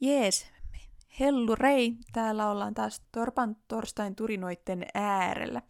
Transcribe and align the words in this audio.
Jees, 0.00 0.46
Hellu 1.20 1.54
Rei, 1.54 1.96
täällä 2.12 2.50
ollaan 2.50 2.74
taas 2.74 3.02
Torpan 3.12 3.56
torstain 3.68 4.16
turinoitten 4.16 4.86
äärellä. 4.94 5.62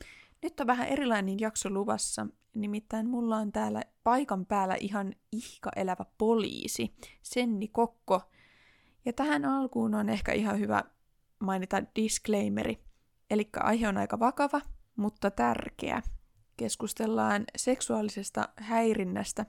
Nyt 0.42 0.60
on 0.60 0.66
vähän 0.66 0.88
erilainen 0.88 1.40
jakso 1.40 1.70
luvassa, 1.70 2.26
nimittäin 2.54 3.08
mulla 3.08 3.36
on 3.36 3.52
täällä 3.52 3.82
paikan 4.04 4.46
päällä 4.46 4.76
ihan 4.80 5.12
ihka 5.32 5.70
elävä 5.76 6.04
poliisi, 6.18 6.94
Senni 7.22 7.68
Kokko. 7.68 8.22
Ja 9.04 9.12
tähän 9.12 9.44
alkuun 9.44 9.94
on 9.94 10.08
ehkä 10.08 10.32
ihan 10.32 10.60
hyvä 10.60 10.82
mainita 11.38 11.82
disclaimeri. 11.96 12.78
Eli 13.30 13.48
aihe 13.60 13.88
on 13.88 13.96
aika 13.96 14.18
vakava, 14.18 14.60
mutta 14.96 15.30
tärkeä. 15.30 16.02
Keskustellaan 16.56 17.44
seksuaalisesta 17.56 18.48
häirinnästä. 18.56 19.46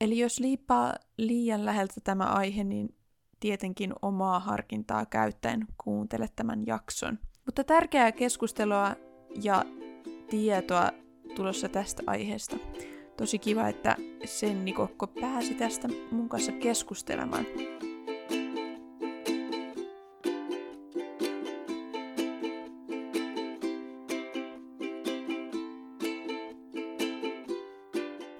Eli 0.00 0.18
jos 0.18 0.40
liippaa 0.40 0.94
liian 1.16 1.64
läheltä 1.64 2.00
tämä 2.04 2.24
aihe, 2.24 2.64
niin 2.64 2.99
tietenkin 3.40 3.92
omaa 4.02 4.40
harkintaa 4.40 5.06
käyttäen 5.06 5.66
kuuntele 5.84 6.28
tämän 6.36 6.66
jakson. 6.66 7.18
Mutta 7.46 7.64
tärkeää 7.64 8.12
keskustelua 8.12 8.96
ja 9.42 9.64
tietoa 10.30 10.90
tulossa 11.34 11.68
tästä 11.68 12.02
aiheesta. 12.06 12.56
Tosi 13.16 13.38
kiva, 13.38 13.68
että 13.68 13.96
Senni 14.24 14.72
Kokko 14.72 15.06
pääsi 15.06 15.54
tästä 15.54 15.88
mun 16.10 16.28
kanssa 16.28 16.52
keskustelemaan. 16.52 17.46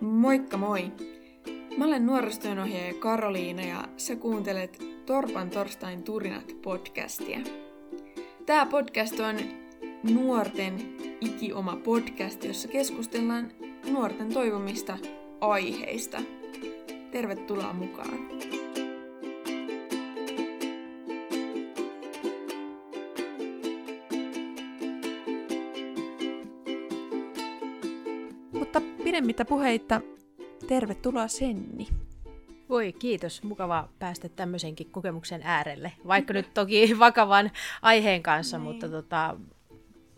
Moikka 0.01 0.57
moi! 0.57 0.93
Mä 1.79 1.85
olen 1.85 2.07
nuorisotyönohjaaja 2.07 2.95
Karoliina 2.95 3.62
ja 3.62 3.88
sä 3.96 4.16
kuuntelet 4.16 4.79
Torpan 5.10 5.50
torstain 5.50 6.02
turinat 6.02 6.56
podcastia. 6.62 7.38
Tämä 8.46 8.66
podcast 8.66 9.20
on 9.20 9.37
nuorten 10.15 10.96
ikioma 11.21 11.76
podcast, 11.76 12.45
jossa 12.45 12.68
keskustellaan 12.68 13.52
nuorten 13.90 14.35
toivomista 14.35 14.98
aiheista. 15.40 16.23
Tervetuloa 17.10 17.73
mukaan! 17.73 18.18
Mutta 28.52 28.80
pidemmittä 29.04 29.45
puheitta, 29.45 30.01
tervetuloa 30.68 31.29
Senni. 31.29 32.10
Voi 32.71 32.93
kiitos, 32.93 33.43
mukava 33.43 33.88
päästä 33.99 34.29
tämmöisenkin 34.29 34.90
kokemuksen 34.90 35.40
äärelle, 35.45 35.93
vaikka 36.07 36.32
nyt 36.32 36.54
toki 36.54 36.95
vakavan 36.99 37.51
aiheen 37.82 38.23
kanssa, 38.23 38.59
niin. 38.59 38.65
mutta 38.65 38.88
tota, 38.88 39.37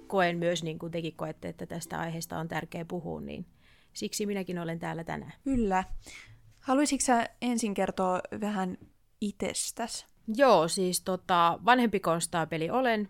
koen 0.07 0.39
myös, 0.39 0.63
niin 0.63 0.79
kuin 0.79 0.93
tekin 0.93 1.17
koette, 1.17 1.49
että 1.49 1.67
tästä 1.67 2.01
aiheesta 2.01 2.39
on 2.39 2.49
tärkeä 2.49 2.85
puhua, 2.85 3.21
niin 3.21 3.47
siksi 3.93 4.27
minäkin 4.27 4.59
olen 4.59 4.79
täällä 4.79 5.05
tänään. 5.05 5.33
Kyllä. 5.45 5.85
Haluaisitko 6.61 7.05
sä 7.05 7.29
ensin 7.43 7.75
kertoa 7.75 8.21
vähän 8.41 8.79
itsestäsi? 9.21 10.07
Joo, 10.37 10.69
siis 10.69 11.01
tota, 11.01 11.59
vanhempi 11.65 12.01
konstaapeli 12.01 12.71
olen, 12.71 13.09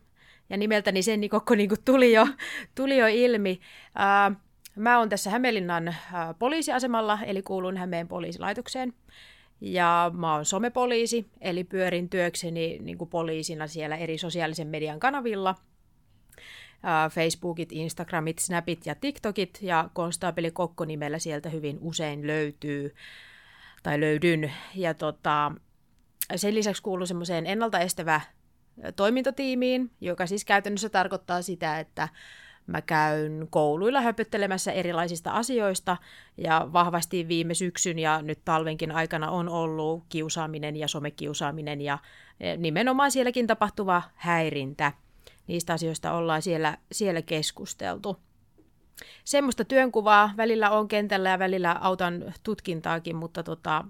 ja 0.50 0.56
nimeltäni 0.56 1.02
sen 1.02 1.28
koko 1.28 1.54
niin 1.54 1.70
tuli, 1.84 2.12
jo, 2.12 2.28
tuli 2.76 2.98
jo 2.98 3.06
ilmi. 3.06 3.60
Äh, 4.00 4.36
mä 4.76 4.98
oon 4.98 5.08
tässä 5.08 5.30
Hämeenlinnan 5.30 5.88
äh, 5.88 5.96
poliisiasemalla, 6.38 7.18
eli 7.26 7.42
kuulun 7.42 7.76
Hämeen 7.76 8.08
poliisilaitokseen. 8.08 8.92
Ja 9.64 10.10
mä 10.14 10.34
oon 10.34 10.44
somepoliisi, 10.44 11.26
eli 11.40 11.64
pyörin 11.64 12.08
työkseni 12.08 12.78
niin 12.78 12.98
kuin 12.98 13.10
poliisina 13.10 13.66
siellä 13.66 13.96
eri 13.96 14.18
sosiaalisen 14.18 14.66
median 14.68 15.00
kanavilla. 15.00 15.54
Facebookit, 17.10 17.72
Instagramit, 17.72 18.38
Snapit 18.38 18.86
ja 18.86 18.94
TikTokit, 18.94 19.58
ja 19.62 19.90
konstaapeli 19.92 20.50
Kokko 20.50 20.84
nimellä 20.84 21.18
sieltä 21.18 21.48
hyvin 21.48 21.78
usein 21.80 22.26
löytyy, 22.26 22.94
tai 23.82 24.00
löydyn. 24.00 24.52
Ja 24.74 24.94
tota, 24.94 25.52
sen 26.36 26.54
lisäksi 26.54 26.82
kuuluu 26.82 27.06
semmoiseen 27.06 27.46
ennaltaestävä 27.46 28.20
toimintatiimiin, 28.96 29.90
joka 30.00 30.26
siis 30.26 30.44
käytännössä 30.44 30.88
tarkoittaa 30.88 31.42
sitä, 31.42 31.80
että 31.80 32.08
Mä 32.66 32.82
käyn 32.82 33.46
kouluilla 33.50 34.00
höpöttelemässä 34.00 34.72
erilaisista 34.72 35.30
asioista 35.30 35.96
ja 36.36 36.68
vahvasti 36.72 37.28
viime 37.28 37.54
syksyn 37.54 37.98
ja 37.98 38.22
nyt 38.22 38.38
talvenkin 38.44 38.92
aikana 38.92 39.30
on 39.30 39.48
ollut 39.48 40.04
kiusaaminen 40.08 40.76
ja 40.76 40.88
somekiusaaminen 40.88 41.80
ja 41.80 41.98
e, 42.40 42.56
nimenomaan 42.56 43.10
sielläkin 43.10 43.46
tapahtuva 43.46 44.02
häirintä. 44.14 44.92
Niistä 45.46 45.72
asioista 45.72 46.12
ollaan 46.12 46.42
siellä, 46.42 46.78
siellä 46.92 47.22
keskusteltu. 47.22 48.16
Semmoista 49.24 49.64
työnkuvaa 49.64 50.34
välillä 50.36 50.70
on 50.70 50.88
kentällä 50.88 51.28
ja 51.28 51.38
välillä 51.38 51.76
autan 51.80 52.34
tutkintaakin, 52.42 53.16
mutta 53.16 53.42
tota, 53.42 53.84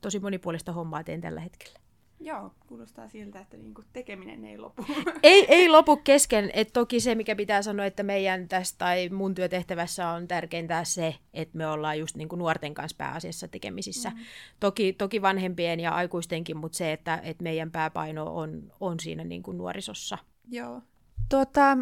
tosi 0.00 0.20
monipuolista 0.20 0.72
hommaa 0.72 1.04
teen 1.04 1.20
tällä 1.20 1.40
hetkellä. 1.40 1.78
Joo, 2.20 2.50
kuulostaa 2.66 3.08
siltä, 3.08 3.40
että 3.40 3.56
niinku 3.56 3.84
tekeminen 3.92 4.44
ei 4.44 4.58
lopu. 4.58 4.86
ei, 5.22 5.46
ei 5.48 5.68
lopu 5.68 5.96
kesken. 5.96 6.50
Et 6.54 6.72
toki 6.72 7.00
se, 7.00 7.14
mikä 7.14 7.36
pitää 7.36 7.62
sanoa, 7.62 7.86
että 7.86 8.02
meidän 8.02 8.48
tästä 8.48 8.78
tai 8.78 9.08
mun 9.08 9.34
työtehtävässä 9.34 10.08
on 10.08 10.28
tärkeintä 10.28 10.84
se, 10.84 11.14
että 11.34 11.58
me 11.58 11.66
ollaan 11.66 11.98
just 11.98 12.16
niinku 12.16 12.36
nuorten 12.36 12.74
kanssa 12.74 12.96
pääasiassa 12.96 13.48
tekemisissä. 13.48 14.10
Mm-hmm. 14.10 14.24
Toki, 14.60 14.92
toki 14.92 15.22
vanhempien 15.22 15.80
ja 15.80 15.94
aikuistenkin, 15.94 16.56
mutta 16.56 16.78
se, 16.78 16.92
että, 16.92 17.20
että 17.22 17.42
meidän 17.42 17.70
pääpaino 17.70 18.34
on, 18.34 18.72
on 18.80 19.00
siinä 19.00 19.24
niinku 19.24 19.52
nuorisossa. 19.52 20.18
Joo. 20.50 20.82
Tota, 21.28 21.78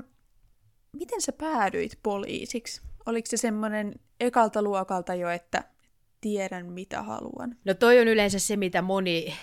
miten 0.92 1.20
sä 1.20 1.32
päädyit 1.32 1.98
poliisiksi? 2.02 2.82
Oliko 3.06 3.26
se 3.26 3.36
semmoinen 3.36 3.94
ekalta 4.20 4.62
luokalta 4.62 5.14
jo, 5.14 5.30
että 5.30 5.64
tiedän 6.26 6.66
mitä 6.66 7.02
haluan? 7.02 7.56
No 7.64 7.74
toi 7.74 8.00
on 8.00 8.08
yleensä 8.08 8.38
se, 8.38 8.56
mitä 8.56 8.82
moni, 8.82 9.34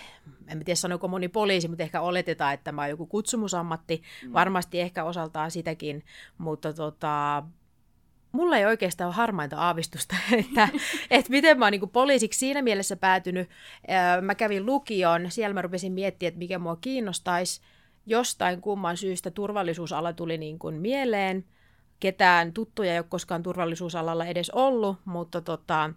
en 0.48 0.64
tiedä 0.64 0.74
sanoiko 0.74 1.08
moni 1.08 1.28
poliisi, 1.28 1.68
mutta 1.68 1.82
ehkä 1.82 2.00
oletetaan, 2.00 2.54
että 2.54 2.64
tämä 2.64 2.82
on 2.82 2.88
joku 2.88 3.06
kutsumusammatti. 3.06 4.02
Mm. 4.22 4.32
Varmasti 4.32 4.80
ehkä 4.80 5.04
osaltaan 5.04 5.50
sitäkin, 5.50 6.04
mutta 6.38 6.72
tota, 6.72 7.42
mulla 8.32 8.56
ei 8.56 8.66
oikeastaan 8.66 9.08
ole 9.08 9.14
harmainta 9.14 9.56
aavistusta, 9.58 10.16
että, 10.40 10.68
että 11.10 11.30
miten 11.30 11.58
mä 11.58 11.64
oon 11.64 11.72
niin 11.72 11.88
poliisiksi 11.88 12.38
siinä 12.38 12.62
mielessä 12.62 12.96
päätynyt. 12.96 13.48
Mä 14.20 14.34
kävin 14.34 14.66
lukion, 14.66 15.30
siellä 15.30 15.54
mä 15.54 15.62
rupesin 15.62 15.92
miettimään, 15.92 16.28
että 16.28 16.38
mikä 16.38 16.58
mua 16.58 16.76
kiinnostaisi. 16.76 17.60
Jostain 18.06 18.60
kumman 18.60 18.96
syystä 18.96 19.30
turvallisuusala 19.30 20.12
tuli 20.12 20.38
niin 20.38 20.58
kuin 20.58 20.74
mieleen. 20.74 21.44
Ketään 22.00 22.52
tuttuja 22.52 22.92
ei 22.92 22.98
ole 22.98 23.06
koskaan 23.08 23.42
turvallisuusalalla 23.42 24.26
edes 24.26 24.50
ollut, 24.50 24.96
mutta 25.04 25.40
tota, 25.40 25.90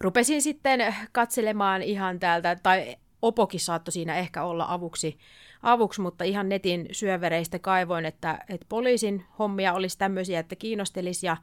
rupesin 0.00 0.42
sitten 0.42 0.94
katselemaan 1.12 1.82
ihan 1.82 2.20
täältä, 2.20 2.56
tai 2.62 2.96
Opokin 3.22 3.60
saattoi 3.60 3.92
siinä 3.92 4.16
ehkä 4.16 4.44
olla 4.44 4.66
avuksi, 4.68 5.18
avuksi 5.62 6.00
mutta 6.00 6.24
ihan 6.24 6.48
netin 6.48 6.88
syövereistä 6.92 7.58
kaivoin, 7.58 8.04
että, 8.04 8.38
että 8.48 8.66
poliisin 8.68 9.24
hommia 9.38 9.72
olisi 9.72 9.98
tämmöisiä, 9.98 10.40
että 10.40 10.56
kiinnostelisi 10.56 11.26
ja, 11.26 11.36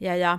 ja, 0.00 0.16
ja 0.16 0.38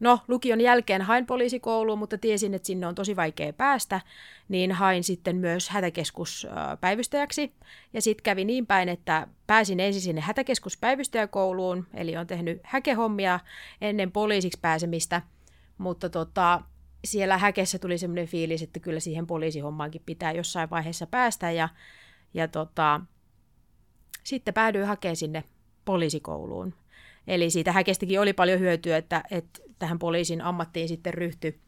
No, 0.00 0.20
lukion 0.28 0.60
jälkeen 0.60 1.02
hain 1.02 1.26
poliisikouluun, 1.26 1.98
mutta 1.98 2.18
tiesin, 2.18 2.54
että 2.54 2.66
sinne 2.66 2.86
on 2.86 2.94
tosi 2.94 3.16
vaikea 3.16 3.52
päästä, 3.52 4.00
niin 4.48 4.72
hain 4.72 5.04
sitten 5.04 5.36
myös 5.36 5.68
hätäkeskuspäivystäjäksi. 5.68 7.52
Ja 7.92 8.02
sitten 8.02 8.22
kävi 8.22 8.44
niin 8.44 8.66
päin, 8.66 8.88
että 8.88 9.26
pääsin 9.46 9.80
ensin 9.80 10.02
sinne 10.02 10.20
hätäkeskuspäivystäjäkouluun, 10.20 11.86
eli 11.94 12.16
on 12.16 12.26
tehnyt 12.26 12.60
häkehommia 12.62 13.40
ennen 13.80 14.12
poliisiksi 14.12 14.58
pääsemistä– 14.62 15.22
mutta 15.78 16.10
tota, 16.10 16.60
siellä 17.04 17.38
häkessä 17.38 17.78
tuli 17.78 17.98
semmoinen 17.98 18.26
fiilis, 18.26 18.62
että 18.62 18.80
kyllä 18.80 19.00
siihen 19.00 19.26
poliisihommaankin 19.26 20.02
pitää 20.06 20.32
jossain 20.32 20.70
vaiheessa 20.70 21.06
päästä 21.06 21.50
ja, 21.50 21.68
ja 22.34 22.48
tota, 22.48 23.00
sitten 24.24 24.54
päädyin 24.54 24.86
hakemaan 24.86 25.16
sinne 25.16 25.44
poliisikouluun. 25.84 26.74
Eli 27.26 27.50
siitä 27.50 27.72
häkestäkin 27.72 28.20
oli 28.20 28.32
paljon 28.32 28.60
hyötyä, 28.60 28.96
että, 28.96 29.24
että 29.30 29.60
tähän 29.78 29.98
poliisin 29.98 30.40
ammattiin 30.40 30.88
sitten 30.88 31.14
ryhtyi, 31.14 31.60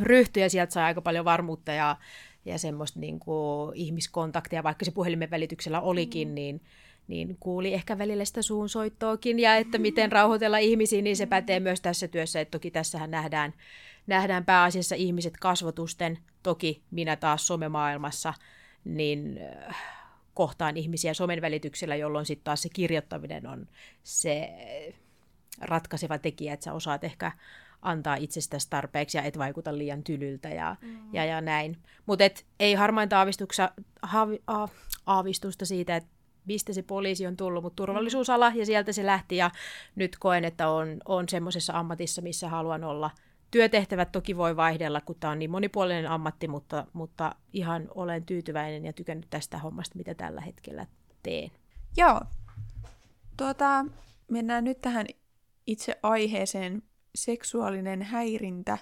ryhtyi 0.00 0.42
ja 0.42 0.50
sieltä 0.50 0.72
sai 0.72 0.84
aika 0.84 1.02
paljon 1.02 1.24
varmuutta 1.24 1.72
ja, 1.72 1.96
ja 2.44 2.58
semmoista 2.58 3.00
niin 3.00 3.20
kuin 3.20 3.76
ihmiskontaktia, 3.76 4.62
vaikka 4.62 4.84
se 4.84 4.90
puhelimen 4.90 5.30
välityksellä 5.30 5.80
olikin, 5.80 6.28
mm. 6.28 6.34
niin, 6.34 6.60
niin 7.08 7.36
kuuli 7.40 7.74
ehkä 7.74 7.98
välillä 7.98 8.24
sitä 8.24 8.42
suunsoittoakin 8.42 9.38
ja 9.38 9.56
että 9.56 9.78
miten 9.78 10.12
rauhoitella 10.12 10.58
ihmisiä, 10.58 11.02
niin 11.02 11.16
se 11.16 11.26
pätee 11.26 11.60
myös 11.60 11.80
tässä 11.80 12.08
työssä, 12.08 12.40
että 12.40 12.50
toki 12.50 12.70
tässähän 12.70 13.10
nähdään, 13.10 13.54
nähdään 14.06 14.44
pääasiassa 14.44 14.94
ihmiset 14.94 15.36
kasvotusten, 15.36 16.18
toki 16.42 16.82
minä 16.90 17.16
taas 17.16 17.46
somemaailmassa, 17.46 18.34
niin 18.84 19.40
äh, 19.68 19.76
kohtaan 20.34 20.76
ihmisiä 20.76 21.14
somen 21.14 21.42
välityksellä, 21.42 21.96
jolloin 21.96 22.26
sitten 22.26 22.44
taas 22.44 22.62
se 22.62 22.68
kirjoittaminen 22.68 23.46
on 23.46 23.68
se 24.02 24.50
ratkaiseva 25.60 26.18
tekijä, 26.18 26.52
että 26.52 26.64
sä 26.64 26.72
osaat 26.72 27.04
ehkä 27.04 27.32
antaa 27.82 28.16
itsestäsi 28.16 28.70
tarpeeksi 28.70 29.18
ja 29.18 29.22
et 29.22 29.38
vaikuta 29.38 29.78
liian 29.78 30.02
tylyltä 30.02 30.48
ja, 30.48 30.76
mm. 30.80 31.14
ja, 31.14 31.24
ja 31.24 31.40
näin. 31.40 31.76
Mutta 32.06 32.24
ei 32.60 32.74
harmainta 32.74 33.26
haavi, 34.02 34.42
a, 34.46 34.68
aavistusta 35.06 35.66
siitä, 35.66 35.96
että 35.96 36.17
mistä 36.48 36.72
se 36.72 36.82
poliisi 36.82 37.26
on 37.26 37.36
tullut, 37.36 37.62
mutta 37.62 37.76
turvallisuusala 37.76 38.52
ja 38.54 38.66
sieltä 38.66 38.92
se 38.92 39.06
lähti 39.06 39.36
ja 39.36 39.50
nyt 39.94 40.16
koen, 40.18 40.44
että 40.44 40.68
on, 40.68 40.96
on 41.04 41.28
semmoisessa 41.28 41.72
ammatissa, 41.78 42.22
missä 42.22 42.48
haluan 42.48 42.84
olla. 42.84 43.10
Työtehtävät 43.50 44.12
toki 44.12 44.36
voi 44.36 44.56
vaihdella, 44.56 45.00
kun 45.00 45.16
tämä 45.20 45.30
on 45.30 45.38
niin 45.38 45.50
monipuolinen 45.50 46.06
ammatti, 46.06 46.48
mutta, 46.48 46.86
mutta 46.92 47.34
ihan 47.52 47.88
olen 47.94 48.24
tyytyväinen 48.26 48.84
ja 48.84 48.92
tykännyt 48.92 49.26
tästä 49.30 49.58
hommasta, 49.58 49.98
mitä 49.98 50.14
tällä 50.14 50.40
hetkellä 50.40 50.86
teen. 51.22 51.50
Joo. 51.96 52.20
Tuota, 53.36 53.86
mennään 54.28 54.64
nyt 54.64 54.80
tähän 54.80 55.06
itse 55.66 55.98
aiheeseen, 56.02 56.82
seksuaalinen 57.14 58.02
häirintä. 58.02 58.78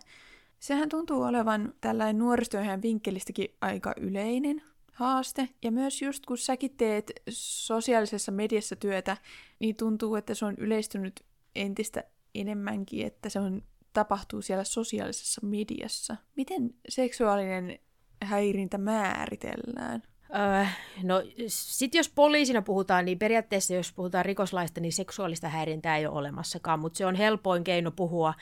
Sehän 0.59 0.89
tuntuu 0.89 1.23
olevan 1.23 1.75
tällainen 1.81 2.19
nuoristojen 2.19 2.83
vinkkelistäkin 2.83 3.49
aika 3.61 3.95
yleinen 3.97 4.63
haaste. 4.97 5.49
Ja 5.63 5.73
myös 5.73 6.03
just 6.03 6.27
kun 6.27 6.39
säkin 6.39 6.77
teet 6.77 7.13
sosiaalisessa 7.31 8.33
mediassa 8.33 8.77
työtä, 8.77 9.17
niin 9.59 9.77
tuntuu, 9.77 10.17
että 10.17 10.35
se 10.35 10.45
on 10.45 10.55
yleistynyt 10.59 11.25
entistä 11.55 12.05
enemmänkin, 12.35 13.07
että 13.07 13.29
se 13.29 13.41
on, 13.41 13.63
tapahtuu 13.93 14.43
siellä 14.43 14.65
sosiaalisessa 14.65 15.41
mediassa. 15.45 16.17
Miten 16.37 16.75
seksuaalinen 16.89 17.79
häirintä 18.25 18.79
määritellään? 18.79 20.03
Öö, 20.35 20.67
no 21.03 21.23
sit 21.49 21.95
jos 21.95 22.09
poliisina 22.09 22.63
puhutaan, 22.63 23.05
niin 23.05 23.19
periaatteessa 23.19 23.75
jos 23.75 23.93
puhutaan 23.93 24.25
rikoslaista, 24.25 24.81
niin 24.81 24.93
seksuaalista 24.93 25.49
häirintää 25.49 25.97
ei 25.97 26.07
ole 26.07 26.19
olemassakaan, 26.19 26.81
mutta 26.81 26.97
se 26.97 27.07
on 27.07 27.15
helpoin 27.15 27.65
keino 27.65 27.91
puhua 27.91 28.35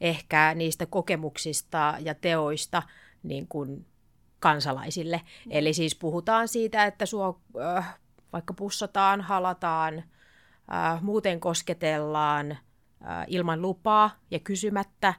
ehkä 0.00 0.54
niistä 0.54 0.86
kokemuksista 0.86 1.94
ja 2.00 2.14
teoista 2.14 2.82
niin 3.22 3.48
kuin 3.48 3.86
kansalaisille. 4.40 5.16
Mm. 5.46 5.52
Eli 5.52 5.72
siis 5.72 5.94
puhutaan 5.94 6.48
siitä, 6.48 6.84
että 6.84 7.06
sua 7.06 7.40
äh, 7.76 7.98
vaikka 8.32 8.54
pussataan, 8.54 9.20
halataan, 9.20 9.94
äh, 10.74 11.02
muuten 11.02 11.40
kosketellaan 11.40 12.52
äh, 12.52 13.24
ilman 13.26 13.62
lupaa 13.62 14.10
ja 14.30 14.38
kysymättä, 14.38 15.08
äh, 15.08 15.14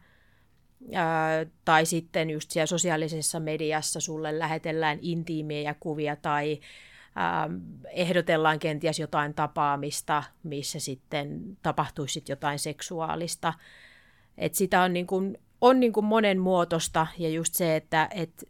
tai 1.66 1.86
sitten 1.86 2.30
just 2.30 2.52
siellä 2.52 2.66
sosiaalisessa 2.66 3.40
mediassa 3.40 4.00
sulle 4.00 4.40
lähetellään 4.40 5.00
intiimejä 5.02 5.76
kuvia 5.80 6.16
tai 6.16 6.60
äh, 7.18 7.50
ehdotellaan 7.92 8.60
kenties 8.60 9.00
jotain 9.00 9.34
tapaamista, 9.34 10.24
missä 10.44 10.80
sitten 10.80 11.58
tapahtuisi 11.62 12.14
sit 12.14 12.30
jotain 12.30 12.60
seksuaalista. 12.60 13.54
Et 14.38 14.56
sitä 14.56 14.82
on, 14.82 14.94
niin 14.94 15.08
kuin, 15.08 15.38
on 15.62 15.80
niin 15.80 15.94
kuin 15.94 16.06
monen 16.06 16.40
muotosta 16.40 17.08
ja 17.18 17.30
just 17.30 17.54
se, 17.54 17.76
että 17.76 18.10
et 18.12 18.50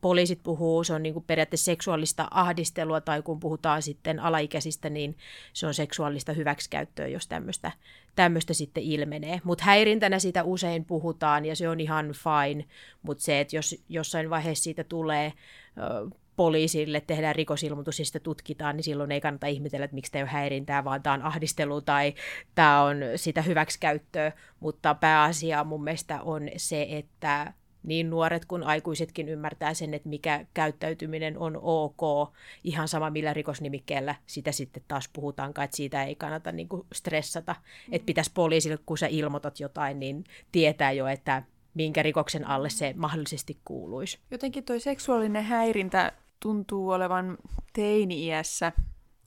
poliisit 0.00 0.42
puhuu, 0.42 0.84
se 0.84 0.94
on 0.94 1.02
niin 1.02 1.12
kuin 1.12 1.24
periaatteessa 1.26 1.64
seksuaalista 1.64 2.28
ahdistelua, 2.30 3.00
tai 3.00 3.22
kun 3.22 3.40
puhutaan 3.40 3.82
sitten 3.82 4.20
alaikäisistä, 4.20 4.90
niin 4.90 5.16
se 5.52 5.66
on 5.66 5.74
seksuaalista 5.74 6.32
hyväksikäyttöä, 6.32 7.06
jos 7.06 7.26
tämmöistä, 7.26 7.72
tämmöistä 8.14 8.54
sitten 8.54 8.82
ilmenee. 8.82 9.40
Mutta 9.44 9.64
häirintänä 9.64 10.18
siitä 10.18 10.42
usein 10.42 10.84
puhutaan, 10.84 11.44
ja 11.44 11.56
se 11.56 11.68
on 11.68 11.80
ihan 11.80 12.06
fine, 12.12 12.64
mutta 13.02 13.24
se, 13.24 13.40
että 13.40 13.56
jos 13.56 13.84
jossain 13.88 14.30
vaiheessa 14.30 14.64
siitä 14.64 14.84
tulee 14.84 15.32
ö, 15.78 16.16
poliisille, 16.36 17.00
tehdään 17.00 17.34
rikosilmoitus 17.34 17.98
ja 17.98 18.04
sitä 18.04 18.20
tutkitaan, 18.20 18.76
niin 18.76 18.84
silloin 18.84 19.12
ei 19.12 19.20
kannata 19.20 19.46
ihmetellä, 19.46 19.84
että 19.84 19.94
miksi 19.94 20.12
tämä 20.12 20.20
ei 20.20 20.22
ole 20.22 20.30
häirintää, 20.30 20.84
vaan 20.84 21.02
tämä 21.02 21.14
on 21.14 21.22
ahdistelu 21.22 21.80
tai 21.80 22.14
tämä 22.54 22.82
on 22.82 22.96
sitä 23.16 23.42
hyväksikäyttöä, 23.42 24.32
mutta 24.60 24.94
pääasia 24.94 25.64
mun 25.64 25.84
mielestä 25.84 26.22
on 26.22 26.48
se, 26.56 26.86
että 26.90 27.52
niin 27.88 28.10
nuoret 28.10 28.44
kuin 28.44 28.62
aikuisetkin 28.62 29.28
ymmärtää 29.28 29.74
sen, 29.74 29.94
että 29.94 30.08
mikä 30.08 30.46
käyttäytyminen 30.54 31.38
on 31.38 31.58
ok, 31.62 32.32
ihan 32.64 32.88
sama 32.88 33.10
millä 33.10 33.34
rikosnimikkeellä 33.34 34.14
sitä 34.26 34.52
sitten 34.52 34.82
taas 34.88 35.08
puhutaankaan, 35.12 35.64
että 35.64 35.76
siitä 35.76 36.04
ei 36.04 36.14
kannata 36.14 36.52
niin 36.52 36.68
kuin 36.68 36.86
stressata, 36.94 37.52
mm-hmm. 37.52 37.94
että 37.94 38.06
pitäisi 38.06 38.30
poliisille, 38.34 38.78
kun 38.86 38.98
sä 38.98 39.06
ilmoitat 39.06 39.60
jotain, 39.60 40.00
niin 40.00 40.24
tietää 40.52 40.92
jo, 40.92 41.06
että 41.06 41.42
minkä 41.74 42.02
rikoksen 42.02 42.46
alle 42.46 42.70
se 42.70 42.94
mahdollisesti 42.96 43.60
kuuluisi. 43.64 44.18
Jotenkin 44.30 44.64
toi 44.64 44.80
seksuaalinen 44.80 45.44
häirintä 45.44 46.12
tuntuu 46.40 46.90
olevan 46.90 47.38
teini-iässä, 47.72 48.72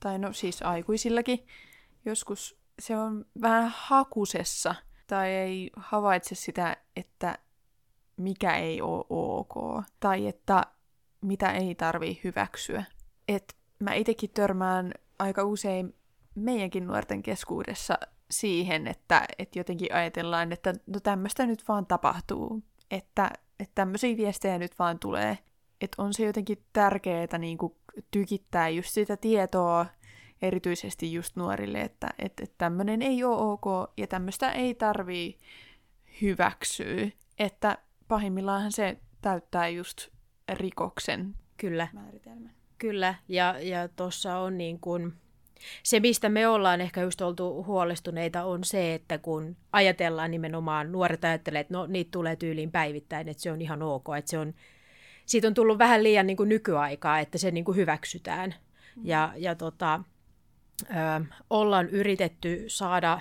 tai 0.00 0.18
no 0.18 0.32
siis 0.32 0.62
aikuisillakin, 0.62 1.46
joskus 2.04 2.58
se 2.78 2.96
on 2.96 3.24
vähän 3.42 3.72
hakusessa, 3.76 4.74
tai 5.06 5.30
ei 5.30 5.70
havaitse 5.76 6.34
sitä, 6.34 6.76
että 6.96 7.38
mikä 8.22 8.56
ei 8.56 8.82
ole 8.82 9.04
ok, 9.10 9.84
tai 10.00 10.26
että 10.26 10.66
mitä 11.20 11.52
ei 11.52 11.74
tarvii 11.74 12.20
hyväksyä. 12.24 12.84
Et 13.28 13.56
mä 13.78 13.94
itsekin 13.94 14.30
törmään 14.30 14.92
aika 15.18 15.44
usein 15.44 15.94
meidänkin 16.34 16.86
nuorten 16.86 17.22
keskuudessa 17.22 17.98
siihen, 18.30 18.86
että, 18.86 19.24
että 19.38 19.58
jotenkin 19.58 19.94
ajatellaan, 19.94 20.52
että 20.52 20.74
no 20.86 21.00
tämmöistä 21.00 21.46
nyt 21.46 21.68
vaan 21.68 21.86
tapahtuu, 21.86 22.62
että, 22.90 23.30
että 23.60 23.74
tämmöisiä 23.74 24.16
viestejä 24.16 24.58
nyt 24.58 24.78
vaan 24.78 24.98
tulee. 24.98 25.38
Että 25.80 26.02
on 26.02 26.14
se 26.14 26.24
jotenkin 26.24 26.64
tärkeää 26.72 27.38
niin 27.38 27.58
tykittää 28.10 28.68
just 28.68 28.88
sitä 28.90 29.16
tietoa, 29.16 29.86
erityisesti 30.42 31.12
just 31.12 31.36
nuorille, 31.36 31.80
että, 31.80 32.08
että, 32.18 32.44
että 32.44 32.54
tämmöinen 32.58 33.02
ei 33.02 33.24
ole 33.24 33.52
ok 33.52 33.92
ja 33.96 34.06
tämmöistä 34.06 34.52
ei 34.52 34.74
tarvii 34.74 35.38
hyväksyä. 36.22 37.08
Että 37.38 37.78
pahimmillaan 38.12 38.72
se 38.72 38.96
täyttää 39.22 39.68
just 39.68 40.08
rikoksen 40.52 41.34
Kyllä. 41.56 41.88
määritelmän. 41.92 42.52
Kyllä, 42.78 43.14
ja, 43.28 43.54
ja 43.60 43.88
tuossa 43.88 44.38
on 44.38 44.58
niin 44.58 44.80
kuin, 44.80 45.12
se, 45.82 46.00
mistä 46.00 46.28
me 46.28 46.48
ollaan 46.48 46.80
ehkä 46.80 47.00
just 47.00 47.20
oltu 47.20 47.64
huolestuneita, 47.64 48.44
on 48.44 48.64
se, 48.64 48.94
että 48.94 49.18
kun 49.18 49.56
ajatellaan 49.72 50.30
nimenomaan, 50.30 50.92
nuoret 50.92 51.24
ajattelee, 51.24 51.60
että 51.60 51.74
no 51.74 51.86
niitä 51.86 52.10
tulee 52.10 52.36
tyyliin 52.36 52.72
päivittäin, 52.72 53.28
että 53.28 53.42
se 53.42 53.52
on 53.52 53.62
ihan 53.62 53.82
ok, 53.82 54.06
että 54.18 54.30
se 54.30 54.38
on, 54.38 54.54
siitä 55.26 55.48
on 55.48 55.54
tullut 55.54 55.78
vähän 55.78 56.02
liian 56.02 56.26
niin 56.26 56.36
kuin 56.36 56.48
nykyaikaa, 56.48 57.18
että 57.18 57.38
se 57.38 57.50
niin 57.50 57.64
kuin 57.64 57.76
hyväksytään. 57.76 58.54
Mm. 58.96 59.02
Ja, 59.06 59.32
ja 59.36 59.54
tota, 59.54 60.00
ö, 60.82 61.24
ollaan 61.50 61.88
yritetty 61.88 62.64
saada 62.66 63.20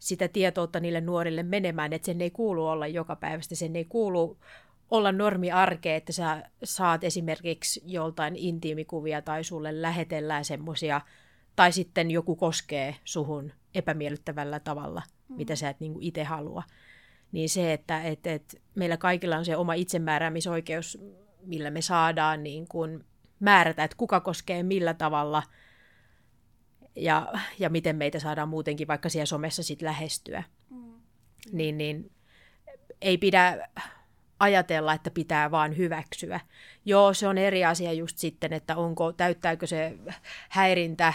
sitä 0.00 0.28
tietoutta 0.28 0.80
niille 0.80 1.00
nuorille 1.00 1.42
menemään, 1.42 1.92
että 1.92 2.06
sen 2.06 2.20
ei 2.20 2.30
kuulu 2.30 2.66
olla 2.66 2.86
joka 2.86 3.16
päivästä, 3.16 3.54
sen 3.54 3.76
ei 3.76 3.84
kuulu 3.84 4.38
olla 4.90 5.12
normi 5.12 5.52
arkea, 5.52 5.96
että 5.96 6.12
sä 6.12 6.42
saat 6.64 7.04
esimerkiksi 7.04 7.82
joltain 7.84 8.36
intiimikuvia 8.36 9.22
tai 9.22 9.44
sulle 9.44 9.82
lähetellään 9.82 10.44
semmoisia, 10.44 11.00
tai 11.56 11.72
sitten 11.72 12.10
joku 12.10 12.36
koskee 12.36 12.96
suhun 13.04 13.52
epämiellyttävällä 13.74 14.60
tavalla, 14.60 15.02
mm. 15.28 15.36
mitä 15.36 15.56
sä 15.56 15.68
et 15.68 15.80
niin 15.80 15.94
itse 16.00 16.24
halua. 16.24 16.62
Niin 17.32 17.48
se, 17.48 17.72
että 17.72 18.02
et, 18.02 18.26
et 18.26 18.62
meillä 18.74 18.96
kaikilla 18.96 19.36
on 19.36 19.44
se 19.44 19.56
oma 19.56 19.74
itsemääräämisoikeus, 19.74 20.98
millä 21.42 21.70
me 21.70 21.82
saadaan 21.82 22.42
niin 22.42 22.68
kuin 22.68 23.04
määrätä, 23.40 23.84
että 23.84 23.96
kuka 23.96 24.20
koskee 24.20 24.62
millä 24.62 24.94
tavalla– 24.94 25.42
ja, 26.96 27.32
ja 27.58 27.70
miten 27.70 27.96
meitä 27.96 28.18
saadaan 28.18 28.48
muutenkin 28.48 28.88
vaikka 28.88 29.08
siellä 29.08 29.26
somessa 29.26 29.62
sit 29.62 29.82
lähestyä. 29.82 30.42
Mm. 30.70 30.92
Niin, 31.52 31.78
niin 31.78 32.10
ei 33.00 33.18
pidä 33.18 33.68
ajatella, 34.40 34.94
että 34.94 35.10
pitää 35.10 35.50
vaan 35.50 35.76
hyväksyä. 35.76 36.40
Joo, 36.84 37.14
se 37.14 37.28
on 37.28 37.38
eri 37.38 37.64
asia 37.64 37.92
just 37.92 38.18
sitten, 38.18 38.52
että 38.52 38.76
onko, 38.76 39.12
täyttääkö 39.12 39.66
se 39.66 39.96
häirintä, 40.48 41.12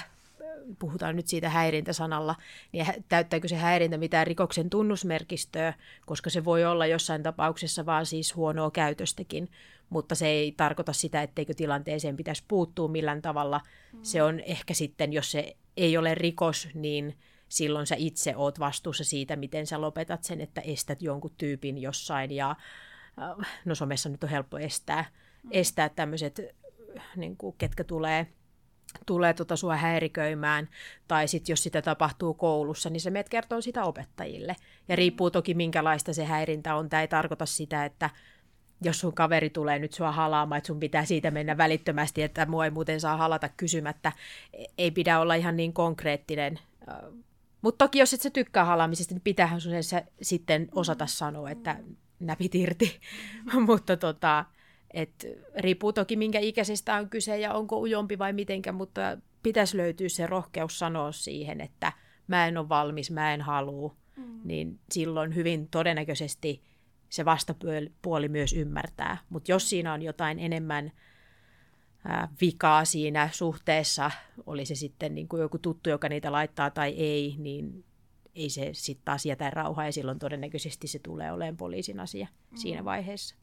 puhutaan 0.79 1.15
nyt 1.15 1.27
siitä 1.27 1.49
häirintäsanalla, 1.49 2.35
niin 2.71 2.85
täyttääkö 3.09 3.47
se 3.47 3.55
häirintä 3.55 3.97
mitään 3.97 4.27
rikoksen 4.27 4.69
tunnusmerkistöä, 4.69 5.73
koska 6.05 6.29
se 6.29 6.45
voi 6.45 6.65
olla 6.65 6.85
jossain 6.85 7.23
tapauksessa 7.23 7.85
vaan 7.85 8.05
siis 8.05 8.35
huonoa 8.35 8.71
käytöstäkin, 8.71 9.49
mutta 9.89 10.15
se 10.15 10.27
ei 10.27 10.51
tarkoita 10.51 10.93
sitä, 10.93 11.21
etteikö 11.21 11.53
tilanteeseen 11.53 12.17
pitäisi 12.17 12.43
puuttua 12.47 12.87
millään 12.87 13.21
tavalla. 13.21 13.61
Mm. 13.93 13.99
Se 14.01 14.23
on 14.23 14.39
ehkä 14.39 14.73
sitten, 14.73 15.13
jos 15.13 15.31
se 15.31 15.55
ei 15.77 15.97
ole 15.97 16.15
rikos, 16.15 16.67
niin 16.73 17.17
silloin 17.47 17.87
sä 17.87 17.95
itse 17.97 18.35
oot 18.35 18.59
vastuussa 18.59 19.03
siitä, 19.03 19.35
miten 19.35 19.67
sä 19.67 19.81
lopetat 19.81 20.23
sen, 20.23 20.41
että 20.41 20.61
estät 20.61 21.01
jonkun 21.01 21.35
tyypin 21.37 21.77
jossain 21.77 22.31
ja 22.31 22.49
äh, 22.49 23.47
no 23.65 23.75
somessa 23.75 24.09
nyt 24.09 24.23
on 24.23 24.29
helppo 24.29 24.57
estää, 24.57 25.05
mm. 25.43 25.49
estää 25.53 25.89
tämmöiset, 25.89 26.41
niin 27.15 27.37
kuin, 27.37 27.55
ketkä 27.57 27.83
tulee 27.83 28.27
tulee 29.05 29.33
tota 29.33 29.55
sua 29.55 29.75
häiriköimään, 29.75 30.69
tai 31.07 31.27
sitten 31.27 31.53
jos 31.53 31.63
sitä 31.63 31.81
tapahtuu 31.81 32.33
koulussa, 32.33 32.89
niin 32.89 33.01
se 33.01 33.09
meidät 33.09 33.29
kertoo 33.29 33.61
sitä 33.61 33.83
opettajille. 33.83 34.55
Ja 34.87 34.95
mm. 34.95 34.97
riippuu 34.97 35.31
toki 35.31 35.53
minkälaista 35.53 36.13
se 36.13 36.25
häirintä 36.25 36.75
on. 36.75 36.89
Tämä 36.89 37.01
ei 37.01 37.07
tarkoita 37.07 37.45
sitä, 37.45 37.85
että 37.85 38.09
jos 38.85 38.99
sun 38.99 39.13
kaveri 39.13 39.49
tulee 39.49 39.79
nyt 39.79 39.93
sua 39.93 40.11
halaamaan, 40.11 40.57
että 40.57 40.67
sun 40.67 40.79
pitää 40.79 41.05
siitä 41.05 41.31
mennä 41.31 41.57
välittömästi, 41.57 42.23
että 42.23 42.45
mua 42.45 42.65
ei 42.65 42.71
muuten 42.71 42.99
saa 42.99 43.17
halata 43.17 43.49
kysymättä. 43.49 44.11
Ei 44.77 44.91
pidä 44.91 45.19
olla 45.19 45.35
ihan 45.35 45.57
niin 45.57 45.73
konkreettinen, 45.73 46.59
Mutta 47.61 47.85
toki 47.85 47.99
jos 47.99 48.13
et 48.13 48.21
sä 48.21 48.29
tykkää 48.29 48.65
halaamisesta, 48.65 49.13
niin 49.13 49.21
pitäähän 49.21 49.61
sun 49.61 49.71
sitten 50.21 50.67
osata 50.71 51.07
sanoa, 51.07 51.49
että 51.49 51.79
näpit 52.19 52.55
irti. 52.55 52.99
mutta 53.67 53.97
tota, 53.97 54.45
et, 54.93 55.27
riippuu 55.57 55.93
toki 55.93 56.15
minkä 56.15 56.39
ikäisestä 56.39 56.95
on 56.95 57.09
kyse 57.09 57.39
ja 57.39 57.53
onko 57.53 57.79
ujompi 57.79 58.19
vai 58.19 58.33
mitenkä, 58.33 58.71
mutta 58.71 59.01
pitäisi 59.43 59.77
löytyä 59.77 60.09
se 60.09 60.27
rohkeus 60.27 60.79
sanoa 60.79 61.11
siihen, 61.11 61.61
että 61.61 61.91
mä 62.27 62.47
en 62.47 62.57
ole 62.57 62.69
valmis, 62.69 63.11
mä 63.11 63.33
en 63.33 63.41
halua. 63.41 63.95
Mm. 64.17 64.39
Niin 64.43 64.79
silloin 64.91 65.35
hyvin 65.35 65.67
todennäköisesti 65.67 66.61
se 67.09 67.25
vastapuoli 67.25 68.29
myös 68.29 68.53
ymmärtää. 68.53 69.17
Mutta 69.29 69.51
jos 69.51 69.69
siinä 69.69 69.93
on 69.93 70.01
jotain 70.01 70.39
enemmän 70.39 70.91
ää, 72.05 72.27
vikaa 72.41 72.85
siinä 72.85 73.29
suhteessa, 73.31 74.11
oli 74.45 74.65
se 74.65 74.75
sitten 74.75 75.15
niin 75.15 75.27
kuin 75.27 75.41
joku 75.41 75.57
tuttu, 75.57 75.89
joka 75.89 76.09
niitä 76.09 76.31
laittaa 76.31 76.69
tai 76.69 76.89
ei, 76.89 77.35
niin 77.37 77.85
ei 78.35 78.49
se 78.49 78.69
sitten 78.73 79.05
taas 79.05 79.25
jätä 79.25 79.49
rauhaa 79.49 79.85
ja 79.85 79.91
silloin 79.91 80.19
todennäköisesti 80.19 80.87
se 80.87 80.99
tulee 80.99 81.31
olemaan 81.31 81.57
poliisin 81.57 81.99
asia 81.99 82.27
mm. 82.51 82.57
siinä 82.57 82.85
vaiheessa. 82.85 83.35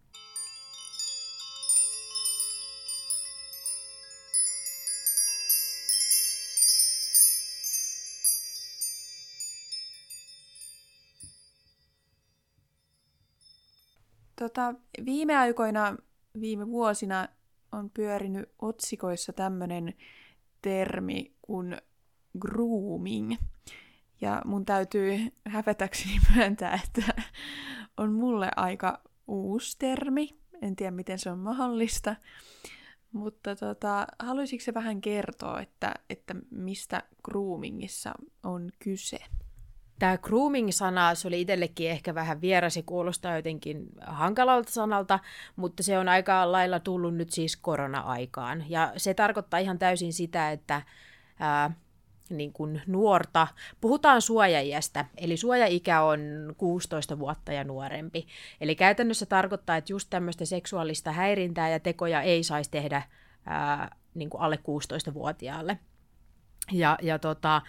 Tota, 14.43 14.75
viime 15.05 15.37
aikoina, 15.37 15.97
viime 16.41 16.67
vuosina 16.67 17.29
on 17.73 17.91
pyörinyt 17.91 18.49
otsikoissa 18.59 19.33
tämmöinen 19.33 19.95
termi 20.63 21.33
kuin 21.43 21.77
grooming. 22.39 23.37
Ja 24.21 24.43
mun 24.45 24.65
täytyy 24.65 25.19
hävetäkseni 25.47 26.21
myöntää, 26.37 26.81
että 26.85 27.03
on 27.97 28.13
mulle 28.13 28.49
aika 28.57 29.01
uusi 29.27 29.77
termi. 29.79 30.29
En 30.63 30.77
tiedä, 30.77 30.91
miten 30.91 31.19
se 31.19 31.31
on 31.31 31.39
mahdollista. 31.39 32.17
Mutta 33.13 33.57
tota, 33.57 34.07
haluaisitko 34.19 34.65
se 34.65 34.75
vähän 34.75 35.01
kertoa, 35.01 35.61
että, 35.61 35.95
että 36.11 36.35
mistä 36.51 37.03
groomingissa 37.25 38.13
on 38.43 38.71
kyse? 38.79 39.19
Tämä 40.03 40.19
grooming-sana, 40.19 41.15
se 41.15 41.29
oli 41.29 41.41
itsellekin 41.41 41.91
ehkä 41.91 42.15
vähän 42.15 42.41
vieras 42.41 42.77
ja 42.77 42.83
kuulostaa 42.87 43.37
jotenkin 43.37 43.87
hankalalta 44.07 44.73
sanalta, 44.73 45.19
mutta 45.57 45.83
se 45.83 45.99
on 45.99 46.09
aika 46.09 46.53
lailla 46.53 46.81
tullut 46.81 47.15
nyt 47.15 47.31
siis 47.31 47.57
korona-aikaan. 47.57 48.65
Ja 48.69 48.93
se 48.97 49.15
tarkoittaa 49.15 49.61
ihan 49.61 49.79
täysin 49.79 50.13
sitä, 50.13 50.51
että 50.51 50.83
ää, 51.39 51.71
niin 52.31 52.53
kuin 52.53 52.83
nuorta, 52.87 53.47
puhutaan 53.81 54.23
suojaiästä, 54.23 55.05
eli 55.17 55.37
suojaikä 55.37 56.03
on 56.03 56.21
16 56.57 57.19
vuotta 57.19 57.53
ja 57.53 57.65
nuorempi. 57.65 58.27
Eli 58.61 58.75
käytännössä 58.75 59.27
tarkoittaa, 59.27 59.77
että 59.77 59.93
just 59.93 60.11
tämmöistä 60.11 60.45
seksuaalista 60.45 61.13
häirintää 61.13 61.69
ja 61.69 61.81
tekoja 61.81 62.23
ei 62.23 62.43
saisi 62.43 62.71
tehdä 62.71 63.03
ää, 63.47 63.97
niin 64.15 64.31
kuin 64.31 64.41
alle 64.41 64.57
16-vuotiaalle. 64.57 65.79
Ja, 66.73 66.99
ja 67.03 67.19
tota, 67.19 67.63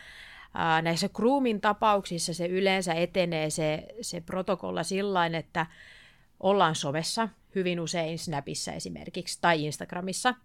näissä 0.81 1.10
groomin 1.10 1.62
tapauksissa 1.62 2.33
se 2.33 2.45
yleensä 2.45 2.93
etenee 2.93 3.50
se, 3.50 3.88
se 4.01 4.22
protokolla 4.22 4.83
sillain, 4.83 5.36
että 5.36 5.65
ollaan 6.39 6.75
somessa, 6.75 7.29
hyvin 7.55 7.79
usein 7.79 8.19
Snapissa 8.19 8.72
esimerkiksi 8.72 9.38
tai 9.41 9.65
Instagramissa. 9.65 10.36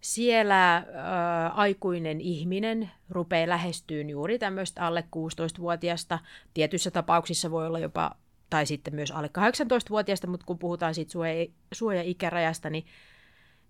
Siellä 0.00 0.74
ää, 0.74 1.48
aikuinen 1.48 2.20
ihminen 2.20 2.90
rupeaa 3.10 3.48
lähestyyn 3.48 4.10
juuri 4.10 4.38
tämmöistä 4.38 4.86
alle 4.86 5.04
16-vuotiaasta. 5.16 6.18
Tietyissä 6.54 6.90
tapauksissa 6.90 7.50
voi 7.50 7.66
olla 7.66 7.78
jopa, 7.78 8.16
tai 8.50 8.66
sitten 8.66 8.94
myös 8.94 9.10
alle 9.10 9.30
18-vuotiaasta, 9.38 10.26
mutta 10.26 10.46
kun 10.46 10.58
puhutaan 10.58 10.94
siitä 10.94 11.12
suoja, 11.12 11.46
suoja-ikärajasta, 11.72 12.70
niin, 12.70 12.84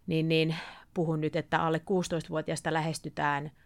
niin, 0.07 0.29
niin 0.29 0.57
puhun 0.95 1.21
nyt, 1.21 1.37
että 1.37 1.63
alle 1.63 1.79
16-vuotiaasta 1.79 2.73
lähestytään– 2.73 3.51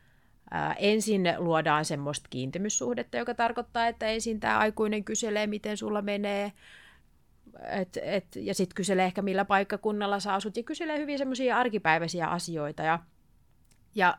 ensin 0.78 1.34
luodaan 1.38 1.84
semmoista 1.84 2.28
kiintymyssuhdetta, 2.30 3.16
joka 3.16 3.34
tarkoittaa, 3.34 3.86
että 3.86 4.06
ensin 4.06 4.40
tämä 4.40 4.58
aikuinen 4.58 5.04
kyselee, 5.04 5.46
miten 5.46 5.76
sulla 5.76 6.02
menee, 6.02 6.52
et, 7.70 7.98
et, 8.02 8.26
ja 8.36 8.54
sitten 8.54 8.74
kyselee 8.74 9.04
ehkä 9.04 9.22
millä 9.22 9.44
paikkakunnalla 9.44 10.20
sä 10.20 10.34
asut, 10.34 10.56
ja 10.56 10.62
kyselee 10.62 10.98
hyvin 10.98 11.18
semmoisia 11.18 11.58
arkipäiväisiä 11.58 12.26
asioita. 12.26 12.82
Ja, 12.82 12.98
ja 13.94 14.18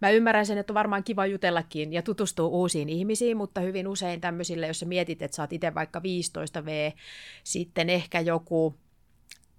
mä 0.00 0.10
ymmärrän 0.10 0.46
sen, 0.46 0.58
että 0.58 0.72
on 0.72 0.74
varmaan 0.74 1.04
kiva 1.04 1.26
jutellakin 1.26 1.92
ja 1.92 2.02
tutustua 2.02 2.46
uusiin 2.46 2.88
ihmisiin, 2.88 3.36
mutta 3.36 3.60
hyvin 3.60 3.88
usein 3.88 4.20
tämmöisille, 4.20 4.66
jos 4.66 4.80
sä 4.80 4.86
mietit, 4.86 5.22
että 5.22 5.34
sä 5.34 5.42
oot 5.42 5.52
itse 5.52 5.74
vaikka 5.74 6.02
15 6.02 6.64
V, 6.64 6.92
sitten 7.44 7.90
ehkä 7.90 8.20
joku 8.20 8.74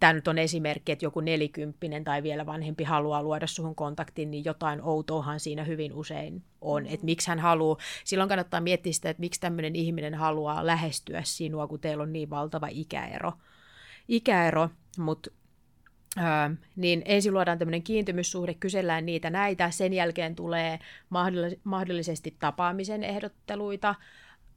tämä 0.03 0.13
nyt 0.13 0.27
on 0.27 0.37
esimerkki, 0.37 0.91
että 0.91 1.05
joku 1.05 1.19
nelikymppinen 1.19 2.03
tai 2.03 2.23
vielä 2.23 2.45
vanhempi 2.45 2.83
haluaa 2.83 3.23
luoda 3.23 3.47
suhun 3.47 3.75
kontaktin, 3.75 4.31
niin 4.31 4.45
jotain 4.45 4.81
outoahan 4.81 5.39
siinä 5.39 5.63
hyvin 5.63 5.93
usein 5.93 6.43
on. 6.61 6.83
Mm-hmm. 6.83 6.93
Että 6.93 7.05
miksi 7.05 7.27
hän 7.27 7.39
haluaa, 7.39 7.77
silloin 8.03 8.29
kannattaa 8.29 8.61
miettiä 8.61 8.93
sitä, 8.93 9.09
että 9.09 9.21
miksi 9.21 9.39
tämmöinen 9.41 9.75
ihminen 9.75 10.15
haluaa 10.15 10.65
lähestyä 10.65 11.21
sinua, 11.25 11.67
kun 11.67 11.79
teillä 11.79 12.03
on 12.03 12.13
niin 12.13 12.29
valtava 12.29 12.67
ikäero. 12.71 13.33
Ikäero, 14.07 14.69
mutta 14.97 15.31
Öö, 16.17 16.55
niin 16.75 17.01
ensin 17.05 17.33
luodaan 17.33 17.59
tämmöinen 17.59 17.83
kiintymyssuhde, 17.83 18.53
kysellään 18.53 19.05
niitä 19.05 19.29
näitä, 19.29 19.71
sen 19.71 19.93
jälkeen 19.93 20.35
tulee 20.35 20.79
mahdollisesti 21.63 22.35
tapaamisen 22.39 23.03
ehdotteluita, 23.03 23.95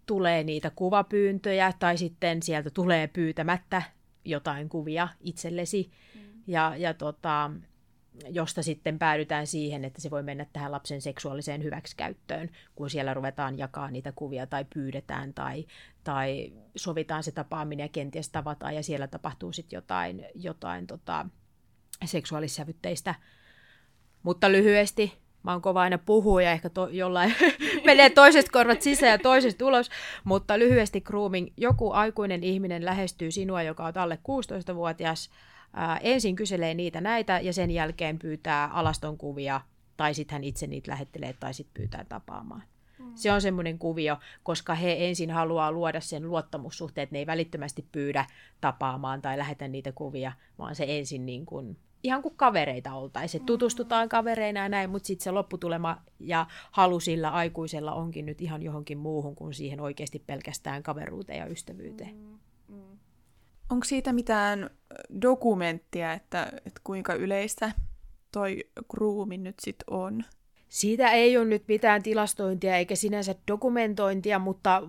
tulee 0.07 0.45
niitä 0.45 0.71
kuvapyyntöjä 0.71 1.73
tai 1.79 1.99
sitten 1.99 2.43
sieltä 2.43 2.71
tulee 2.71 3.07
pyytämättä 3.07 3.96
jotain 4.27 4.69
kuvia 4.69 5.09
itsellesi, 5.21 5.91
mm. 6.15 6.21
ja, 6.47 6.77
ja 6.77 6.95
tota, 6.95 7.51
josta 8.29 8.63
sitten 8.63 8.99
päädytään 8.99 9.47
siihen, 9.47 9.85
että 9.85 10.01
se 10.01 10.11
voi 10.11 10.23
mennä 10.23 10.47
tähän 10.53 10.73
lapsen 10.73 11.01
seksuaaliseen 11.01 11.63
hyväksikäyttöön, 11.63 12.51
kun 12.75 12.91
siellä 12.91 13.15
ruvetaan 13.15 13.59
jakaa 13.59 13.91
niitä 13.91 14.13
kuvia 14.13 14.47
tai 14.47 14.65
pyydetään 14.75 15.35
tai, 15.35 15.67
tai 16.05 16.53
sovitaan 16.77 17.23
se 17.23 17.33
tapaaminen 17.33 17.85
ja 17.85 17.89
kenties 17.89 18.29
tavataan 18.29 18.75
ja 18.75 18.83
siellä 18.83 19.07
tapahtuu 19.07 19.53
sitten 19.53 19.77
jotain, 19.77 20.27
jotain 20.35 20.87
tota, 20.87 21.27
seksuaalissävytteistä. 22.05 23.15
Mutta 24.23 24.53
lyhyesti, 24.53 25.19
mä 25.47 25.53
oon 25.53 25.63
kova 25.63 25.81
aina 25.83 25.99
puhua 25.99 26.43
ja 26.43 26.53
ehkä 26.53 26.71
to, 26.71 26.89
jollain 26.89 27.35
menee 27.87 28.11
toiset 28.11 28.49
korvat 28.49 28.83
sisään 28.83 29.11
ja 29.11 29.19
toisesta 29.19 29.67
ulos, 29.67 29.91
mutta 30.25 30.59
lyhyesti 30.59 31.01
grooming, 31.01 31.49
joku 31.57 31.91
aikuinen 31.91 32.45
ihminen 32.45 32.85
lähestyy 32.85 33.31
sinua, 33.31 33.63
joka 33.63 33.87
on 33.87 33.99
alle 33.99 34.19
16-vuotias, 34.73 35.31
ää, 35.75 35.99
ensin 36.03 36.37
kyselee 36.37 36.75
niitä 36.75 37.01
näitä 37.01 37.41
ja 37.41 37.53
sen 37.53 37.71
jälkeen 37.71 38.19
pyytää 38.19 38.67
alaston 38.67 39.19
kuvia 39.19 39.61
tai 39.97 40.15
sitten 40.15 40.33
hän 40.33 40.45
itse 40.45 40.67
niitä 40.67 40.91
lähettelee 40.91 41.33
tai 41.41 41.55
sitten 41.55 41.75
pyytää 41.83 42.05
tapaamaan. 42.09 42.63
Mm. 42.99 43.13
Se 43.15 43.33
on 43.33 43.41
semmoinen 43.41 43.79
kuvio, 43.79 44.17
koska 44.43 44.75
he 44.75 44.97
ensin 44.99 45.31
haluaa 45.31 45.73
luoda 45.73 46.01
sen 46.01 46.29
luottamussuhteen, 46.29 47.03
että 47.03 47.15
ne 47.15 47.19
ei 47.19 47.27
välittömästi 47.27 47.87
pyydä 47.93 48.27
tapaamaan 48.61 49.23
tai 49.23 49.39
lähetä 49.39 49.69
niitä 49.69 49.93
kuvia, 49.93 50.33
vaan 50.59 50.75
se 50.75 50.85
ensin 50.89 51.27
niin 51.27 51.47
kuin 51.47 51.77
ihan 52.03 52.23
kuin 52.23 52.37
kavereita 52.37 52.95
oltaisiin. 52.95 53.43
Mm. 53.43 53.47
Tutustutaan 53.47 54.09
kavereina 54.09 54.61
ja 54.61 54.69
näin, 54.69 54.91
mutta 54.91 55.07
sitten 55.07 55.25
se 55.25 55.31
lopputulema 55.31 56.03
ja 56.21 56.47
halu 56.71 57.01
sillä 57.01 57.31
aikuisella 57.31 57.93
onkin 57.93 58.27
nyt 58.27 58.41
ihan 58.41 58.63
johonkin 58.63 58.99
muuhun 58.99 59.35
kuin 59.35 59.55
siihen 59.55 59.81
oikeasti 59.81 60.23
pelkästään 60.27 60.83
kaveruuteen 60.83 61.39
ja 61.39 61.47
ystävyyteen. 61.47 62.15
Mm. 62.15 62.39
Mm. 62.69 62.99
Onko 63.71 63.85
siitä 63.85 64.13
mitään 64.13 64.71
dokumenttia, 65.23 66.13
että, 66.13 66.53
että 66.67 66.81
kuinka 66.85 67.15
yleistä 67.15 67.73
toi 68.33 68.65
grooming 68.91 69.43
nyt 69.43 69.61
sitten 69.61 69.85
on? 69.91 70.25
Siitä 70.69 71.11
ei 71.11 71.37
ole 71.37 71.45
nyt 71.45 71.65
mitään 71.69 72.03
tilastointia 72.03 72.77
eikä 72.77 72.97
sinänsä 72.97 73.35
dokumentointia, 73.49 74.39
mutta 74.39 74.83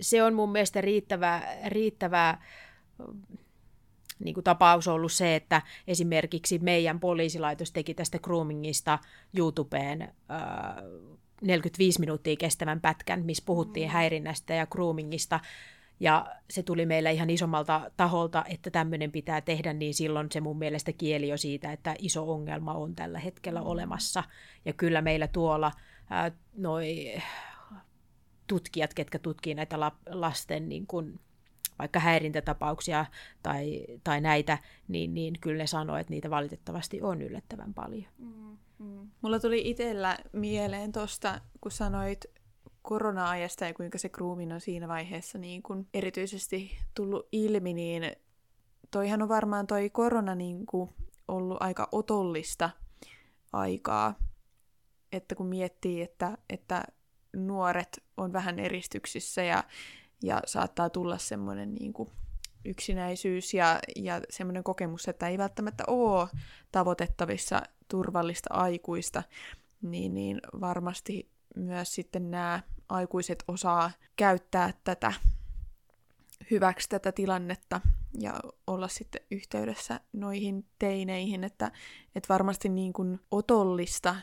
se 0.00 0.22
on 0.22 0.34
mun 0.34 0.52
mielestä 0.52 0.80
riittävä, 0.80 1.42
riittävä 1.66 2.38
niin 4.20 4.34
kuin 4.34 4.44
tapaus 4.44 4.88
on 4.88 4.94
ollut 4.94 5.12
se, 5.12 5.36
että 5.36 5.62
esimerkiksi 5.86 6.58
meidän 6.58 7.00
poliisilaitos 7.00 7.72
teki 7.72 7.94
tästä 7.94 8.18
groomingista 8.18 8.98
YouTubeen 9.36 10.02
äh, 10.02 10.84
45 11.42 12.00
minuuttia 12.00 12.36
kestävän 12.36 12.80
pätkän, 12.80 13.24
missä 13.24 13.42
puhuttiin 13.46 13.88
mm. 13.88 13.92
häirinnästä 13.92 14.54
ja 14.54 14.66
groomingista. 14.66 15.40
Ja 16.00 16.26
se 16.50 16.62
tuli 16.62 16.86
meille 16.86 17.12
ihan 17.12 17.30
isommalta 17.30 17.90
taholta, 17.96 18.44
että 18.48 18.70
tämmöinen 18.70 19.12
pitää 19.12 19.40
tehdä, 19.40 19.72
niin 19.72 19.94
silloin 19.94 20.28
se 20.32 20.40
mun 20.40 20.58
mielestä 20.58 20.92
kieli 20.92 21.28
jo 21.28 21.36
siitä, 21.36 21.72
että 21.72 21.94
iso 21.98 22.32
ongelma 22.32 22.74
on 22.74 22.94
tällä 22.94 23.18
hetkellä 23.18 23.60
mm. 23.60 23.66
olemassa. 23.66 24.24
Ja 24.64 24.72
kyllä 24.72 25.02
meillä 25.02 25.28
tuolla 25.28 25.72
ää, 26.10 26.32
noi 26.56 27.14
tutkijat, 28.46 28.94
ketkä 28.94 29.18
tutkii 29.18 29.54
näitä 29.54 29.76
lasten 30.10 30.68
niin 30.68 30.86
kun, 30.86 31.20
vaikka 31.80 32.00
häirintätapauksia 32.00 33.06
tai, 33.42 33.86
tai 34.04 34.20
näitä, 34.20 34.58
niin, 34.88 35.14
niin 35.14 35.34
kyllä 35.40 35.58
ne 35.58 35.66
sanoo, 35.66 35.96
että 35.96 36.10
niitä 36.10 36.30
valitettavasti 36.30 37.02
on 37.02 37.22
yllättävän 37.22 37.74
paljon. 37.74 38.06
Mm, 38.18 38.56
mm. 38.78 39.10
Mulla 39.22 39.40
tuli 39.40 39.70
itsellä 39.70 40.18
mieleen 40.32 40.92
tuosta, 40.92 41.40
kun 41.60 41.72
sanoit 41.72 42.24
korona-ajasta 42.82 43.64
ja 43.64 43.74
kuinka 43.74 43.98
se 43.98 44.08
grooming 44.08 44.52
on 44.52 44.60
siinä 44.60 44.88
vaiheessa 44.88 45.38
niin 45.38 45.62
kun 45.62 45.86
erityisesti 45.94 46.78
tullut 46.94 47.28
ilmi, 47.32 47.74
niin 47.74 48.12
toihan 48.90 49.22
on 49.22 49.28
varmaan 49.28 49.66
toi 49.66 49.90
korona 49.90 50.34
niin 50.34 50.66
ollut 51.28 51.56
aika 51.60 51.88
otollista 51.92 52.70
aikaa, 53.52 54.14
että 55.12 55.34
kun 55.34 55.46
miettii, 55.46 56.02
että, 56.02 56.38
että 56.48 56.84
nuoret 57.36 58.02
on 58.16 58.32
vähän 58.32 58.58
eristyksissä 58.58 59.42
ja, 59.42 59.64
ja 60.22 60.42
saattaa 60.46 60.90
tulla 60.90 61.18
semmoinen 61.18 61.74
niin 61.74 61.92
kuin 61.92 62.08
yksinäisyys 62.64 63.54
ja, 63.54 63.78
ja 63.96 64.20
semmoinen 64.30 64.64
kokemus, 64.64 65.08
että 65.08 65.28
ei 65.28 65.38
välttämättä 65.38 65.84
ole 65.86 66.28
tavoitettavissa 66.72 67.62
turvallista 67.88 68.54
aikuista, 68.54 69.22
niin, 69.82 70.14
niin 70.14 70.40
varmasti 70.60 71.30
myös 71.56 71.94
sitten 71.94 72.30
nämä 72.30 72.60
aikuiset 72.88 73.44
osaa 73.48 73.90
käyttää 74.16 74.72
tätä 74.84 75.12
hyväksi 76.50 76.88
tätä 76.88 77.12
tilannetta 77.12 77.80
ja 78.18 78.34
olla 78.66 78.88
sitten 78.88 79.22
yhteydessä 79.30 80.00
noihin 80.12 80.66
teineihin, 80.78 81.44
että, 81.44 81.72
että 82.14 82.28
varmasti 82.28 82.68
niin 82.68 82.92
kuin 82.92 83.20
otollista 83.30 84.16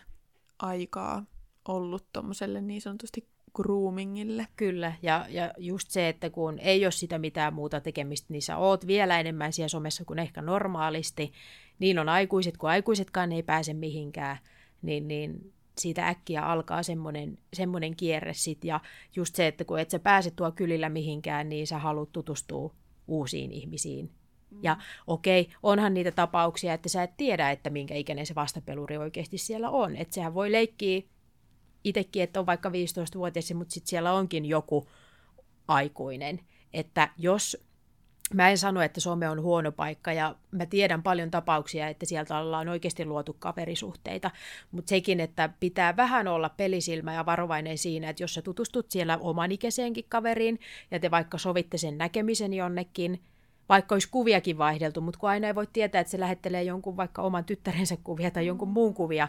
aikaa 0.60 1.26
ollut 1.68 2.08
tuommoiselle 2.14 2.62
niin 2.62 2.82
sanotusti 2.82 3.28
groomingille. 3.58 4.48
Kyllä, 4.56 4.94
ja, 5.02 5.26
ja 5.30 5.54
just 5.58 5.90
se, 5.90 6.10
että 6.10 6.30
kun 6.30 6.60
ei 6.60 6.86
ole 6.86 6.92
sitä 6.92 7.20
mitään 7.20 7.54
muuta 7.54 7.82
tekemistä, 7.82 8.28
niin 8.30 8.42
sä 8.42 8.58
oot 8.58 8.88
vielä 8.88 9.20
enemmän 9.20 9.54
siellä 9.54 9.68
somessa 9.68 10.06
kuin 10.06 10.20
ehkä 10.20 10.42
normaalisti. 10.42 11.32
Niin 11.80 12.00
on 12.00 12.10
aikuiset, 12.10 12.58
kun 12.58 12.70
aikuisetkaan 12.70 13.32
ei 13.32 13.44
pääse 13.44 13.74
mihinkään, 13.74 14.38
niin, 14.82 15.08
niin 15.08 15.54
siitä 15.78 16.08
äkkiä 16.08 16.42
alkaa 16.42 16.84
semmoinen, 16.84 17.38
semmoinen 17.54 17.96
kierre 17.96 18.34
sit. 18.34 18.64
Ja 18.64 18.80
just 19.16 19.36
se, 19.36 19.48
että 19.48 19.66
kun 19.66 19.80
et 19.80 19.90
sä 19.90 20.00
pääse 20.00 20.32
tuo 20.32 20.52
kylillä 20.52 20.90
mihinkään, 20.90 21.50
niin 21.50 21.68
sä 21.68 21.80
haluat 21.80 22.12
tutustua 22.12 22.74
uusiin 23.08 23.52
ihmisiin. 23.52 24.12
Mm. 24.52 24.60
Ja 24.64 24.78
okei, 25.08 25.50
onhan 25.64 25.94
niitä 25.94 26.12
tapauksia, 26.12 26.74
että 26.74 26.90
sä 26.90 27.04
et 27.04 27.18
tiedä, 27.18 27.52
että 27.52 27.70
minkä 27.70 27.96
ikäinen 27.96 28.26
se 28.26 28.36
vastapeluri 28.36 28.98
oikeasti 28.98 29.38
siellä 29.38 29.70
on. 29.70 29.96
Että 29.96 30.16
sehän 30.16 30.34
voi 30.34 30.52
leikkiä 30.52 31.02
itsekin, 31.84 32.24
että 32.24 32.40
on 32.40 32.46
vaikka 32.46 32.70
15-vuotias, 32.70 33.54
mutta 33.54 33.74
sitten 33.74 33.90
siellä 33.90 34.14
onkin 34.14 34.46
joku 34.46 34.88
aikuinen. 35.68 36.40
Että 36.74 37.10
jos 37.18 37.68
Mä 38.34 38.50
en 38.50 38.58
sano, 38.58 38.82
että 38.82 39.02
some 39.02 39.30
on 39.30 39.42
huono 39.42 39.72
paikka 39.72 40.14
ja 40.14 40.36
mä 40.52 40.66
tiedän 40.66 41.04
paljon 41.04 41.32
tapauksia, 41.32 41.88
että 41.88 42.06
sieltä 42.06 42.38
ollaan 42.38 42.70
oikeasti 42.70 43.06
luotu 43.06 43.36
kaverisuhteita, 43.40 44.32
mutta 44.72 44.90
sekin, 44.90 45.20
että 45.20 45.50
pitää 45.60 45.98
vähän 45.98 46.28
olla 46.28 46.50
pelisilmä 46.50 47.14
ja 47.14 47.26
varovainen 47.26 47.78
siinä, 47.78 48.10
että 48.10 48.24
jos 48.24 48.34
sä 48.34 48.42
tutustut 48.42 48.92
siellä 48.92 49.18
omanikäiseenkin 49.18 50.06
kaveriin 50.10 50.60
ja 50.92 51.00
te 51.00 51.12
vaikka 51.12 51.38
sovitte 51.38 51.78
sen 51.78 51.98
näkemisen 51.98 52.54
jonnekin, 52.54 53.22
vaikka 53.70 53.96
olisi 53.96 54.10
kuviakin 54.10 54.58
vaihdeltu, 54.58 55.02
mutta 55.02 55.20
kun 55.20 55.30
aina 55.30 55.48
ei 55.48 55.56
voi 55.56 55.68
tietää, 55.74 56.02
että 56.02 56.12
se 56.12 56.20
lähettelee 56.20 56.64
jonkun 56.64 56.98
vaikka 56.98 57.22
oman 57.22 57.46
tyttärensä 57.46 57.98
kuvia 58.04 58.32
tai 58.32 58.46
jonkun 58.46 58.70
muun 58.70 58.94
kuvia, 58.94 59.28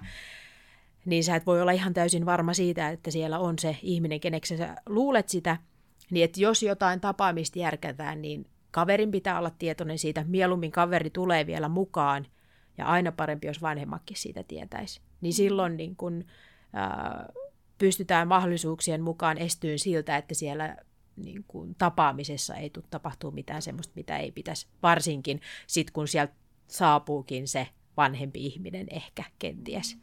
niin 1.08 1.24
sä 1.24 1.36
et 1.36 1.46
voi 1.46 1.62
olla 1.62 1.72
ihan 1.72 1.94
täysin 1.94 2.26
varma 2.26 2.54
siitä, 2.54 2.88
että 2.88 3.10
siellä 3.10 3.38
on 3.38 3.58
se 3.58 3.76
ihminen, 3.82 4.20
keneksi 4.20 4.56
sä 4.56 4.76
luulet 4.86 5.28
sitä, 5.28 5.56
niin 6.10 6.24
että 6.24 6.40
jos 6.40 6.62
jotain 6.62 7.00
tapaamista 7.00 7.58
järkätään, 7.58 8.22
niin 8.22 8.46
kaverin 8.70 9.10
pitää 9.10 9.38
olla 9.38 9.50
tietoinen 9.50 9.98
siitä, 9.98 10.24
mieluummin 10.28 10.72
kaveri 10.72 11.10
tulee 11.10 11.46
vielä 11.46 11.68
mukaan, 11.68 12.26
ja 12.78 12.86
aina 12.86 13.12
parempi, 13.12 13.46
jos 13.46 13.62
vanhemmatkin 13.62 14.16
siitä 14.16 14.42
tietäisi. 14.42 15.00
Niin 15.20 15.32
silloin 15.32 15.76
niin 15.76 15.96
kun, 15.96 16.24
ää, 16.72 17.32
pystytään 17.78 18.28
mahdollisuuksien 18.28 19.02
mukaan 19.02 19.38
estyyn 19.38 19.78
siltä, 19.78 20.16
että 20.16 20.34
siellä 20.34 20.76
niin 21.16 21.44
kun, 21.48 21.74
tapaamisessa 21.74 22.54
ei 22.54 22.70
tule 22.70 22.84
tapahtuu 22.90 23.30
mitään 23.30 23.62
semmoista, 23.62 23.92
mitä 23.96 24.18
ei 24.18 24.32
pitäisi. 24.32 24.66
Varsinkin 24.82 25.40
sitten, 25.66 25.92
kun 25.92 26.08
sieltä 26.08 26.32
saapuukin 26.68 27.48
se 27.48 27.68
vanhempi 27.96 28.46
ihminen 28.46 28.86
ehkä 28.90 29.24
kenties, 29.38 29.96
mm. 29.96 30.02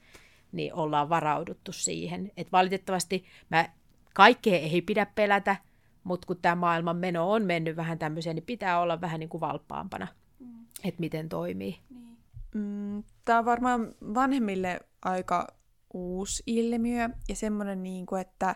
Niin 0.55 0.73
ollaan 0.73 1.09
varauduttu 1.09 1.71
siihen. 1.71 2.31
Et 2.37 2.51
valitettavasti 2.51 3.25
mä, 3.49 3.69
kaikkea 4.13 4.59
ei 4.59 4.81
pidä 4.81 5.05
pelätä, 5.05 5.55
mutta 6.03 6.27
kun 6.27 6.37
tämä 6.41 6.55
maailman 6.55 6.97
meno 6.97 7.31
on 7.31 7.43
mennyt 7.43 7.75
vähän 7.75 7.99
tämmöiseen, 7.99 8.35
niin 8.35 8.45
pitää 8.45 8.79
olla 8.79 9.01
vähän 9.01 9.19
niin 9.19 9.29
kuin 9.29 9.41
valppaampana, 9.41 10.07
mm. 10.39 10.65
että 10.83 10.99
miten 10.99 11.29
toimii. 11.29 11.79
Niin. 11.89 12.17
Mm, 12.53 13.03
tämä 13.25 13.39
on 13.39 13.45
varmaan 13.45 13.95
vanhemmille 14.13 14.79
aika 15.05 15.47
uusi 15.93 16.43
ilmiö 16.45 17.09
ja 17.29 17.35
semmoinen, 17.35 17.83
niin 17.83 18.05
kuin, 18.05 18.21
että 18.21 18.55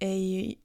ei 0.00 0.60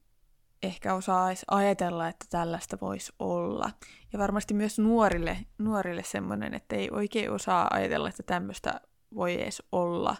ehkä 0.64 0.94
osaa 0.94 1.30
edes 1.30 1.46
ajatella, 1.48 2.08
että 2.08 2.26
tällaista 2.30 2.78
voisi 2.82 3.14
olla. 3.20 3.72
Ja 4.14 4.20
varmasti 4.20 4.54
myös 4.54 4.80
nuorille, 4.80 5.38
nuorille 5.58 6.04
semmoinen, 6.04 6.54
että 6.54 6.76
ei 6.76 6.90
oikein 6.92 7.32
osaa 7.32 7.68
ajatella, 7.72 8.10
että 8.10 8.24
tämmöistä 8.24 8.82
voi 9.16 9.42
edes 9.42 9.64
olla 9.72 10.16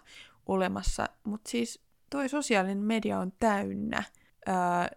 olemassa. 0.46 1.08
Mutta 1.24 1.50
siis 1.50 1.80
toi 2.10 2.28
sosiaalinen 2.28 2.78
media 2.78 3.18
on 3.18 3.32
täynnä 3.40 4.02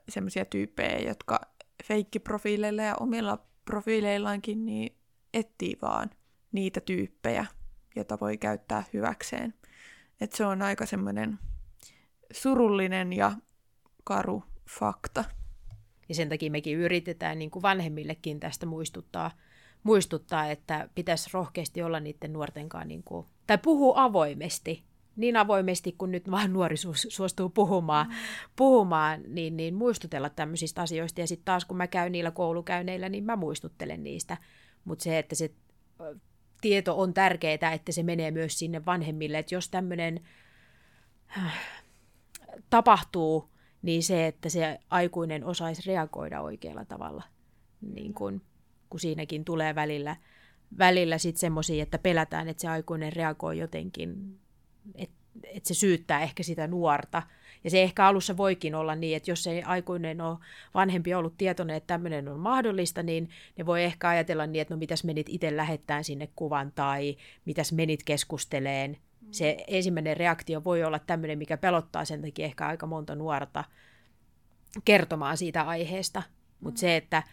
semmoisia 0.10 0.46
tyyppejä, 0.46 1.00
jotka 1.10 1.42
feikkiprofiileilla 1.84 2.82
ja 2.82 2.96
omilla 3.00 3.46
profiileillaankin 3.66 4.66
niin 4.66 4.96
etsii 5.34 5.78
vaan 5.82 6.10
niitä 6.52 6.82
tyyppejä, 6.82 7.46
joita 7.96 8.18
voi 8.22 8.38
käyttää 8.38 8.84
hyväkseen. 8.94 9.54
Et 10.22 10.34
se 10.34 10.46
on 10.46 10.62
aika 10.62 10.86
semmoinen 10.86 11.40
surullinen 12.32 13.14
ja 13.14 13.32
karu 14.04 14.44
fakta. 14.70 15.24
Ja 16.10 16.16
sen 16.16 16.30
takia 16.30 16.52
mekin 16.52 16.78
yritetään 16.78 17.40
niin 17.40 17.52
kuin 17.52 17.64
vanhemmillekin 17.64 18.40
tästä 18.40 18.66
muistuttaa, 18.66 19.32
muistuttaa, 19.84 20.46
että 20.46 20.90
pitäisi 20.96 21.30
rohkeasti 21.34 21.82
olla 21.82 22.00
niiden 22.00 22.34
nuorten 22.34 22.70
kanssa, 22.70 22.88
niin 22.88 23.04
kuin, 23.04 23.28
tai 23.48 23.58
puhua 23.58 23.94
avoimesti 24.04 24.90
niin 25.20 25.38
avoimesti 25.38 25.96
kuin 25.98 26.12
nyt 26.12 26.32
vaan 26.32 26.54
nuori 26.54 26.76
suostuu 27.10 27.50
puhumaan, 27.50 28.08
mm. 28.08 28.14
puhumaan 28.56 29.22
niin, 29.28 29.58
niin 29.58 29.76
muistutella 29.76 30.30
tämmöisistä 30.30 30.82
asioista. 30.82 31.22
Ja 31.22 31.28
sitten 31.28 31.46
taas 31.46 31.66
kun 31.66 31.78
mä 31.78 31.88
käyn 31.88 32.12
niillä 32.12 32.32
koulukäyneillä, 32.32 33.10
niin 33.10 33.24
mä 33.24 33.36
muistuttelen 33.36 34.04
niistä. 34.04 34.38
Mutta 34.86 35.04
se, 35.04 35.20
että 35.20 35.36
se 35.36 35.52
tieto 36.62 37.00
on 37.00 37.14
tärkeää, 37.14 37.74
että 37.74 37.92
se 37.92 38.04
menee 38.04 38.32
myös 38.32 38.60
sinne 38.60 38.86
vanhemmille. 38.86 39.38
Että 39.38 39.56
jos 39.56 39.70
tämmöinen 39.70 40.20
äh, 41.38 41.60
tapahtuu, 42.70 43.50
niin 43.82 44.04
se, 44.04 44.28
että 44.28 44.50
se 44.50 44.80
aikuinen 44.90 45.46
osaisi 45.46 45.82
reagoida 45.86 46.42
oikealla 46.42 46.86
tavalla. 46.86 47.24
Niin 47.94 48.14
kun, 48.14 48.42
kun 48.90 49.00
siinäkin 49.00 49.46
tulee 49.46 49.76
välillä, 49.76 50.16
välillä 50.78 51.18
sitten 51.18 51.40
semmoisia, 51.40 51.84
että 51.84 51.98
pelätään, 51.98 52.48
että 52.48 52.62
se 52.62 52.68
aikuinen 52.68 53.14
reagoi 53.14 53.58
jotenkin 53.58 54.40
että 54.96 55.20
et 55.44 55.66
se 55.66 55.74
syyttää 55.74 56.22
ehkä 56.22 56.44
sitä 56.44 56.68
nuorta. 56.68 57.24
Ja 57.64 57.70
se 57.70 57.84
ehkä 57.84 58.06
alussa 58.08 58.38
voikin 58.38 58.76
olla 58.76 58.96
niin, 58.96 59.18
että 59.18 59.32
jos 59.32 59.48
ei 59.48 59.64
aikuinen 59.64 60.22
ole 60.22 60.38
vanhempi 60.74 61.14
ollut 61.14 61.38
tietoinen, 61.38 61.76
että 61.76 61.88
tämmöinen 61.88 62.28
on 62.28 62.40
mahdollista, 62.40 63.04
niin 63.04 63.30
ne 63.58 63.66
voi 63.66 63.84
ehkä 63.84 64.10
ajatella 64.10 64.48
niin, 64.48 64.62
että 64.62 64.74
no 64.74 64.78
mitäs 64.78 65.04
menit 65.04 65.30
itse 65.30 65.58
lähettämään 65.58 66.04
sinne 66.04 66.30
kuvan 66.36 66.72
tai 66.76 67.18
mitäs 67.46 67.72
menit 67.74 68.04
keskusteleen. 68.04 68.98
Se 69.32 69.58
ensimmäinen 69.68 70.18
reaktio 70.18 70.64
voi 70.64 70.84
olla 70.84 71.00
tämmöinen, 71.00 71.38
mikä 71.38 71.58
pelottaa 71.58 72.06
sen 72.06 72.22
takia 72.22 72.46
ehkä 72.46 72.68
aika 72.68 72.88
monta 72.88 73.16
nuorta 73.16 73.64
kertomaan 74.86 75.38
siitä 75.38 75.62
aiheesta. 75.62 76.24
Mutta 76.60 76.78
mm. 76.78 76.82
se, 76.82 76.96
että 76.96 77.24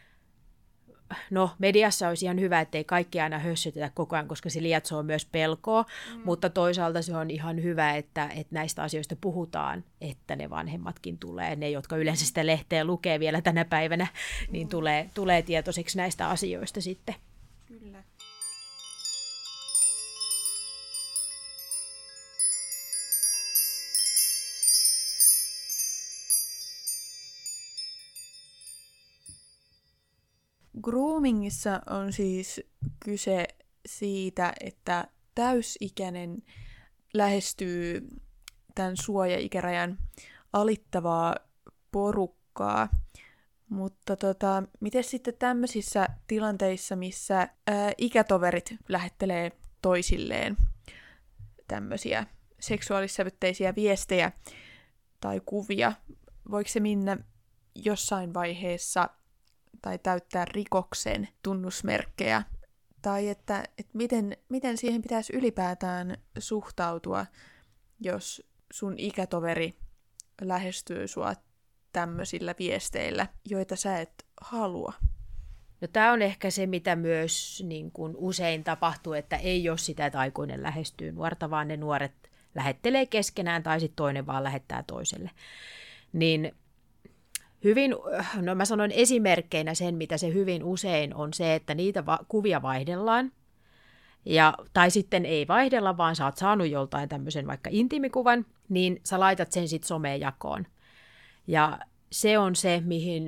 no 1.31 1.51
mediassa 1.59 2.09
olisi 2.09 2.25
ihan 2.25 2.41
hyvä, 2.41 2.61
ettei 2.61 2.85
kaikki 2.85 3.21
aina 3.21 3.39
hössytetä 3.39 3.91
koko 3.95 4.17
ajan, 4.17 4.29
koska 4.29 4.51
se 4.51 4.63
lietsoo 4.63 5.03
myös 5.03 5.25
pelkoa, 5.25 5.83
mm. 5.83 6.21
mutta 6.25 6.51
toisaalta 6.51 7.03
se 7.03 7.17
on 7.17 7.31
ihan 7.31 7.63
hyvä, 7.63 7.97
että, 7.97 8.29
että 8.37 8.55
näistä 8.55 8.83
asioista 8.83 9.17
puhutaan, 9.21 9.85
että 10.01 10.37
ne 10.37 10.51
vanhemmatkin 10.51 11.19
tulee, 11.19 11.57
ne 11.57 11.71
jotka 11.71 11.97
yleensä 11.97 12.27
sitä 12.27 12.47
lehteä 12.47 12.85
lukee 12.85 13.21
vielä 13.21 13.43
tänä 13.43 13.65
päivänä, 13.65 14.07
niin 14.51 14.67
mm. 14.67 14.71
tulee, 14.71 15.11
tulee 15.15 15.43
tietoiseksi 15.43 15.99
näistä 15.99 16.29
asioista 16.29 16.81
sitten. 16.81 17.15
Kyllä. 17.67 18.05
Groomingissa 30.87 31.81
on 31.91 32.13
siis 32.13 32.61
kyse 33.01 33.47
siitä, 33.87 34.53
että 34.61 35.09
täysikäinen 35.35 36.43
lähestyy 37.15 38.09
tämän 38.75 38.97
suojaikärajan 38.97 39.99
alittavaa 40.53 41.35
porukkaa. 41.93 42.89
Mutta 43.69 44.17
tota, 44.17 44.63
miten 44.81 45.05
sitten 45.05 45.35
tämmöisissä 45.39 46.09
tilanteissa, 46.27 46.97
missä 46.97 47.49
ää, 47.67 47.93
ikätoverit 47.99 48.75
lähettelee 48.89 49.53
toisilleen 49.83 50.57
tämmöisiä 51.69 52.27
seksuaalissävytteisiä 52.61 53.75
viestejä 53.75 54.33
tai 55.21 55.41
kuvia, 55.47 55.93
voiko 56.51 56.71
se 56.71 56.81
minne 56.81 57.19
jossain 57.75 58.35
vaiheessa 58.35 59.09
tai 59.83 59.99
täyttää 59.99 60.45
rikoksen 60.45 61.29
tunnusmerkkejä, 61.43 62.43
tai 63.03 63.29
että, 63.29 63.65
että 63.79 63.93
miten, 63.93 64.37
miten 64.49 64.77
siihen 64.77 65.03
pitäisi 65.03 65.37
ylipäätään 65.37 66.17
suhtautua, 66.39 67.27
jos 68.01 68.43
sun 68.73 68.95
ikätoveri 68.99 69.79
lähestyy 70.41 71.09
sua 71.09 71.35
tämmöisillä 71.93 72.55
viesteillä, 72.59 73.27
joita 73.45 73.77
sä 73.77 74.01
et 74.01 74.27
halua. 74.41 74.93
No 75.81 75.89
tämä 75.89 76.13
on 76.13 76.23
ehkä 76.23 76.51
se, 76.51 76.67
mitä 76.67 76.97
myös 76.97 77.65
niin 77.67 77.93
kuin 77.93 78.15
usein 78.17 78.65
tapahtuu, 78.65 79.13
että 79.13 79.37
ei 79.37 79.69
ole 79.69 79.79
sitä, 79.79 80.07
että 80.07 80.19
aikuinen 80.19 80.63
lähestyy 80.63 81.13
nuorta, 81.13 81.51
vaan 81.51 81.69
ne 81.69 81.77
nuoret 81.77 82.31
lähettelee 82.55 83.07
keskenään 83.07 83.63
tai 83.63 83.81
sitten 83.81 83.97
toinen 83.97 84.27
vaan 84.27 84.45
lähettää 84.45 84.85
toiselle. 84.87 85.31
Niin 86.13 86.55
hyvin, 87.67 87.95
no 88.41 88.55
mä 88.55 88.65
sanon 88.65 88.91
esimerkkeinä 88.93 89.75
sen, 89.75 89.95
mitä 89.95 90.19
se 90.19 90.33
hyvin 90.33 90.65
usein 90.65 91.15
on 91.15 91.33
se, 91.35 91.55
että 91.55 91.75
niitä 91.75 92.07
va- 92.07 92.25
kuvia 92.29 92.63
vaihdellaan, 92.63 93.33
ja, 94.25 94.55
tai 94.73 94.91
sitten 94.91 95.27
ei 95.27 95.49
vaihdella, 95.49 95.97
vaan 95.97 96.17
sä 96.17 96.25
oot 96.25 96.37
saanut 96.37 96.69
joltain 96.69 97.09
tämmöisen 97.09 97.47
vaikka 97.47 97.71
intimikuvan, 97.73 98.47
niin 98.69 99.01
sä 99.05 99.21
laitat 99.21 99.53
sen 99.53 99.69
sitten 99.69 99.89
someen 99.89 100.21
jakoon. 100.21 100.67
Ja 101.47 101.79
se 102.13 102.39
on 102.39 102.57
se, 102.57 102.83
mihin, 102.85 103.27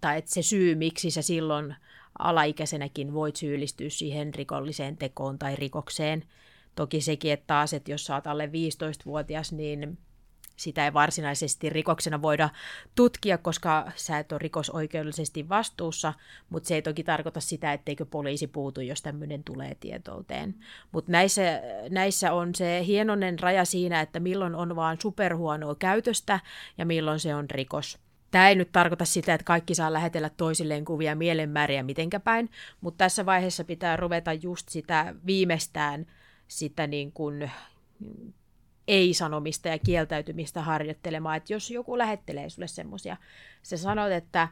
tai 0.00 0.18
että 0.18 0.30
se 0.30 0.42
syy, 0.42 0.74
miksi 0.74 1.10
sä 1.10 1.22
silloin 1.22 1.74
alaikäisenäkin 2.18 3.14
voit 3.14 3.36
syyllistyä 3.36 3.90
siihen 3.90 4.34
rikolliseen 4.34 4.96
tekoon 4.96 5.38
tai 5.38 5.56
rikokseen. 5.56 6.24
Toki 6.74 7.00
sekin, 7.00 7.32
että 7.32 7.46
taas, 7.46 7.74
että 7.74 7.90
jos 7.90 8.04
sä 8.04 8.14
oot 8.14 8.26
alle 8.26 8.46
15-vuotias, 8.46 9.52
niin 9.52 9.98
sitä 10.60 10.84
ei 10.84 10.92
varsinaisesti 10.92 11.70
rikoksena 11.70 12.22
voida 12.22 12.48
tutkia, 12.94 13.38
koska 13.38 13.92
sä 13.96 14.18
et 14.18 14.32
ole 14.32 14.38
rikosoikeudellisesti 14.38 15.48
vastuussa, 15.48 16.12
mutta 16.50 16.68
se 16.68 16.74
ei 16.74 16.82
toki 16.82 17.04
tarkoita 17.04 17.40
sitä, 17.40 17.72
etteikö 17.72 18.06
poliisi 18.06 18.46
puutu, 18.46 18.80
jos 18.80 19.02
tämmöinen 19.02 19.44
tulee 19.44 19.76
tietouteen. 19.80 20.54
Mutta 20.92 21.12
näissä, 21.12 21.42
näissä 21.90 22.32
on 22.32 22.54
se 22.54 22.84
hienonen 22.86 23.38
raja 23.38 23.64
siinä, 23.64 24.00
että 24.00 24.20
milloin 24.20 24.54
on 24.54 24.76
vaan 24.76 25.00
superhuonoa 25.00 25.74
käytöstä 25.74 26.40
ja 26.78 26.86
milloin 26.86 27.20
se 27.20 27.34
on 27.34 27.50
rikos. 27.50 27.98
Tämä 28.30 28.48
ei 28.48 28.54
nyt 28.54 28.72
tarkoita 28.72 29.04
sitä, 29.04 29.34
että 29.34 29.44
kaikki 29.44 29.74
saa 29.74 29.92
lähetellä 29.92 30.30
toisilleen 30.30 30.84
kuvia 30.84 31.14
mielenmääriä 31.14 31.82
mitenkä 31.82 32.20
päin, 32.20 32.50
mutta 32.80 32.98
tässä 32.98 33.26
vaiheessa 33.26 33.64
pitää 33.64 33.96
ruveta 33.96 34.32
just 34.32 34.68
sitä 34.68 35.14
viimeistään 35.26 36.06
sitä 36.48 36.86
niin 36.86 37.12
kuin 37.12 37.50
ei-sanomista 38.90 39.68
ja 39.68 39.78
kieltäytymistä 39.78 40.62
harjoittelemaan. 40.62 41.36
Että 41.36 41.52
jos 41.52 41.70
joku 41.70 41.98
lähettelee 41.98 42.50
sulle 42.50 42.68
semmoisia, 42.68 43.16
sä 43.62 43.76
sanot, 43.76 44.12
että 44.12 44.48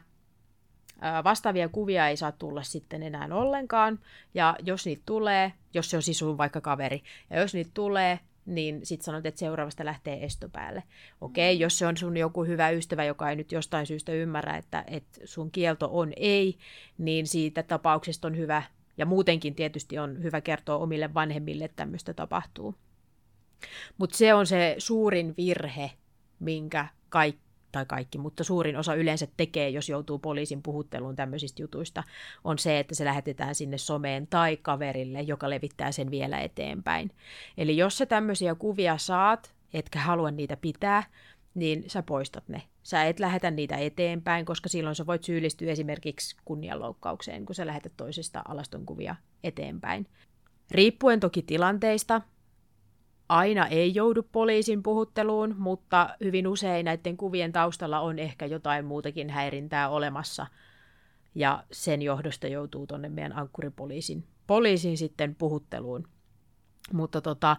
vastaavia 1.23 1.69
kuvia 1.69 2.07
ei 2.07 2.17
saa 2.17 2.31
tulla 2.31 2.63
sitten 2.63 3.03
enää 3.03 3.27
ollenkaan, 3.31 3.99
ja 4.33 4.55
jos 4.63 4.85
niitä 4.85 5.03
tulee, 5.05 5.53
jos 5.73 5.89
se 5.89 5.97
on 5.97 6.03
siis 6.03 6.19
sun 6.19 6.37
vaikka 6.37 6.61
kaveri, 6.61 7.03
ja 7.29 7.39
jos 7.39 7.53
niitä 7.53 7.71
tulee, 7.73 8.19
niin 8.45 8.85
sitten 8.85 9.05
sanot, 9.05 9.25
että 9.25 9.39
seuraavasta 9.39 9.85
lähtee 9.85 10.25
estopäälle. 10.25 10.83
Okei, 11.21 11.55
okay, 11.55 11.61
jos 11.61 11.77
se 11.79 11.87
on 11.87 11.97
sun 11.97 12.17
joku 12.17 12.43
hyvä 12.43 12.69
ystävä, 12.69 13.03
joka 13.03 13.29
ei 13.29 13.35
nyt 13.35 13.51
jostain 13.51 13.85
syystä 13.85 14.11
ymmärrä, 14.11 14.57
että, 14.57 14.83
että 14.87 15.19
sun 15.25 15.51
kielto 15.51 15.89
on 15.91 16.13
ei, 16.15 16.57
niin 16.97 17.27
siitä 17.27 17.63
tapauksesta 17.63 18.27
on 18.27 18.37
hyvä, 18.37 18.63
ja 18.97 19.05
muutenkin 19.05 19.55
tietysti 19.55 19.97
on 19.97 20.23
hyvä 20.23 20.41
kertoa 20.41 20.77
omille 20.77 21.13
vanhemmille, 21.13 21.65
että 21.65 21.75
tämmöistä 21.75 22.13
tapahtuu. 22.13 22.75
Mutta 23.97 24.17
se 24.17 24.33
on 24.33 24.47
se 24.47 24.75
suurin 24.77 25.33
virhe, 25.37 25.91
minkä 26.39 26.87
kaikki 27.09 27.49
tai 27.71 27.85
kaikki, 27.85 28.17
mutta 28.17 28.43
suurin 28.43 28.77
osa 28.77 28.95
yleensä 28.95 29.27
tekee, 29.37 29.69
jos 29.69 29.89
joutuu 29.89 30.19
poliisin 30.19 30.63
puhutteluun 30.63 31.15
tämmöisistä 31.15 31.61
jutuista, 31.61 32.03
on 32.43 32.57
se, 32.57 32.79
että 32.79 32.95
se 32.95 33.05
lähetetään 33.05 33.55
sinne 33.55 33.77
someen 33.77 34.27
tai 34.27 34.57
kaverille, 34.57 35.21
joka 35.21 35.49
levittää 35.49 35.91
sen 35.91 36.11
vielä 36.11 36.39
eteenpäin. 36.39 37.11
Eli 37.57 37.77
jos 37.77 37.97
sä 37.97 38.05
tämmöisiä 38.05 38.55
kuvia 38.55 38.97
saat, 38.97 39.53
etkä 39.73 39.99
halua 39.99 40.31
niitä 40.31 40.57
pitää, 40.57 41.03
niin 41.55 41.83
sä 41.87 42.03
poistat 42.03 42.47
ne. 42.47 42.61
Sä 42.83 43.03
et 43.03 43.19
lähetä 43.19 43.51
niitä 43.51 43.77
eteenpäin, 43.77 44.45
koska 44.45 44.69
silloin 44.69 44.95
sä 44.95 45.05
voit 45.05 45.23
syyllistyä 45.23 45.71
esimerkiksi 45.71 46.35
kunnianloukkaukseen, 46.45 47.45
kun 47.45 47.55
sä 47.55 47.67
lähetät 47.67 47.93
toisesta 47.97 48.41
alastonkuvia 48.47 49.15
eteenpäin. 49.43 50.07
Riippuen 50.71 51.19
toki 51.19 51.41
tilanteista, 51.41 52.21
aina 53.29 53.67
ei 53.67 53.95
joudu 53.95 54.23
poliisin 54.31 54.83
puhutteluun, 54.83 55.55
mutta 55.57 56.09
hyvin 56.23 56.47
usein 56.47 56.85
näiden 56.85 57.17
kuvien 57.17 57.51
taustalla 57.51 57.99
on 57.99 58.19
ehkä 58.19 58.45
jotain 58.45 58.85
muutakin 58.85 59.29
häirintää 59.29 59.89
olemassa. 59.89 60.47
Ja 61.35 61.63
sen 61.71 62.01
johdosta 62.01 62.47
joutuu 62.47 62.87
tuonne 62.87 63.09
meidän 63.09 63.37
ankkuripoliisin 63.37 64.23
poliisin 64.49 64.97
sitten 64.97 65.35
puhutteluun. 65.35 66.07
Mutta 66.93 67.21
tota, 67.21 67.57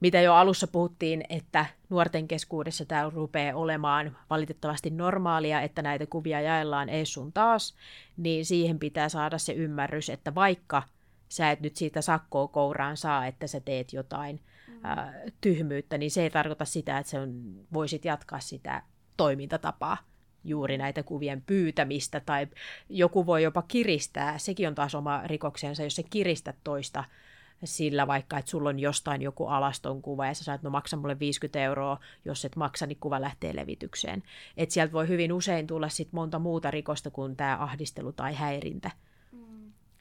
mitä 0.00 0.20
jo 0.20 0.34
alussa 0.34 0.66
puhuttiin, 0.66 1.24
että 1.28 1.66
nuorten 1.88 2.28
keskuudessa 2.28 2.84
tämä 2.84 3.10
rupeaa 3.14 3.56
olemaan 3.56 4.16
valitettavasti 4.30 4.90
normaalia, 4.90 5.60
että 5.60 5.82
näitä 5.82 6.06
kuvia 6.06 6.40
jaellaan 6.40 6.88
ees 6.88 7.12
sun 7.12 7.32
taas, 7.32 7.74
niin 8.16 8.46
siihen 8.46 8.78
pitää 8.78 9.08
saada 9.08 9.38
se 9.38 9.52
ymmärrys, 9.52 10.10
että 10.10 10.34
vaikka 10.34 10.82
sä 11.28 11.50
et 11.50 11.60
nyt 11.60 11.76
siitä 11.76 12.02
sakkoa 12.02 12.48
kouraan 12.48 12.96
saa, 12.96 13.26
että 13.26 13.46
sä 13.46 13.60
teet 13.60 13.92
jotain 13.92 14.40
ää, 14.82 15.14
tyhmyyttä, 15.40 15.98
niin 15.98 16.10
se 16.10 16.22
ei 16.22 16.30
tarkoita 16.30 16.64
sitä, 16.64 16.98
että 16.98 17.20
on, 17.20 17.54
voisit 17.72 18.04
jatkaa 18.04 18.40
sitä 18.40 18.82
toimintatapaa 19.16 19.96
juuri 20.44 20.78
näitä 20.78 21.02
kuvien 21.02 21.42
pyytämistä, 21.46 22.20
tai 22.20 22.46
joku 22.88 23.26
voi 23.26 23.42
jopa 23.42 23.62
kiristää, 23.62 24.38
sekin 24.38 24.68
on 24.68 24.74
taas 24.74 24.94
oma 24.94 25.22
rikoksensa, 25.24 25.82
jos 25.82 25.96
se 25.96 26.02
kiristät 26.02 26.56
toista 26.64 27.04
sillä 27.64 28.06
vaikka, 28.06 28.38
että 28.38 28.50
sulla 28.50 28.68
on 28.68 28.78
jostain 28.78 29.22
joku 29.22 29.46
alaston 29.46 30.02
kuva 30.02 30.26
ja 30.26 30.34
sä 30.34 30.44
saat, 30.44 30.62
no 30.62 30.70
maksa 30.70 30.96
mulle 30.96 31.18
50 31.18 31.60
euroa, 31.60 31.98
jos 32.24 32.44
et 32.44 32.56
maksa, 32.56 32.86
niin 32.86 32.98
kuva 33.00 33.20
lähtee 33.20 33.56
levitykseen. 33.56 34.22
Että 34.56 34.72
sieltä 34.72 34.92
voi 34.92 35.08
hyvin 35.08 35.32
usein 35.32 35.66
tulla 35.66 35.88
sit 35.88 36.12
monta 36.12 36.38
muuta 36.38 36.70
rikosta 36.70 37.10
kuin 37.10 37.36
tämä 37.36 37.56
ahdistelu 37.60 38.12
tai 38.12 38.34
häirintä. 38.34 38.90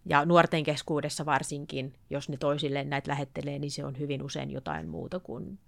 Ja 0.09 0.25
nuorten 0.25 0.63
keskuudessa 0.63 1.25
varsinkin, 1.25 1.93
jos 2.09 2.29
ne 2.29 2.37
toisilleen 2.37 2.89
näitä 2.89 3.11
lähettelee, 3.11 3.59
niin 3.59 3.71
se 3.71 3.85
on 3.85 3.99
hyvin 3.99 4.23
usein 4.23 4.51
jotain 4.51 4.89
muuta 4.89 5.19
kuin 5.19 5.59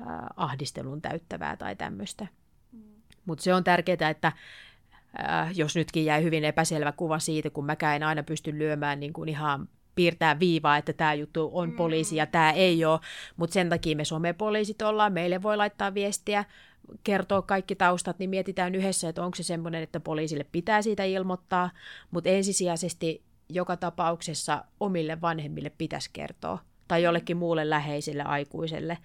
äh, 0.00 0.06
ahdistelun 0.36 1.02
täyttävää 1.02 1.56
tai 1.56 1.76
tämmöistä. 1.76 2.26
Mm. 2.72 2.82
Mutta 3.26 3.44
se 3.44 3.54
on 3.54 3.64
tärkeää, 3.64 4.10
että 4.10 4.32
äh, 5.28 5.50
jos 5.54 5.76
nytkin 5.76 6.04
jäi 6.04 6.22
hyvin 6.22 6.44
epäselvä 6.44 6.92
kuva 6.92 7.18
siitä, 7.18 7.50
kun 7.50 7.66
mäkään 7.66 7.96
en 7.96 8.02
aina 8.02 8.22
pysty 8.22 8.58
lyömään 8.58 9.00
niin 9.00 9.12
kuin 9.12 9.28
ihan 9.28 9.68
piirtää 9.94 10.38
viivaa, 10.40 10.76
että 10.76 10.92
tämä 10.92 11.14
juttu 11.14 11.50
on 11.52 11.70
mm. 11.70 11.76
poliisi 11.76 12.16
ja 12.16 12.26
tämä 12.26 12.52
ei 12.52 12.84
ole, 12.84 13.00
mutta 13.36 13.54
sen 13.54 13.68
takia 13.68 13.96
me 13.96 14.04
somepoliisit 14.04 14.82
ollaan, 14.82 15.12
meille 15.12 15.42
voi 15.42 15.56
laittaa 15.56 15.94
viestiä, 15.94 16.44
kertoa 17.04 17.42
kaikki 17.42 17.74
taustat, 17.74 18.18
niin 18.18 18.30
mietitään 18.30 18.74
yhdessä, 18.74 19.08
että 19.08 19.24
onko 19.24 19.34
se 19.34 19.42
semmoinen, 19.42 19.82
että 19.82 20.00
poliisille 20.00 20.46
pitää 20.52 20.82
siitä 20.82 21.04
ilmoittaa, 21.04 21.70
mutta 22.10 22.30
ensisijaisesti 22.30 23.22
joka 23.48 23.76
tapauksessa 23.76 24.64
omille 24.80 25.20
vanhemmille 25.20 25.70
pitäisi 25.70 26.10
kertoa 26.12 26.58
tai 26.88 27.02
jollekin 27.02 27.36
muulle 27.36 27.70
läheiselle 27.70 28.22
aikuiselle 28.22 28.98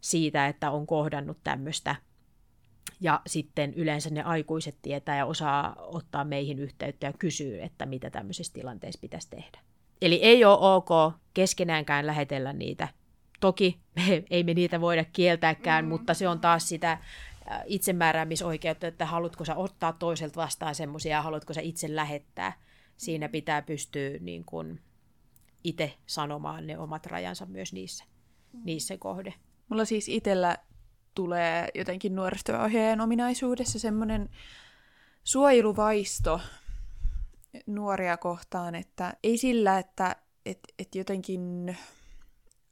siitä, 0.00 0.46
että 0.46 0.70
on 0.70 0.86
kohdannut 0.86 1.38
tämmöistä. 1.44 1.96
Ja 3.00 3.20
sitten 3.26 3.74
yleensä 3.74 4.10
ne 4.10 4.22
aikuiset 4.22 4.76
tietää 4.82 5.16
ja 5.16 5.26
osaa 5.26 5.76
ottaa 5.78 6.24
meihin 6.24 6.58
yhteyttä 6.58 7.06
ja 7.06 7.12
kysyy, 7.12 7.62
että 7.62 7.86
mitä 7.86 8.10
tämmöisessä 8.10 8.52
tilanteessa 8.52 9.00
pitäisi 9.00 9.30
tehdä. 9.30 9.58
Eli 10.02 10.14
ei 10.14 10.44
ole 10.44 10.74
ok 10.74 11.14
keskenäänkään 11.34 12.06
lähetellä 12.06 12.52
niitä. 12.52 12.88
Toki 13.40 13.80
me, 13.96 14.02
ei 14.30 14.44
me 14.44 14.54
niitä 14.54 14.80
voida 14.80 15.04
kieltääkään, 15.12 15.84
mm. 15.84 15.88
mutta 15.88 16.14
se 16.14 16.28
on 16.28 16.40
taas 16.40 16.68
sitä 16.68 16.92
äh, 16.92 17.00
itsemääräämisoikeutta, 17.66 18.86
että 18.86 19.06
haluatko 19.06 19.44
sä 19.44 19.54
ottaa 19.54 19.92
toiselta 19.92 20.40
vastaan 20.40 20.74
semmoisia 20.74 21.16
ja 21.16 21.22
haluatko 21.22 21.54
sä 21.54 21.60
itse 21.60 21.96
lähettää 21.96 22.52
siinä 22.96 23.28
pitää 23.28 23.62
pystyä 23.62 24.10
niin 24.20 24.44
kuin 24.44 24.80
itse 25.64 25.94
sanomaan 26.06 26.66
ne 26.66 26.78
omat 26.78 27.06
rajansa 27.06 27.46
myös 27.46 27.72
niissä, 27.72 28.04
mm. 28.52 28.60
niissä 28.64 28.98
kohde. 28.98 29.34
Mulla 29.68 29.84
siis 29.84 30.08
itsellä 30.08 30.58
tulee 31.14 31.68
jotenkin 31.74 32.14
nuorisotyöohjaajan 32.14 33.00
ominaisuudessa 33.00 33.78
semmoinen 33.78 34.30
suojeluvaisto 35.24 36.40
nuoria 37.66 38.16
kohtaan, 38.16 38.74
että 38.74 39.14
ei 39.22 39.38
sillä, 39.38 39.78
että 39.78 40.16
et, 40.46 40.58
et 40.78 40.94
jotenkin 40.94 41.76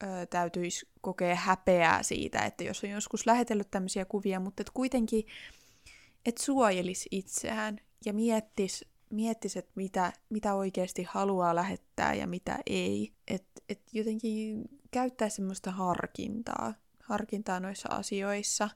ö, 0.02 0.26
täytyisi 0.26 0.88
kokea 1.00 1.34
häpeää 1.34 2.02
siitä, 2.02 2.38
että 2.38 2.64
jos 2.64 2.84
on 2.84 2.90
joskus 2.90 3.26
lähetellyt 3.26 3.70
tämmöisiä 3.70 4.04
kuvia, 4.04 4.40
mutta 4.40 4.60
et 4.60 4.70
kuitenkin, 4.70 5.26
että 6.26 6.42
suojelisi 6.42 7.08
itseään 7.10 7.78
ja 8.04 8.12
miettisi 8.12 8.91
miettisi, 9.12 9.58
että 9.58 9.72
mitä, 9.74 10.12
mitä 10.30 10.54
oikeasti 10.54 11.06
haluaa 11.10 11.54
lähettää 11.54 12.14
ja 12.14 12.26
mitä 12.26 12.58
ei. 12.66 13.12
Että 13.28 13.62
et 13.68 13.80
jotenkin 13.92 14.64
käyttää 14.90 15.28
semmoista 15.28 15.70
harkintaa, 15.70 16.74
harkintaa 17.02 17.60
noissa 17.60 17.88
asioissa. 17.88 18.68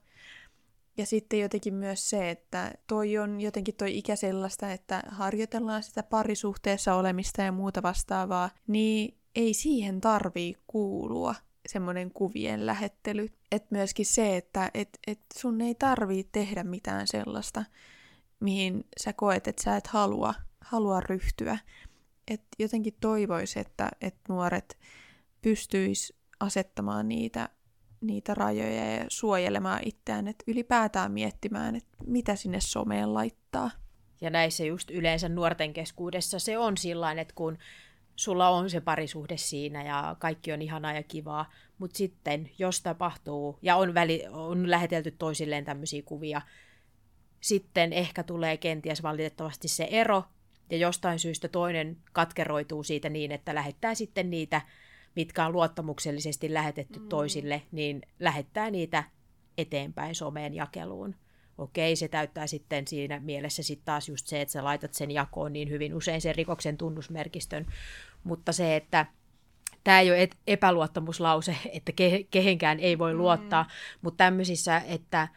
Ja 0.96 1.07
sitten 1.07 1.40
jotenkin 1.40 1.75
myös 1.75 2.11
se, 2.11 2.31
että 2.31 2.72
toi 2.87 3.18
on 3.18 3.40
jotenkin 3.40 3.75
toi 3.75 3.99
ikä 3.99 4.16
sellaista, 4.16 4.72
että 4.72 5.03
harjoitellaan 5.09 5.83
sitä 5.83 6.03
parisuhteessa 6.03 6.94
olemista 6.94 7.42
ja 7.42 7.53
muuta 7.53 7.83
vastaavaa, 7.83 8.51
niin 8.66 9.18
ei 9.35 9.55
siihen 9.55 10.01
tarvii 10.01 10.57
kuulua 10.66 11.35
semmoinen 11.68 12.11
kuvien 12.11 12.66
lähettely. 12.66 13.29
Että 13.53 13.68
myöskin 13.70 14.07
se, 14.07 14.37
että 14.37 14.70
et, 14.75 14.99
et 15.07 15.20
sun 15.38 15.61
ei 15.61 15.75
tarvii 15.75 16.29
tehdä 16.33 16.64
mitään 16.64 17.07
sellaista, 17.07 17.64
mihin 18.40 18.85
sä 19.01 19.12
koet, 19.12 19.49
että 19.49 19.62
sä 19.62 19.77
et 19.77 19.87
halua, 19.87 20.35
halua 20.61 21.01
ryhtyä. 21.01 21.59
Et 22.29 22.42
jotenkin 22.59 22.96
toivoisi, 23.01 23.61
että 23.61 23.88
et 24.01 24.16
nuoret 24.29 24.79
pystyis 25.42 26.12
asettamaan 26.40 27.09
niitä, 27.09 27.49
niitä 28.01 28.35
rajoja 28.35 28.94
ja 28.94 29.05
suojelemaan 29.09 29.81
itseään, 29.85 30.29
että 30.29 30.44
ylipäätään 30.46 31.12
miettimään, 31.12 31.77
että 31.77 31.96
mitä 32.07 32.37
sinne 32.37 32.61
someen 32.61 33.14
laittaa. 33.14 33.70
Ja 34.20 34.31
näissä 34.31 34.64
just 34.64 34.90
yleensä 34.90 35.29
nuorten 35.29 35.72
keskuudessa 35.72 36.38
se 36.38 36.59
on 36.59 36.77
sillä 36.77 37.12
että 37.12 37.35
kun 37.35 37.59
sulla 38.16 38.49
on 38.49 38.70
se 38.70 38.81
parisuhde 38.81 39.37
siinä 39.37 39.85
ja 39.85 40.16
kaikki 40.18 40.53
on 40.53 40.62
ihanaa 40.62 40.92
ja 40.92 41.03
kivaa, 41.03 41.53
mutta 41.79 41.99
sitten 41.99 42.51
jos 42.59 42.83
tapahtuu 42.83 43.59
ja 43.62 43.77
on, 43.77 43.94
väli, 43.94 44.25
on 44.31 44.70
lähetelty 44.70 45.11
toisilleen 45.11 45.64
tämmöisiä 45.64 46.03
kuvia, 46.03 46.42
sitten 47.46 47.92
ehkä 47.92 48.22
tulee 48.22 48.56
kenties 48.56 49.02
valitettavasti 49.02 49.68
se 49.68 49.88
ero, 49.90 50.24
ja 50.70 50.76
jostain 50.76 51.18
syystä 51.18 51.48
toinen 51.48 51.96
katkeroituu 52.12 52.82
siitä 52.82 53.09
niin, 53.09 53.32
että 53.32 53.54
lähettää 53.54 53.94
sitten 53.94 54.30
niitä, 54.30 54.61
mitkä 55.16 55.46
on 55.46 55.52
luottamuksellisesti 55.52 56.54
lähetetty 56.54 56.98
mm. 56.98 57.09
toisille, 57.09 57.62
niin 57.72 58.02
lähettää 58.20 58.70
niitä 58.70 59.04
eteenpäin 59.59 60.14
someen 60.14 60.54
jakeluun. 60.54 61.14
Okei, 61.59 61.96
se 61.96 62.09
täyttää 62.09 62.46
sitten 62.46 62.87
siinä 62.87 63.20
mielessä 63.20 63.62
sitten 63.62 63.85
taas 63.85 64.09
just 64.09 64.26
se, 64.26 64.40
että 64.40 64.52
sä 64.52 64.64
laitat 64.64 64.94
sen 64.94 65.11
jakoon 65.11 65.52
niin 65.52 65.70
hyvin 65.70 65.94
usein 65.94 66.20
sen 66.20 66.35
rikoksen 66.35 66.76
tunnusmerkistön, 66.76 67.66
mutta 68.24 68.52
se, 68.52 68.76
että 68.76 69.06
tämä 69.85 70.00
ei 70.00 70.11
ole 70.11 70.28
epäluottamuslause, 70.46 71.56
että 71.72 71.92
ke- 71.92 72.26
kehenkään 72.30 72.80
ei 72.80 72.98
voi 72.98 73.12
mm. 73.12 73.18
luottaa, 73.18 73.62
mm. 73.62 73.68
mutta 74.02 74.24
tämmöisissä, 74.24 74.82
että 74.87 75.28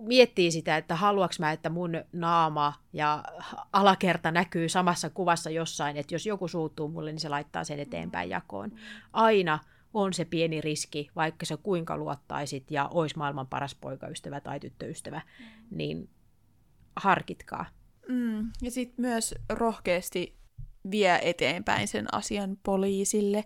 miettii 0.00 0.50
sitä, 0.50 0.76
että 0.76 0.96
haluaks 0.96 1.38
mä, 1.38 1.52
että 1.52 1.70
mun 1.70 1.92
naama 2.12 2.72
ja 2.92 3.24
alakerta 3.72 4.30
näkyy 4.30 4.68
samassa 4.68 5.10
kuvassa 5.10 5.50
jossain, 5.50 5.96
että 5.96 6.14
jos 6.14 6.26
joku 6.26 6.48
suuttuu 6.48 6.88
mulle, 6.88 7.12
niin 7.12 7.20
se 7.20 7.28
laittaa 7.28 7.64
sen 7.64 7.78
eteenpäin 7.78 8.30
jakoon. 8.30 8.70
Mm. 8.70 8.76
Aina 9.12 9.58
on 9.94 10.14
se 10.14 10.24
pieni 10.24 10.60
riski, 10.60 11.10
vaikka 11.16 11.46
sä 11.46 11.56
kuinka 11.56 11.96
luottaisit 11.96 12.70
ja 12.70 12.88
ois 12.88 13.16
maailman 13.16 13.46
paras 13.46 13.74
poikaystävä 13.74 14.40
tai 14.40 14.60
tyttöystävä, 14.60 15.20
mm. 15.38 15.46
niin 15.70 16.10
harkitkaa. 16.96 17.66
Mm. 18.08 18.50
Ja 18.62 18.70
sitten 18.70 19.02
myös 19.02 19.34
rohkeasti 19.48 20.36
vie 20.90 21.18
eteenpäin 21.22 21.88
sen 21.88 22.14
asian 22.14 22.58
poliisille, 22.62 23.44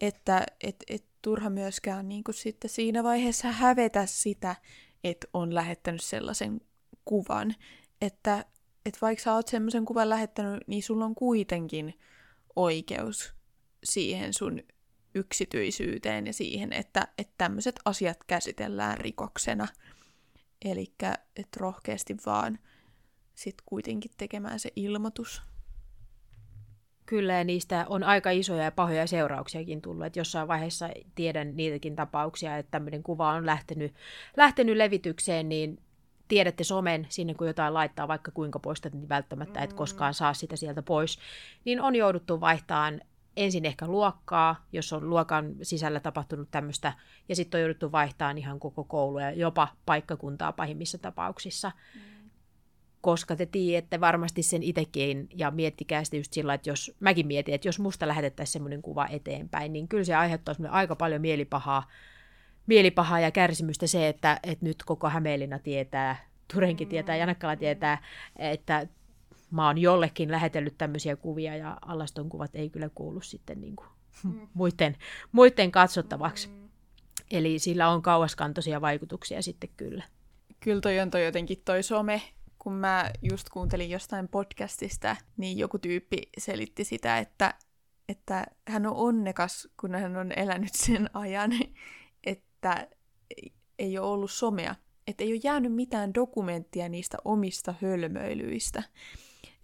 että 0.00 0.46
et, 0.60 0.76
et 0.90 1.04
turha 1.22 1.50
myöskään 1.50 2.08
niin 2.08 2.24
sitten 2.30 2.70
siinä 2.70 3.02
vaiheessa 3.02 3.52
hävetä 3.52 4.06
sitä, 4.06 4.56
että 5.04 5.26
on 5.32 5.54
lähettänyt 5.54 6.02
sellaisen 6.02 6.60
kuvan, 7.04 7.54
että 8.00 8.44
et 8.86 8.98
vaikka 9.02 9.24
sä 9.24 9.34
oot 9.34 9.48
semmoisen 9.48 9.84
kuvan 9.84 10.08
lähettänyt, 10.08 10.62
niin 10.66 10.82
sulla 10.82 11.04
on 11.04 11.14
kuitenkin 11.14 11.98
oikeus 12.56 13.34
siihen 13.84 14.34
sun 14.34 14.62
yksityisyyteen 15.14 16.26
ja 16.26 16.32
siihen, 16.32 16.72
että, 16.72 17.08
että 17.18 17.34
tämmöiset 17.38 17.80
asiat 17.84 18.24
käsitellään 18.26 18.98
rikoksena. 18.98 19.68
Eli 20.64 20.94
että 21.36 21.60
rohkeasti 21.60 22.16
vaan 22.26 22.58
sitten 23.34 23.64
kuitenkin 23.66 24.10
tekemään 24.16 24.60
se 24.60 24.72
ilmoitus. 24.76 25.42
Kyllä, 27.12 27.32
ja 27.32 27.44
niistä 27.44 27.86
on 27.88 28.04
aika 28.04 28.30
isoja 28.30 28.62
ja 28.62 28.72
pahoja 28.72 29.06
seurauksiakin 29.06 29.82
tullut. 29.82 30.06
Että 30.06 30.20
jossain 30.20 30.48
vaiheessa 30.48 30.88
tiedän 31.14 31.56
niitäkin 31.56 31.96
tapauksia, 31.96 32.56
että 32.56 32.70
tämmöinen 32.70 33.02
kuva 33.02 33.32
on 33.32 33.46
lähtenyt, 33.46 33.94
lähtenyt 34.36 34.76
levitykseen, 34.76 35.48
niin 35.48 35.78
tiedätte 36.28 36.64
somen, 36.64 37.06
sinne 37.08 37.34
kun 37.34 37.46
jotain 37.46 37.74
laittaa, 37.74 38.08
vaikka 38.08 38.30
kuinka 38.30 38.58
poistat, 38.58 38.92
niin 38.92 39.08
välttämättä 39.08 39.62
et 39.62 39.72
koskaan 39.72 40.14
saa 40.14 40.34
sitä 40.34 40.56
sieltä 40.56 40.82
pois, 40.82 41.18
niin 41.64 41.80
on 41.80 41.94
jouduttu 41.94 42.40
vaihtamaan 42.40 43.00
ensin 43.36 43.64
ehkä 43.64 43.86
luokkaa, 43.86 44.66
jos 44.72 44.92
on 44.92 45.10
luokan 45.10 45.54
sisällä 45.62 46.00
tapahtunut 46.00 46.48
tämmöistä, 46.50 46.92
ja 47.28 47.36
sitten 47.36 47.58
on 47.58 47.62
jouduttu 47.62 47.92
vaihtamaan 47.92 48.38
ihan 48.38 48.60
koko 48.60 48.84
koulu 48.84 49.18
ja 49.18 49.30
jopa 49.30 49.68
paikkakuntaa 49.86 50.52
pahimmissa 50.52 50.98
tapauksissa. 50.98 51.72
Mm 51.94 52.11
koska 53.02 53.36
te 53.36 53.46
tiedätte 53.46 54.00
varmasti 54.00 54.42
sen 54.42 54.62
itsekin, 54.62 55.28
ja 55.34 55.50
miettikää 55.50 56.04
sitä 56.04 56.16
just 56.16 56.32
sillä, 56.32 56.54
että 56.54 56.70
jos 56.70 56.92
mäkin 57.00 57.26
mietin, 57.26 57.54
että 57.54 57.68
jos 57.68 57.78
musta 57.78 58.08
lähetettäisiin 58.08 58.52
semmoinen 58.52 58.82
kuva 58.82 59.06
eteenpäin, 59.06 59.72
niin 59.72 59.88
kyllä 59.88 60.04
se 60.04 60.14
aiheuttaa 60.14 60.54
aika 60.68 60.96
paljon 60.96 61.20
mielipahaa, 61.20 61.88
mielipahaa 62.66 63.20
ja 63.20 63.30
kärsimystä 63.30 63.86
se, 63.86 64.08
että, 64.08 64.40
että 64.42 64.64
nyt 64.64 64.82
koko 64.82 65.08
Hämeenlinna 65.08 65.58
tietää, 65.58 66.26
Turenkin 66.54 66.88
tietää, 66.88 67.16
Janakkala 67.16 67.56
tietää, 67.56 68.02
että 68.38 68.86
mä 69.50 69.66
oon 69.66 69.78
jollekin 69.78 70.30
lähetellyt 70.30 70.78
tämmöisiä 70.78 71.16
kuvia, 71.16 71.56
ja 71.56 71.78
allaston 71.82 72.28
kuvat 72.28 72.56
ei 72.56 72.70
kyllä 72.70 72.90
kuulu 72.94 73.20
sitten 73.20 73.60
niin 73.60 73.76
kuin 73.76 73.88
mm. 74.24 74.48
muiden, 74.54 74.96
muiden 75.32 75.72
katsottavaksi. 75.72 76.48
Mm. 76.48 76.68
Eli 77.30 77.58
sillä 77.58 77.88
on 77.88 78.02
kauaskantoisia 78.02 78.80
vaikutuksia 78.80 79.42
sitten 79.42 79.70
kyllä. 79.76 80.04
Kyllä 80.60 80.80
toi 80.80 81.00
on 81.00 81.10
toi 81.10 81.24
jotenkin 81.24 81.62
toi 81.64 81.82
some 81.82 82.22
kun 82.62 82.72
mä 82.72 83.10
just 83.22 83.48
kuuntelin 83.48 83.90
jostain 83.90 84.28
podcastista, 84.28 85.16
niin 85.36 85.58
joku 85.58 85.78
tyyppi 85.78 86.18
selitti 86.38 86.84
sitä, 86.84 87.18
että, 87.18 87.54
että 88.08 88.46
hän 88.68 88.86
on 88.86 88.96
onnekas, 88.96 89.68
kun 89.80 89.94
hän 89.94 90.16
on 90.16 90.32
elänyt 90.36 90.74
sen 90.74 91.10
ajan, 91.14 91.50
että 92.24 92.88
ei 93.78 93.98
ole 93.98 94.06
ollut 94.06 94.30
somea. 94.30 94.74
Että 95.06 95.24
ei 95.24 95.32
ole 95.32 95.40
jäänyt 95.44 95.74
mitään 95.74 96.14
dokumenttia 96.14 96.88
niistä 96.88 97.18
omista 97.24 97.74
hölmöilyistä. 97.82 98.82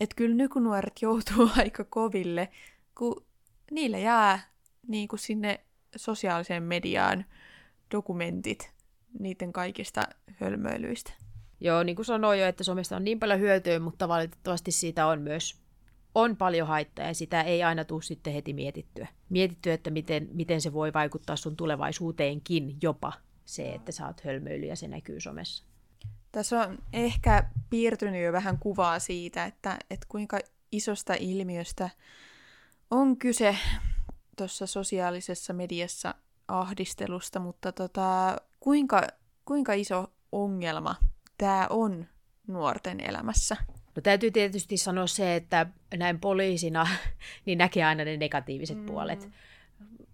Että 0.00 0.16
kyllä 0.16 0.34
nykynuoret 0.34 1.02
joutuu 1.02 1.50
aika 1.56 1.84
koville, 1.84 2.48
kun 2.94 3.26
niille 3.70 4.00
jää 4.00 4.40
niin 4.88 5.08
kuin 5.08 5.20
sinne 5.20 5.61
sosiaaliseen 5.96 6.62
mediaan 6.62 7.24
dokumentit 7.90 8.70
niiden 9.18 9.52
kaikista 9.52 10.02
hölmöilyistä. 10.40 11.27
Joo, 11.60 11.82
niin 11.82 11.96
kuin 11.96 12.06
sanoin 12.06 12.40
jo, 12.40 12.46
että 12.46 12.64
somesta 12.64 12.96
on 12.96 13.04
niin 13.04 13.18
paljon 13.18 13.40
hyötyä, 13.40 13.78
mutta 13.78 14.08
valitettavasti 14.08 14.72
siitä 14.72 15.06
on 15.06 15.20
myös 15.20 15.60
on 16.14 16.36
paljon 16.36 16.68
haittaa 16.68 17.06
ja 17.06 17.14
sitä 17.14 17.42
ei 17.42 17.62
aina 17.62 17.84
tule 17.84 18.02
sitten 18.02 18.32
heti 18.32 18.52
mietittyä. 18.52 19.06
Mietittyä, 19.28 19.74
että 19.74 19.90
miten, 19.90 20.28
miten 20.32 20.60
se 20.60 20.72
voi 20.72 20.92
vaikuttaa 20.92 21.36
sun 21.36 21.56
tulevaisuuteenkin 21.56 22.76
jopa 22.82 23.12
se, 23.44 23.74
että 23.74 23.92
sä 23.92 24.06
oot 24.06 24.24
hölmöily 24.24 24.66
ja 24.66 24.76
se 24.76 24.88
näkyy 24.88 25.20
somessa. 25.20 25.64
Tässä 26.32 26.60
on 26.60 26.78
ehkä 26.92 27.50
piirtynyt 27.70 28.24
jo 28.24 28.32
vähän 28.32 28.58
kuvaa 28.58 28.98
siitä, 28.98 29.44
että, 29.44 29.78
että 29.90 30.06
kuinka 30.08 30.38
isosta 30.72 31.14
ilmiöstä 31.14 31.90
on 32.90 33.16
kyse 33.16 33.56
tuossa 34.36 34.66
sosiaalisessa 34.66 35.52
mediassa 35.52 36.14
ahdistelusta, 36.48 37.40
mutta 37.40 37.72
tota, 37.72 38.36
kuinka, 38.60 39.02
kuinka 39.44 39.72
iso 39.72 40.12
ongelma 40.32 40.96
tämä 41.38 41.66
on 41.70 42.07
nuorten 42.46 43.01
elämässä? 43.01 43.57
No 43.96 44.03
täytyy 44.03 44.31
tietysti 44.31 44.77
sanoa 44.77 45.07
se, 45.07 45.37
että 45.37 45.66
näin 45.96 46.20
poliisina 46.20 46.87
niin 47.46 47.59
näkee 47.59 47.85
aina 47.85 48.05
ne 48.05 48.16
negatiiviset 48.16 48.79
mm. 48.79 48.87
puolet. 48.87 49.29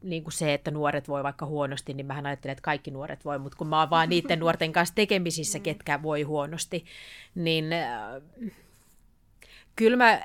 Niin 0.02 0.22
kuin 0.22 0.32
se, 0.32 0.54
että 0.54 0.70
nuoret 0.70 1.08
voi 1.08 1.22
vaikka 1.22 1.46
huonosti, 1.46 1.94
niin 1.94 2.06
mähän 2.06 2.26
ajattelen, 2.26 2.52
että 2.52 2.62
kaikki 2.62 2.90
nuoret 2.90 3.24
voi, 3.24 3.38
mutta 3.38 3.58
kun 3.58 3.68
mä 3.68 3.80
oon 3.80 3.90
vaan 3.90 4.08
niiden 4.08 4.40
nuorten 4.44 4.72
kanssa 4.72 4.94
tekemisissä, 4.94 5.58
mm. 5.58 5.62
ketkä 5.62 6.02
voi 6.02 6.22
huonosti, 6.22 6.84
niin 7.34 7.72
äh, 7.72 8.22
kyllä 9.76 9.96
mä, 9.96 10.22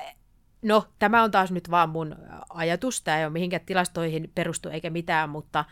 no 0.62 0.88
tämä 1.00 1.24
on 1.24 1.32
taas 1.32 1.52
nyt 1.52 1.72
vaan 1.72 1.90
mun 1.90 2.16
ajatus, 2.50 3.02
tämä 3.02 3.18
ei 3.18 3.26
ole 3.26 3.34
mihinkään 3.34 3.66
tilastoihin 3.66 4.32
perustu 4.36 4.70
eikä 4.70 4.90
mitään, 4.90 5.30
mutta 5.30 5.66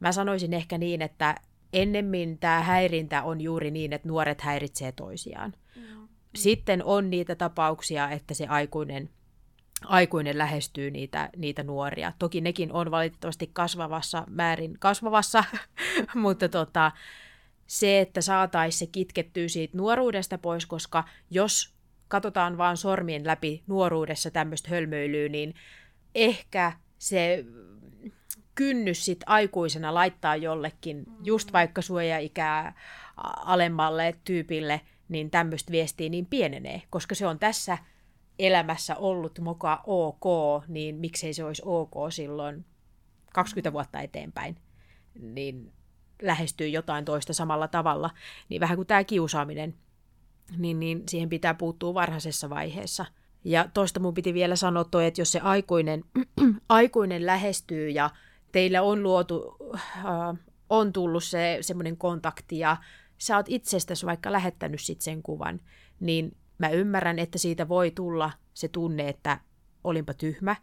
mä 0.00 0.12
sanoisin 0.12 0.52
ehkä 0.52 0.78
niin, 0.78 1.02
että 1.02 1.34
ennemmin 1.72 2.38
tämä 2.38 2.60
häirintä 2.60 3.22
on 3.22 3.40
juuri 3.40 3.70
niin, 3.70 3.92
että 3.92 4.08
nuoret 4.08 4.40
häiritsee 4.40 4.92
toisiaan. 4.92 5.54
Mm. 5.76 6.08
Sitten 6.34 6.84
on 6.84 7.10
niitä 7.10 7.34
tapauksia, 7.34 8.10
että 8.10 8.34
se 8.34 8.46
aikuinen, 8.46 9.10
aikuinen 9.84 10.38
lähestyy 10.38 10.90
niitä, 10.90 11.30
niitä 11.36 11.62
nuoria. 11.62 12.12
Toki 12.18 12.40
nekin 12.40 12.72
on 12.72 12.90
valitettavasti 12.90 13.50
kasvavassa 13.52 14.24
määrin 14.30 14.78
kasvavassa, 14.78 15.44
mutta 16.14 16.48
tota, 16.48 16.92
se, 17.66 18.00
että 18.00 18.20
saataisiin 18.20 18.78
se 18.78 18.86
kitkettyä 18.92 19.48
siitä 19.48 19.76
nuoruudesta 19.76 20.38
pois, 20.38 20.66
koska 20.66 21.04
jos 21.30 21.74
katsotaan 22.08 22.58
vaan 22.58 22.76
sormien 22.76 23.26
läpi 23.26 23.62
nuoruudessa 23.66 24.30
tämmöistä 24.30 24.70
hölmöilyä, 24.70 25.28
niin 25.28 25.54
ehkä 26.14 26.72
se 26.98 27.44
kynnys 28.62 29.04
sit 29.04 29.20
aikuisena 29.26 29.94
laittaa 29.94 30.36
jollekin, 30.36 30.96
mm. 30.96 31.14
just 31.24 31.52
vaikka 31.52 31.82
suojaikää 31.82 32.74
alemmalle 33.36 34.16
tyypille, 34.24 34.80
niin 35.08 35.30
tämmöistä 35.30 35.72
viestiä 35.72 36.08
niin 36.08 36.26
pienenee, 36.26 36.82
koska 36.90 37.14
se 37.14 37.26
on 37.26 37.38
tässä 37.38 37.78
elämässä 38.38 38.96
ollut 38.96 39.38
mukaan 39.38 39.78
ok, 39.86 40.24
niin 40.68 40.94
miksei 40.94 41.34
se 41.34 41.44
olisi 41.44 41.62
ok 41.64 41.92
silloin 42.10 42.64
20 43.34 43.72
vuotta 43.72 44.00
eteenpäin, 44.00 44.56
niin 45.20 45.72
lähestyy 46.22 46.68
jotain 46.68 47.04
toista 47.04 47.32
samalla 47.32 47.68
tavalla. 47.68 48.10
Niin 48.48 48.60
vähän 48.60 48.76
kuin 48.76 48.86
tämä 48.86 49.04
kiusaaminen, 49.04 49.74
niin, 50.56 50.80
niin 50.80 51.02
siihen 51.08 51.28
pitää 51.28 51.54
puuttua 51.54 51.94
varhaisessa 51.94 52.50
vaiheessa. 52.50 53.06
Ja 53.44 53.68
toista 53.74 54.00
mun 54.00 54.14
piti 54.14 54.34
vielä 54.34 54.56
sanoa 54.56 54.84
toi, 54.84 55.06
että 55.06 55.20
jos 55.20 55.32
se 55.32 55.40
aikuinen, 55.40 56.04
aikuinen 56.68 57.26
lähestyy 57.26 57.90
ja 57.90 58.10
teillä 58.52 58.82
on 58.82 59.02
luotu, 59.02 59.56
äh, 59.74 60.04
on 60.70 60.92
tullut 60.92 61.24
se 61.24 61.58
semmoinen 61.60 61.96
kontakti 61.96 62.58
ja 62.58 62.76
sä 63.18 63.36
oot 63.36 63.46
itsestäsi 63.48 64.06
vaikka 64.06 64.32
lähettänyt 64.32 64.80
sit 64.80 65.00
sen 65.00 65.22
kuvan, 65.22 65.60
niin 66.00 66.36
mä 66.58 66.68
ymmärrän, 66.68 67.18
että 67.18 67.38
siitä 67.38 67.68
voi 67.68 67.90
tulla 67.90 68.30
se 68.54 68.68
tunne, 68.68 69.08
että 69.08 69.40
olinpa 69.84 70.14
tyhmä 70.14 70.56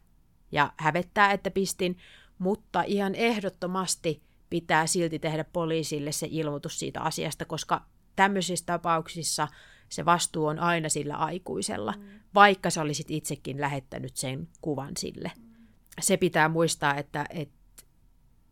ja 0.52 0.74
hävettää, 0.78 1.32
että 1.32 1.52
pistin, 1.52 1.98
mutta 2.40 2.84
ihan 2.84 3.16
ehdottomasti 3.16 4.24
pitää 4.50 4.88
silti 4.88 5.20
tehdä 5.20 5.44
poliisille 5.44 6.12
se 6.12 6.28
ilmoitus 6.32 6.80
siitä 6.80 7.02
asiasta, 7.02 7.46
koska 7.46 7.86
tämmöisissä 8.16 8.66
tapauksissa 8.66 9.48
se 9.90 10.06
vastuu 10.06 10.46
on 10.46 10.60
aina 10.60 10.90
sillä 10.90 11.16
aikuisella, 11.16 11.94
mm. 11.98 12.20
vaikka 12.36 12.70
sä 12.70 12.82
olisit 12.82 13.12
itsekin 13.12 13.62
lähettänyt 13.62 14.18
sen 14.18 14.48
kuvan 14.62 14.98
sille. 14.98 15.32
Mm. 15.38 15.68
Se 16.02 16.18
pitää 16.18 16.50
muistaa, 16.50 16.96
että, 16.96 17.26
että 17.30 17.59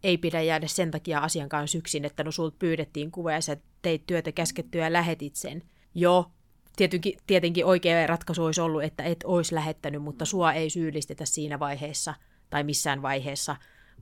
ei 0.07 0.17
pidä 0.17 0.41
jäädä 0.41 0.67
sen 0.67 0.91
takia 0.91 1.19
asian 1.19 1.49
kanssa 1.49 1.77
yksin, 1.77 2.05
että 2.05 2.23
no 2.23 2.31
sulta 2.31 2.55
pyydettiin 2.59 3.11
kuva 3.11 3.31
ja 3.31 3.41
sä 3.41 3.57
teit 3.81 4.03
työtä 4.07 4.31
käskettyä 4.31 4.83
ja 4.83 4.93
lähetit 4.93 5.35
sen. 5.35 5.63
Joo, 5.95 6.31
tietenkin, 6.75 7.17
tietenkin 7.27 7.65
oikea 7.65 8.07
ratkaisu 8.07 8.45
olisi 8.45 8.61
ollut, 8.61 8.83
että 8.83 9.03
et 9.03 9.23
olisi 9.23 9.55
lähettänyt, 9.55 10.01
mutta 10.01 10.25
sua 10.25 10.53
ei 10.53 10.69
syyllistetä 10.69 11.25
siinä 11.25 11.59
vaiheessa 11.59 12.13
tai 12.49 12.63
missään 12.63 13.01
vaiheessa, 13.01 13.55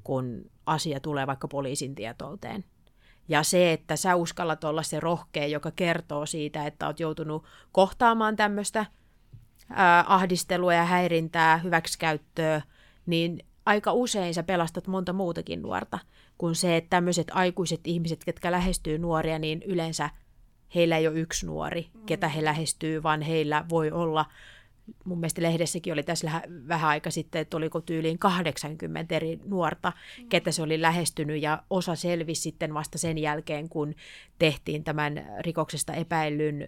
kun 0.04 0.52
asia 0.66 1.00
tulee 1.00 1.28
vaikka 1.28 1.48
poliisin 1.48 1.96
tietouteen. 1.96 2.64
Ja 3.28 3.44
se, 3.44 3.74
että 3.74 3.96
sä 3.96 4.16
uskallat 4.16 4.64
olla 4.64 4.84
se 4.84 5.00
rohkea, 5.00 5.48
joka 5.48 5.72
kertoo 5.72 6.26
siitä, 6.26 6.68
että 6.68 6.88
oot 6.88 7.00
joutunut 7.00 7.46
kohtaamaan 7.72 8.36
tämmöistä 8.36 8.86
ahdistelua 10.06 10.74
ja 10.74 10.86
häirintää, 10.86 11.58
hyväksikäyttöä, 11.58 12.62
niin 13.06 13.40
aika 13.66 13.94
usein 13.94 14.34
sä 14.34 14.44
pelastat 14.44 14.88
monta 14.88 15.14
muutakin 15.14 15.62
nuorta, 15.62 16.00
kun 16.38 16.56
se, 16.56 16.78
että 16.78 16.90
tämmöiset 16.90 17.28
aikuiset 17.32 17.82
ihmiset, 17.84 18.26
ketkä 18.26 18.52
lähestyy 18.52 18.98
nuoria, 18.98 19.40
niin 19.40 19.64
yleensä 19.64 20.10
heillä 20.76 20.98
ei 20.98 21.08
ole 21.08 21.20
yksi 21.20 21.46
nuori, 21.46 21.88
mm. 21.94 22.06
ketä 22.06 22.28
he 22.28 22.44
lähestyy, 22.44 23.04
vaan 23.04 23.22
heillä 23.22 23.66
voi 23.70 23.92
olla, 23.92 24.26
mun 25.06 25.20
mielestä 25.20 25.42
lehdessäkin 25.42 25.94
oli 25.94 26.04
tässä 26.04 26.42
vähän 26.68 26.90
aika 26.90 27.12
sitten, 27.12 27.42
että 27.42 27.58
oliko 27.58 27.82
tyyliin 27.82 28.20
80 28.20 29.16
eri 29.16 29.40
nuorta, 29.46 29.94
mm. 30.20 30.30
ketä 30.30 30.52
se 30.52 30.62
oli 30.62 30.82
lähestynyt, 30.82 31.42
ja 31.42 31.64
osa 31.70 31.96
selvisi 31.96 32.42
sitten 32.42 32.74
vasta 32.74 32.98
sen 32.98 33.18
jälkeen, 33.18 33.70
kun 33.70 33.96
tehtiin 34.40 34.84
tämän 34.84 35.26
rikoksesta 35.40 35.94
epäillyn 35.94 36.62
ö, 36.62 36.68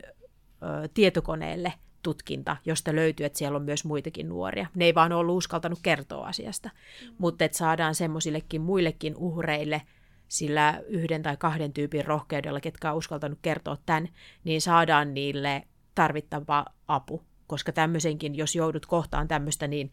tietokoneelle– 0.94 1.74
tutkinta, 2.08 2.58
josta 2.66 2.96
löytyy, 2.96 3.26
että 3.26 3.40
siellä 3.40 3.56
on 3.56 3.64
myös 3.64 3.86
muitakin 3.86 4.30
nuoria. 4.30 4.68
Ne 4.76 4.86
ei 4.86 4.96
vaan 4.96 5.12
ollut 5.12 5.38
uskaltanut 5.38 5.80
kertoa 5.84 6.28
asiasta, 6.28 6.70
mm. 6.70 7.16
mutta 7.18 7.46
että 7.46 7.58
saadaan 7.58 7.96
semmoisillekin 7.96 8.62
muillekin 8.62 9.16
uhreille 9.16 9.82
sillä 10.28 10.82
yhden 10.88 11.24
tai 11.24 11.38
kahden 11.38 11.74
tyypin 11.74 12.06
rohkeudella, 12.06 12.60
ketkä 12.60 12.92
on 12.92 12.98
uskaltanut 12.98 13.40
kertoa 13.42 13.78
tämän, 13.86 14.10
niin 14.44 14.62
saadaan 14.62 15.14
niille 15.14 15.64
tarvittava 15.96 16.66
apu. 16.88 17.24
Koska 17.48 17.72
tämmöisenkin, 17.72 18.36
jos 18.36 18.56
joudut 18.56 18.86
kohtaan 18.86 19.28
tämmöistä, 19.28 19.68
niin 19.68 19.92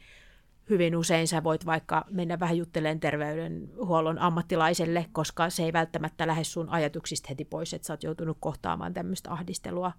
hyvin 0.70 0.96
usein 0.96 1.28
sä 1.28 1.44
voit 1.44 1.66
vaikka 1.66 2.04
mennä 2.10 2.40
vähän 2.40 2.56
juttelemaan 2.56 3.00
terveydenhuollon 3.00 4.18
ammattilaiselle, 4.18 5.06
koska 5.12 5.50
se 5.50 5.64
ei 5.64 5.72
välttämättä 5.72 6.26
lähde 6.26 6.44
sun 6.44 6.68
ajatuksista 6.68 7.26
heti 7.28 7.44
pois, 7.44 7.74
että 7.74 7.86
sä 7.86 7.92
oot 7.92 8.02
joutunut 8.02 8.36
kohtaamaan 8.40 8.94
tämmöistä 8.94 9.32
ahdistelua 9.32 9.92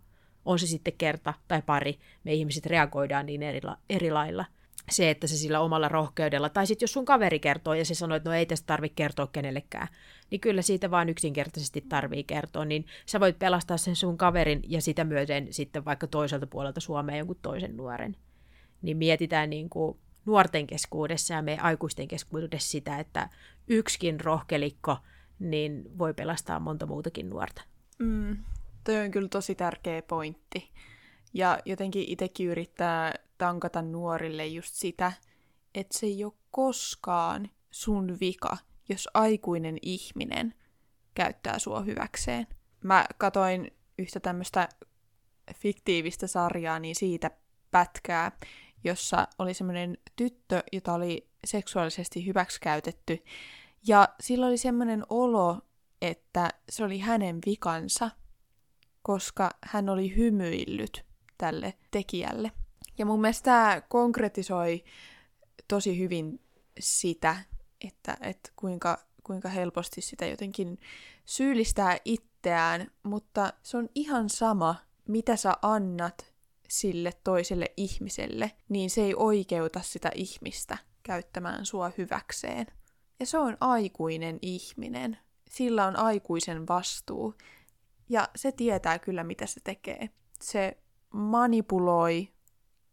on 0.46 0.60
se 0.60 0.68
sitten 0.68 0.94
kerta 0.98 1.34
tai 1.48 1.62
pari, 1.62 2.00
me 2.24 2.34
ihmiset 2.34 2.66
reagoidaan 2.66 3.26
niin 3.26 3.44
eri, 3.44 3.62
eri 3.90 4.12
lailla. 4.12 4.46
Se, 4.92 5.10
että 5.10 5.28
se 5.28 5.38
sillä 5.38 5.60
omalla 5.60 5.90
rohkeudella, 5.90 6.50
tai 6.50 6.68
sitten 6.68 6.84
jos 6.84 6.94
sun 6.94 7.06
kaveri 7.06 7.40
kertoo 7.40 7.74
ja 7.74 7.86
se 7.86 7.96
sanoo, 7.96 8.16
että 8.16 8.30
no 8.30 8.36
ei 8.36 8.46
tästä 8.46 8.66
tarvitse 8.66 8.96
kertoa 8.96 9.28
kenellekään, 9.28 9.88
niin 10.32 10.42
kyllä 10.42 10.62
siitä 10.62 10.92
vaan 10.92 11.10
yksinkertaisesti 11.10 11.86
tarvii 11.90 12.24
kertoa, 12.24 12.66
niin 12.66 12.86
sä 13.06 13.20
voit 13.20 13.40
pelastaa 13.40 13.78
sen 13.78 13.96
sun 13.96 14.18
kaverin 14.18 14.62
ja 14.68 14.82
sitä 14.82 15.04
myöten 15.04 15.48
sitten 15.54 15.86
vaikka 15.86 16.08
toiselta 16.08 16.48
puolelta 16.48 16.80
Suomeen 16.80 17.18
jonkun 17.18 17.40
toisen 17.42 17.78
nuoren. 17.78 18.16
Niin 18.82 18.98
mietitään 18.98 19.50
niin 19.50 19.70
kuin 19.70 19.98
nuorten 20.26 20.68
keskuudessa 20.68 21.34
ja 21.34 21.42
me 21.42 21.58
aikuisten 21.62 22.08
keskuudessa 22.08 22.72
sitä, 22.72 23.00
että 23.00 23.30
yksikin 23.68 24.20
rohkelikko 24.20 24.98
niin 25.40 25.98
voi 25.98 26.14
pelastaa 26.14 26.60
monta 26.60 26.86
muutakin 26.86 27.30
nuorta. 27.30 27.62
Mm, 28.00 28.38
Toi 28.86 28.98
on 28.98 29.12
kyllä 29.12 29.28
tosi 29.28 29.56
tärkeä 29.56 30.02
pointti. 30.02 30.72
Ja 31.34 31.60
jotenkin 31.66 32.06
itsekin 32.08 32.48
yrittää 32.48 33.14
tankata 33.38 33.82
nuorille 33.82 34.48
just 34.48 34.76
sitä, 34.76 35.12
että 35.76 35.98
se 35.98 36.06
ei 36.06 36.24
ole 36.24 36.34
koskaan 36.52 37.50
sun 37.72 38.18
vika, 38.20 38.58
jos 38.90 39.10
aikuinen 39.14 39.78
ihminen 39.82 40.54
käyttää 41.16 41.60
sua 41.60 41.82
hyväkseen. 41.82 42.48
Mä 42.84 43.06
katoin 43.18 43.72
yhtä 43.98 44.20
tämmöistä 44.20 44.70
fiktiivistä 45.56 46.28
sarjaa, 46.28 46.80
niin 46.80 46.96
siitä 46.96 47.32
pätkää, 47.72 48.32
jossa 48.84 49.28
oli 49.40 49.54
semmoinen 49.54 49.98
tyttö, 50.16 50.64
jota 50.72 50.94
oli 50.94 51.30
seksuaalisesti 51.46 52.26
hyväksikäytetty. 52.26 53.24
Ja 53.88 54.10
sillä 54.20 54.48
oli 54.48 54.58
semmoinen 54.58 55.04
olo, 55.10 55.62
että 56.02 56.50
se 56.70 56.84
oli 56.84 57.00
hänen 57.00 57.40
vikansa– 57.46 58.12
koska 59.06 59.50
hän 59.64 59.90
oli 59.90 60.16
hymyillyt 60.16 61.06
tälle 61.38 61.74
tekijälle. 61.92 62.52
Ja 62.98 63.06
mun 63.06 63.22
mielestä 63.22 63.44
tämä 63.44 63.82
konkretisoi 63.90 64.84
tosi 65.68 66.00
hyvin 66.00 66.42
sitä, 66.80 67.36
että, 67.82 68.18
että 68.22 68.52
kuinka, 68.56 68.98
kuinka 69.24 69.50
helposti 69.50 70.02
sitä 70.02 70.26
jotenkin 70.26 70.80
syyllistää 71.26 71.98
itseään, 72.06 72.92
mutta 73.04 73.54
se 73.64 73.78
on 73.78 73.90
ihan 73.96 74.30
sama, 74.30 74.76
mitä 75.08 75.36
sä 75.36 75.54
annat 75.62 76.34
sille 76.70 77.12
toiselle 77.24 77.72
ihmiselle, 77.78 78.52
niin 78.70 78.90
se 78.90 79.02
ei 79.02 79.14
oikeuta 79.18 79.82
sitä 79.82 80.12
ihmistä 80.16 80.78
käyttämään 81.04 81.66
sua 81.66 81.92
hyväkseen. 81.98 82.66
Ja 83.20 83.26
se 83.26 83.38
on 83.38 83.58
aikuinen 83.60 84.40
ihminen. 84.42 85.18
Sillä 85.50 85.86
on 85.86 85.96
aikuisen 85.96 86.68
vastuu. 86.68 87.36
Ja 88.10 88.30
se 88.36 88.52
tietää 88.52 89.00
kyllä, 89.00 89.24
mitä 89.24 89.46
se 89.46 89.60
tekee. 89.64 90.10
Se 90.42 90.78
manipuloi, 91.14 92.28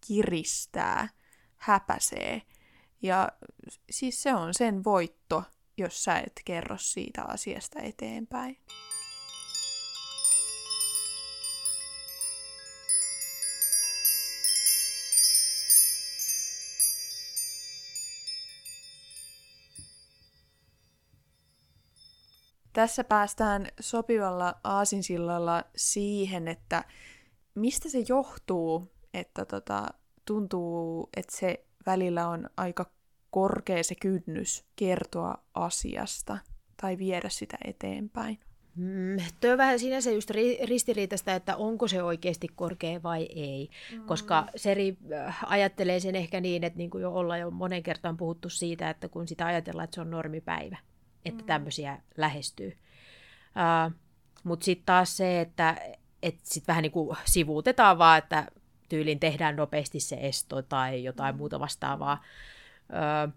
kiristää, 0.07 1.09
häpäsee. 1.57 2.42
Ja 3.03 3.29
siis 3.90 4.22
se 4.22 4.35
on 4.35 4.55
sen 4.55 4.85
voitto, 4.85 5.44
jos 5.79 6.05
sä 6.05 6.18
et 6.18 6.40
kerro 6.44 6.79
siitä 6.79 7.22
asiasta 7.22 7.81
eteenpäin. 7.81 8.59
Tässä 22.72 23.04
päästään 23.04 23.68
sopivalla 23.80 24.54
aasinsillalla 24.64 25.64
siihen, 25.76 26.48
että 26.48 26.85
mistä 27.54 27.88
se 27.88 28.04
johtuu, 28.08 28.92
että 29.14 29.44
tota, 29.44 29.87
tuntuu, 30.25 31.08
että 31.16 31.37
se 31.37 31.64
välillä 31.87 32.29
on 32.29 32.50
aika 32.56 32.87
korkea 33.31 33.85
se 33.85 33.94
kynnys 33.94 34.64
kertoa 34.77 35.35
asiasta 35.54 36.38
tai 36.81 36.98
viedä 36.98 37.29
sitä 37.29 37.58
eteenpäin. 37.64 38.38
Mm, 38.77 39.16
tuo 39.40 39.50
on 39.50 39.58
vähän 39.58 39.79
sinänsä 39.79 40.10
just 40.10 40.31
ristiriitaista, 40.64 41.35
että 41.35 41.56
onko 41.56 41.88
se 41.88 42.02
oikeasti 42.02 42.48
korkea 42.54 43.02
vai 43.02 43.29
ei, 43.35 43.70
mm. 43.92 44.06
koska 44.06 44.46
Seri 44.56 44.96
äh, 45.12 45.38
ajattelee 45.46 46.00
sen 46.00 46.16
ehkä 46.16 46.40
niin, 46.40 46.64
että 46.64 46.77
niin 46.77 46.90
kuin 46.90 47.02
jo 47.02 47.12
ollaan 47.12 47.40
jo 47.40 47.50
monen 47.50 47.83
kertaan 47.83 48.16
puhuttu 48.16 48.48
siitä, 48.48 48.90
että 48.90 49.08
kun 49.08 49.29
sitä 49.29 49.46
ajatellaan, 49.46 49.85
että 49.85 49.94
se 49.94 50.00
on 50.00 50.10
normipäivä, 50.10 50.77
että 51.25 51.42
mm. 51.42 51.46
tämmöisiä 51.46 51.98
lähestyy. 52.16 52.77
Uh, 53.88 53.92
Mutta 54.44 54.64
sitten 54.64 54.87
taas 54.87 55.16
se, 55.16 55.40
että 55.40 55.77
et 56.23 56.37
sit 56.42 56.68
vähän 56.68 56.83
niin 56.83 56.92
kuin 56.92 57.16
sivuutetaan 57.25 57.98
vaan, 57.98 58.18
että 58.18 58.46
tyylin 58.88 59.20
tehdään 59.20 59.56
nopeasti 59.56 60.00
se 60.00 60.18
esto 60.20 60.62
tai 60.62 61.04
jotain 61.04 61.35
mm. 61.35 61.38
muuta 61.38 61.60
vastaavaa. 61.60 62.23
Uh, 62.90 63.33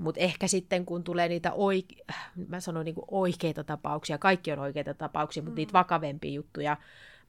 Mutta 0.00 0.20
ehkä 0.20 0.48
sitten, 0.48 0.86
kun 0.86 1.04
tulee 1.04 1.28
niitä 1.28 1.50
oike- 1.50 2.14
mä 2.48 2.60
sanon 2.60 2.84
niin 2.84 2.94
oikeita 3.10 3.64
tapauksia, 3.64 4.18
kaikki 4.18 4.52
on 4.52 4.58
oikeita 4.58 4.94
tapauksia, 4.94 5.42
mutta 5.42 5.54
mm. 5.54 5.56
niitä 5.56 5.72
vakavempia 5.72 6.32
juttuja, 6.32 6.76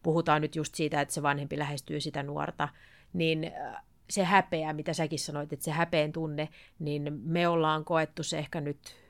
puhutaan 0.03 0.41
nyt 0.41 0.55
just 0.55 0.75
siitä, 0.75 1.01
että 1.01 1.13
se 1.13 1.23
vanhempi 1.23 1.59
lähestyy 1.59 2.01
sitä 2.01 2.23
nuorta, 2.23 2.69
niin 3.13 3.51
se 4.09 4.23
häpeä, 4.23 4.73
mitä 4.73 4.93
säkin 4.93 5.19
sanoit, 5.19 5.53
että 5.53 5.65
se 5.65 5.71
häpeen 5.71 6.11
tunne, 6.11 6.49
niin 6.79 7.21
me 7.23 7.47
ollaan 7.47 7.85
koettu 7.85 8.23
se 8.23 8.39
ehkä 8.39 8.61
nyt 8.61 9.02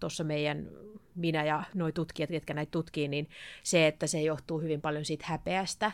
tuossa 0.00 0.24
meidän, 0.24 0.68
minä 1.14 1.44
ja 1.44 1.62
nuo 1.74 1.92
tutkijat, 1.92 2.30
jotka 2.30 2.54
näitä 2.54 2.70
tutkii, 2.70 3.08
niin 3.08 3.28
se, 3.62 3.86
että 3.86 4.06
se 4.06 4.22
johtuu 4.22 4.60
hyvin 4.60 4.80
paljon 4.80 5.04
siitä 5.04 5.26
häpeästä, 5.28 5.92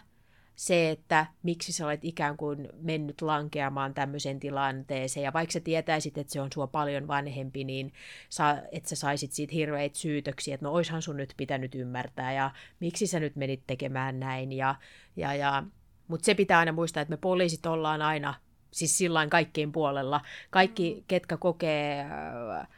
se, 0.56 0.90
että 0.90 1.26
miksi 1.42 1.72
sä 1.72 1.86
olet 1.86 2.04
ikään 2.04 2.36
kuin 2.36 2.68
mennyt 2.82 3.22
lankeamaan 3.22 3.94
tämmöiseen 3.94 4.40
tilanteeseen, 4.40 5.24
ja 5.24 5.32
vaikka 5.32 5.52
sä 5.52 5.60
tietäisit, 5.60 6.18
että 6.18 6.32
se 6.32 6.40
on 6.40 6.48
sua 6.54 6.66
paljon 6.66 7.08
vanhempi, 7.08 7.64
niin 7.64 7.92
sa, 8.28 8.56
että 8.72 8.88
sä 8.88 8.96
saisit 8.96 9.32
siitä 9.32 9.54
hirveitä 9.54 9.98
syytöksiä, 9.98 10.54
että 10.54 10.66
no 10.66 10.72
oishan 10.72 11.02
sun 11.02 11.16
nyt 11.16 11.34
pitänyt 11.36 11.74
ymmärtää, 11.74 12.32
ja 12.32 12.50
miksi 12.80 13.06
sä 13.06 13.20
nyt 13.20 13.36
menit 13.36 13.62
tekemään 13.66 14.20
näin, 14.20 14.52
ja, 14.52 14.74
ja, 15.16 15.34
ja 15.34 15.62
mutta 16.08 16.24
se 16.24 16.34
pitää 16.34 16.58
aina 16.58 16.72
muistaa, 16.72 17.00
että 17.00 17.12
me 17.12 17.16
poliisit 17.16 17.66
ollaan 17.66 18.02
aina, 18.02 18.34
siis 18.70 18.98
sillain 18.98 19.30
kaikkien 19.30 19.72
puolella. 19.72 20.20
Kaikki, 20.50 20.94
mm. 20.94 21.04
ketkä 21.08 21.36
kokee, 21.36 22.00
äh, 22.00 22.68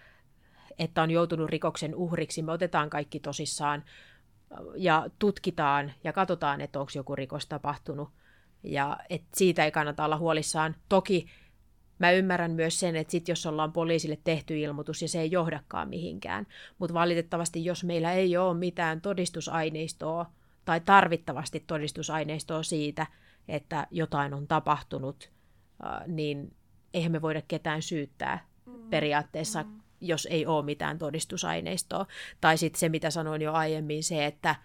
että 0.78 1.02
on 1.02 1.10
joutunut 1.10 1.50
rikoksen 1.50 1.94
uhriksi, 1.94 2.42
me 2.42 2.52
otetaan 2.52 2.90
kaikki 2.90 3.20
tosissaan 3.20 3.84
ja 4.76 5.06
tutkitaan 5.18 5.92
ja 6.04 6.12
katsotaan, 6.12 6.60
että 6.60 6.80
onko 6.80 6.92
joku 6.94 7.16
rikos 7.16 7.46
tapahtunut. 7.46 8.08
Ja 8.62 8.96
että 9.10 9.28
siitä 9.34 9.64
ei 9.64 9.70
kannata 9.70 10.04
olla 10.04 10.18
huolissaan. 10.18 10.76
Toki 10.88 11.26
mä 11.98 12.10
ymmärrän 12.10 12.50
myös 12.50 12.80
sen, 12.80 12.96
että 12.96 13.10
sit 13.10 13.28
jos 13.28 13.46
ollaan 13.46 13.72
poliisille 13.72 14.18
tehty 14.24 14.58
ilmoitus 14.58 15.02
ja 15.02 15.08
se 15.08 15.20
ei 15.20 15.30
johdakaan 15.30 15.88
mihinkään. 15.88 16.46
Mutta 16.78 16.94
valitettavasti, 16.94 17.64
jos 17.64 17.84
meillä 17.84 18.12
ei 18.12 18.36
ole 18.36 18.58
mitään 18.58 19.00
todistusaineistoa 19.00 20.30
tai 20.64 20.80
tarvittavasti 20.80 21.64
todistusaineistoa 21.66 22.62
siitä, 22.62 23.06
että 23.48 23.86
jotain 23.90 24.34
on 24.34 24.46
tapahtunut, 24.46 25.30
niin 26.06 26.56
eihän 26.94 27.12
me 27.12 27.22
voida 27.22 27.42
ketään 27.48 27.82
syyttää 27.82 28.46
mm. 28.66 28.90
periaatteessa, 28.90 29.62
mm. 29.62 29.80
Jos 30.00 30.28
ei 30.30 30.46
ole 30.46 30.64
mitään 30.64 30.98
todistusaineistoa. 30.98 32.06
Tai 32.40 32.58
sitten 32.58 32.80
se, 32.80 32.88
mitä 32.88 33.10
sanoin 33.10 33.42
jo 33.42 33.52
aiemmin, 33.52 34.04
se, 34.04 34.26
että 34.26 34.56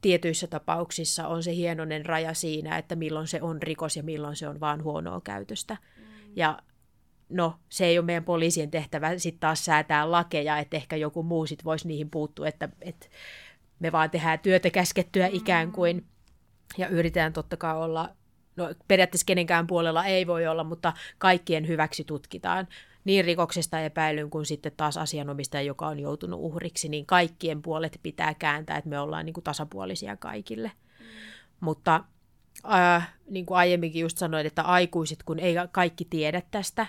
tietyissä 0.00 0.46
tapauksissa 0.46 1.28
on 1.28 1.42
se 1.42 1.54
hienoinen 1.54 2.06
raja 2.06 2.34
siinä, 2.34 2.78
että 2.78 2.96
milloin 2.96 3.26
se 3.26 3.42
on 3.42 3.62
rikos 3.62 3.96
ja 3.96 4.02
milloin 4.02 4.36
se 4.36 4.48
on 4.48 4.60
vaan 4.60 4.82
huonoa 4.82 5.20
käytöstä. 5.20 5.76
Mm. 5.96 6.02
Ja 6.36 6.58
no, 7.28 7.58
se 7.68 7.86
ei 7.86 7.98
ole 7.98 8.06
meidän 8.06 8.24
poliisien 8.24 8.70
tehtävä 8.70 9.18
sitten 9.18 9.40
taas 9.40 9.64
säätää 9.64 10.10
lakeja, 10.10 10.58
että 10.58 10.76
ehkä 10.76 10.96
joku 10.96 11.22
muu 11.22 11.46
sitten 11.46 11.64
voisi 11.64 11.88
niihin 11.88 12.10
puuttua, 12.10 12.48
että, 12.48 12.68
että 12.80 13.06
me 13.78 13.92
vaan 13.92 14.10
tehdään 14.10 14.38
työtä 14.38 14.70
käskettyä 14.70 15.26
ikään 15.26 15.72
kuin, 15.72 16.06
ja 16.78 16.88
yritetään 16.88 17.32
totta 17.32 17.56
kai 17.56 17.76
olla, 17.76 18.08
no 18.56 18.74
periaatteessa 18.88 19.26
kenenkään 19.26 19.66
puolella 19.66 20.04
ei 20.04 20.26
voi 20.26 20.46
olla, 20.46 20.64
mutta 20.64 20.92
kaikkien 21.18 21.68
hyväksi 21.68 22.04
tutkitaan 22.04 22.68
niin 23.06 23.24
rikoksesta 23.24 23.80
epäilyn 23.80 24.30
kuin 24.30 24.46
sitten 24.46 24.72
taas 24.76 24.96
asianomistaja, 24.96 25.62
joka 25.62 25.86
on 25.86 26.00
joutunut 26.00 26.40
uhriksi, 26.40 26.88
niin 26.88 27.06
kaikkien 27.06 27.62
puolet 27.62 28.00
pitää 28.02 28.34
kääntää, 28.34 28.76
että 28.76 28.90
me 28.90 29.00
ollaan 29.00 29.26
niin 29.26 29.34
kuin 29.34 29.44
tasapuolisia 29.44 30.16
kaikille. 30.16 30.72
Mm. 30.98 31.04
Mutta 31.60 32.04
äh, 32.72 33.14
niin 33.30 33.46
kuin 33.46 33.58
aiemminkin 33.58 34.00
just 34.00 34.18
sanoin, 34.18 34.46
että 34.46 34.62
aikuiset, 34.62 35.22
kun 35.22 35.38
ei 35.38 35.54
kaikki 35.72 36.06
tiedä 36.10 36.42
tästä, 36.50 36.86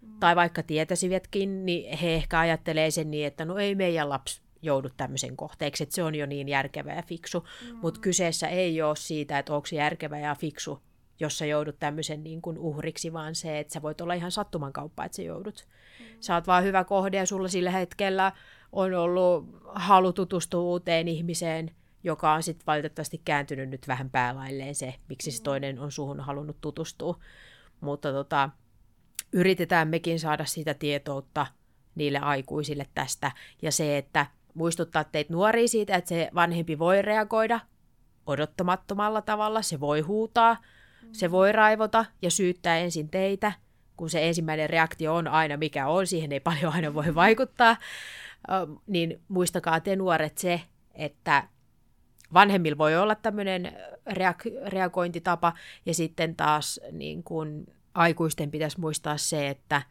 mm. 0.00 0.18
tai 0.20 0.36
vaikka 0.36 0.62
tietäisivätkin, 0.62 1.66
niin 1.66 1.98
he 1.98 2.14
ehkä 2.14 2.38
ajattelee 2.38 2.90
sen 2.90 3.10
niin, 3.10 3.26
että 3.26 3.44
no 3.44 3.58
ei 3.58 3.74
meidän 3.74 4.08
lapsi 4.08 4.42
joudut 4.62 4.92
tämmöisen 4.96 5.36
kohteeksi, 5.36 5.82
että 5.82 5.94
se 5.94 6.02
on 6.02 6.14
jo 6.14 6.26
niin 6.26 6.48
järkevä 6.48 6.92
ja 6.92 7.02
fiksu. 7.02 7.40
Mm. 7.40 7.76
Mutta 7.76 8.00
kyseessä 8.00 8.48
ei 8.48 8.82
ole 8.82 8.96
siitä, 8.96 9.38
että 9.38 9.54
onko 9.54 9.66
se 9.66 9.76
järkevä 9.76 10.18
ja 10.18 10.34
fiksu, 10.34 10.82
jos 11.20 11.38
sä 11.38 11.46
joudut 11.46 11.78
tämmöisen 11.78 12.24
niin 12.24 12.42
kuin 12.42 12.58
uhriksi, 12.58 13.12
vaan 13.12 13.34
se, 13.34 13.58
että 13.58 13.72
sä 13.72 13.82
voit 13.82 14.00
olla 14.00 14.14
ihan 14.14 14.30
sattuman 14.30 14.72
kauppa, 14.72 15.04
että 15.04 15.16
sä 15.16 15.22
joudut. 15.22 15.66
Mm. 16.00 16.06
Sä 16.20 16.34
oot 16.34 16.46
vaan 16.46 16.64
hyvä 16.64 16.84
kohde 16.84 17.16
ja 17.16 17.26
sulla 17.26 17.48
sillä 17.48 17.70
hetkellä 17.70 18.32
on 18.72 18.94
ollut 18.94 19.44
halu 19.74 20.12
tutustua 20.12 20.60
uuteen 20.60 21.08
ihmiseen, 21.08 21.70
joka 22.04 22.32
on 22.32 22.42
sitten 22.42 22.66
valitettavasti 22.66 23.22
kääntynyt 23.24 23.68
nyt 23.68 23.88
vähän 23.88 24.10
päälailleen 24.10 24.74
se, 24.74 24.94
miksi 25.08 25.30
se 25.30 25.40
mm. 25.40 25.44
toinen 25.44 25.78
on 25.78 25.92
suhun 25.92 26.20
halunnut 26.20 26.60
tutustua. 26.60 27.18
Mutta 27.80 28.12
tota, 28.12 28.50
yritetään 29.32 29.88
mekin 29.88 30.20
saada 30.20 30.44
sitä 30.44 30.74
tietoutta 30.74 31.46
niille 31.94 32.18
aikuisille 32.18 32.86
tästä. 32.94 33.32
Ja 33.62 33.72
se, 33.72 33.98
että 33.98 34.26
muistuttaa 34.54 35.04
teitä 35.04 35.32
nuoria 35.32 35.68
siitä, 35.68 35.96
että 35.96 36.08
se 36.08 36.30
vanhempi 36.34 36.78
voi 36.78 37.02
reagoida 37.02 37.60
odottamattomalla 38.26 39.22
tavalla, 39.22 39.62
se 39.62 39.80
voi 39.80 40.00
huutaa. 40.00 40.56
Se 41.12 41.30
voi 41.30 41.52
raivota 41.52 42.04
ja 42.22 42.30
syyttää 42.30 42.78
ensin 42.78 43.08
teitä, 43.08 43.52
kun 43.96 44.10
se 44.10 44.28
ensimmäinen 44.28 44.70
reaktio 44.70 45.14
on 45.14 45.28
aina 45.28 45.56
mikä 45.56 45.86
on, 45.86 46.06
siihen 46.06 46.32
ei 46.32 46.40
paljon 46.40 46.72
aina 46.72 46.94
voi 46.94 47.14
vaikuttaa, 47.14 47.76
niin 48.86 49.20
muistakaa 49.28 49.80
te 49.80 49.96
nuoret 49.96 50.38
se, 50.38 50.60
että 50.94 51.48
vanhemmilla 52.34 52.78
voi 52.78 52.96
olla 52.96 53.14
tämmöinen 53.14 53.72
reak- 54.10 54.68
reagointitapa, 54.68 55.52
ja 55.86 55.94
sitten 55.94 56.36
taas 56.36 56.80
niin 56.92 57.22
kun 57.22 57.66
aikuisten 57.94 58.50
pitäisi 58.50 58.80
muistaa 58.80 59.16
se, 59.16 59.48
että 59.48 59.82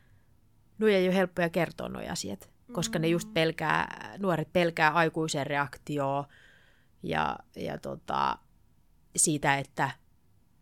no 0.77 0.87
ei 0.87 1.07
ole 1.07 1.15
helppoja 1.15 1.49
kertoa 1.49 1.89
nuo 1.89 2.01
asiat 2.11 2.57
koska 2.73 2.99
ne 2.99 3.07
just 3.07 3.33
pelkää, 3.33 4.15
nuoret 4.19 4.53
pelkää 4.53 4.91
aikuisen 4.91 5.47
reaktioa 5.47 6.27
ja, 7.03 7.39
ja 7.55 7.77
tota, 7.77 8.37
siitä, 9.15 9.57
että 9.57 9.91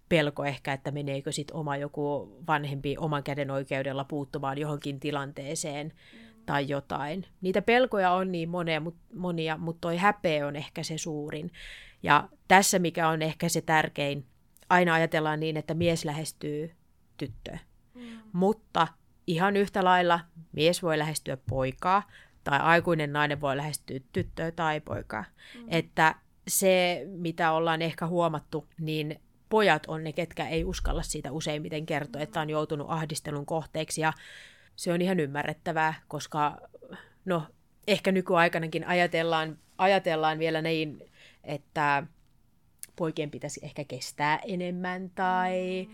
pelko 0.10 0.46
ehkä, 0.46 0.74
että 0.74 0.92
meneekö 0.92 1.32
sitten 1.32 1.56
oma 1.56 1.78
joku 1.78 2.36
vanhempi 2.48 2.96
oman 2.98 3.24
käden 3.24 3.52
oikeudella 3.52 4.04
puuttumaan 4.04 4.58
johonkin 4.58 5.00
tilanteeseen 5.00 5.94
tai 6.46 6.70
jotain. 6.70 7.26
Niitä 7.42 7.62
pelkoja 7.62 8.12
on 8.12 8.32
niin 8.32 8.50
monia, 8.50 8.80
mut, 8.80 8.96
monia, 9.14 9.58
mutta 9.58 9.82
toi 9.82 9.98
häpeä 9.98 10.48
on 10.48 10.56
ehkä 10.56 10.84
se 10.84 10.98
suurin. 10.98 11.52
Ja 12.04 12.30
tässä 12.48 12.80
mikä 12.80 13.10
on 13.10 13.22
ehkä 13.22 13.50
se 13.50 13.62
tärkein, 13.62 14.26
aina 14.70 14.94
ajatellaan 14.94 15.40
niin, 15.40 15.58
että 15.58 15.74
mies 15.74 16.06
lähestyy 16.06 16.72
tyttöä. 17.18 17.60
Mm. 17.94 18.02
Mutta 18.34 18.88
ihan 19.28 19.56
yhtä 19.58 19.84
lailla 19.84 20.20
mies 20.52 20.84
voi 20.84 20.98
lähestyä 20.98 21.38
poikaa 21.50 22.04
tai 22.44 22.60
aikuinen 22.60 23.14
nainen 23.14 23.42
voi 23.42 23.58
lähestyä 23.58 24.00
tyttöä 24.14 24.52
tai 24.52 24.82
poikaa. 24.82 25.26
Mm. 25.56 25.66
Että 25.68 26.16
se, 26.48 27.04
mitä 27.08 27.52
ollaan 27.52 27.82
ehkä 27.82 28.08
huomattu, 28.08 28.68
niin 28.80 29.22
pojat 29.50 29.86
on 29.88 30.04
ne, 30.04 30.14
ketkä 30.14 30.48
ei 30.48 30.64
uskalla 30.64 31.04
siitä 31.04 31.32
useimmiten 31.32 31.86
kertoa, 31.86 32.22
että 32.22 32.42
on 32.42 32.50
joutunut 32.50 32.88
ahdistelun 32.90 33.46
kohteeksi 33.46 34.02
ja 34.02 34.14
se 34.76 34.94
on 34.94 35.02
ihan 35.02 35.20
ymmärrettävää, 35.20 35.94
koska 36.08 36.58
no, 37.26 37.44
ehkä 37.88 38.12
nykyaikanakin 38.12 38.88
ajatellaan, 38.88 39.58
ajatellaan 39.78 40.40
vielä 40.40 40.62
niin, 40.62 41.12
että 41.44 42.04
poikien 42.96 43.32
pitäisi 43.32 43.60
ehkä 43.64 43.84
kestää 43.84 44.40
enemmän 44.48 45.10
tai 45.10 45.88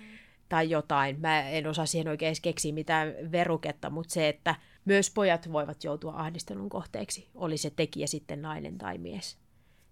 tai 0.52 0.70
jotain. 0.70 1.20
Mä 1.20 1.50
en 1.50 1.68
osaa 1.68 1.86
siihen 1.86 2.08
oikein 2.08 2.36
keksiä 2.42 2.74
mitään 2.74 3.14
veruketta, 3.32 3.90
mutta 3.90 4.14
se, 4.14 4.30
että 4.30 4.56
myös 4.86 5.12
pojat 5.12 5.52
voivat 5.52 5.84
joutua 5.84 6.14
ahdistelun 6.16 6.70
kohteeksi, 6.70 7.30
oli 7.36 7.58
se 7.58 7.70
tekijä 7.70 8.08
sitten 8.08 8.42
nainen 8.42 8.78
tai 8.78 8.98
mies. 8.98 9.38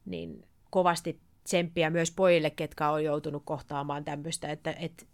Niin 0.06 0.46
kovasti 0.70 1.20
tsemppiä 1.50 1.90
myös 1.90 2.12
pojille, 2.12 2.50
ketkä 2.50 2.90
on 2.90 3.04
joutunut 3.04 3.44
kohtaamaan 3.46 4.06
tämmöistä, 4.06 4.52
että, 4.52 4.72
että 4.72 5.06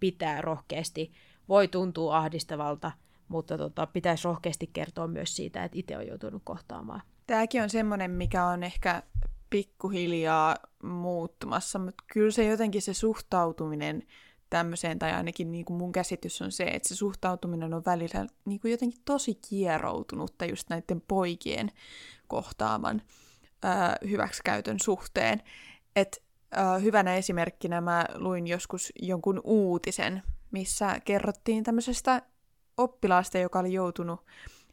pitää 0.00 0.40
rohkeasti, 0.40 1.12
voi 1.48 1.68
tuntua 1.68 2.16
ahdistavalta, 2.16 2.92
mutta 3.28 3.58
tota, 3.58 3.86
pitäisi 3.86 4.24
rohkeasti 4.24 4.70
kertoa 4.72 5.06
myös 5.06 5.36
siitä, 5.36 5.64
että 5.64 5.78
itse 5.78 5.96
on 5.96 6.06
joutunut 6.06 6.42
kohtaamaan. 6.44 7.02
Tämäkin 7.26 7.62
on 7.62 7.70
semmoinen, 7.70 8.10
mikä 8.10 8.44
on 8.44 8.62
ehkä 8.62 9.02
pikkuhiljaa 9.50 10.56
muuttumassa, 10.82 11.78
mutta 11.78 12.04
kyllä 12.12 12.30
se 12.30 12.44
jotenkin 12.44 12.82
se 12.82 12.94
suhtautuminen 12.94 14.02
tämmöiseen, 14.50 14.98
tai 14.98 15.12
ainakin 15.12 15.52
niin 15.52 15.64
kuin 15.64 15.76
mun 15.76 15.92
käsitys 15.92 16.42
on 16.42 16.52
se, 16.52 16.64
että 16.64 16.88
se 16.88 16.96
suhtautuminen 16.96 17.74
on 17.74 17.84
välillä 17.84 18.26
niin 18.44 18.60
kuin 18.60 18.70
jotenkin 18.70 19.00
tosi 19.04 19.34
kieroutunutta 19.48 20.44
just 20.44 20.68
näiden 20.68 21.00
poikien 21.08 21.70
kohtaaman 22.28 23.02
ää, 23.62 23.96
hyväksikäytön 24.08 24.80
suhteen. 24.80 25.42
Et, 25.96 26.22
ää, 26.50 26.78
hyvänä 26.78 27.14
esimerkkinä 27.14 27.80
mä 27.80 28.04
luin 28.14 28.46
joskus 28.46 28.92
jonkun 29.02 29.40
uutisen, 29.44 30.22
missä 30.50 31.00
kerrottiin 31.04 31.64
tämmöisestä 31.64 32.22
oppilaasta, 32.76 33.38
joka 33.38 33.58
oli 33.58 33.72
joutunut 33.72 34.26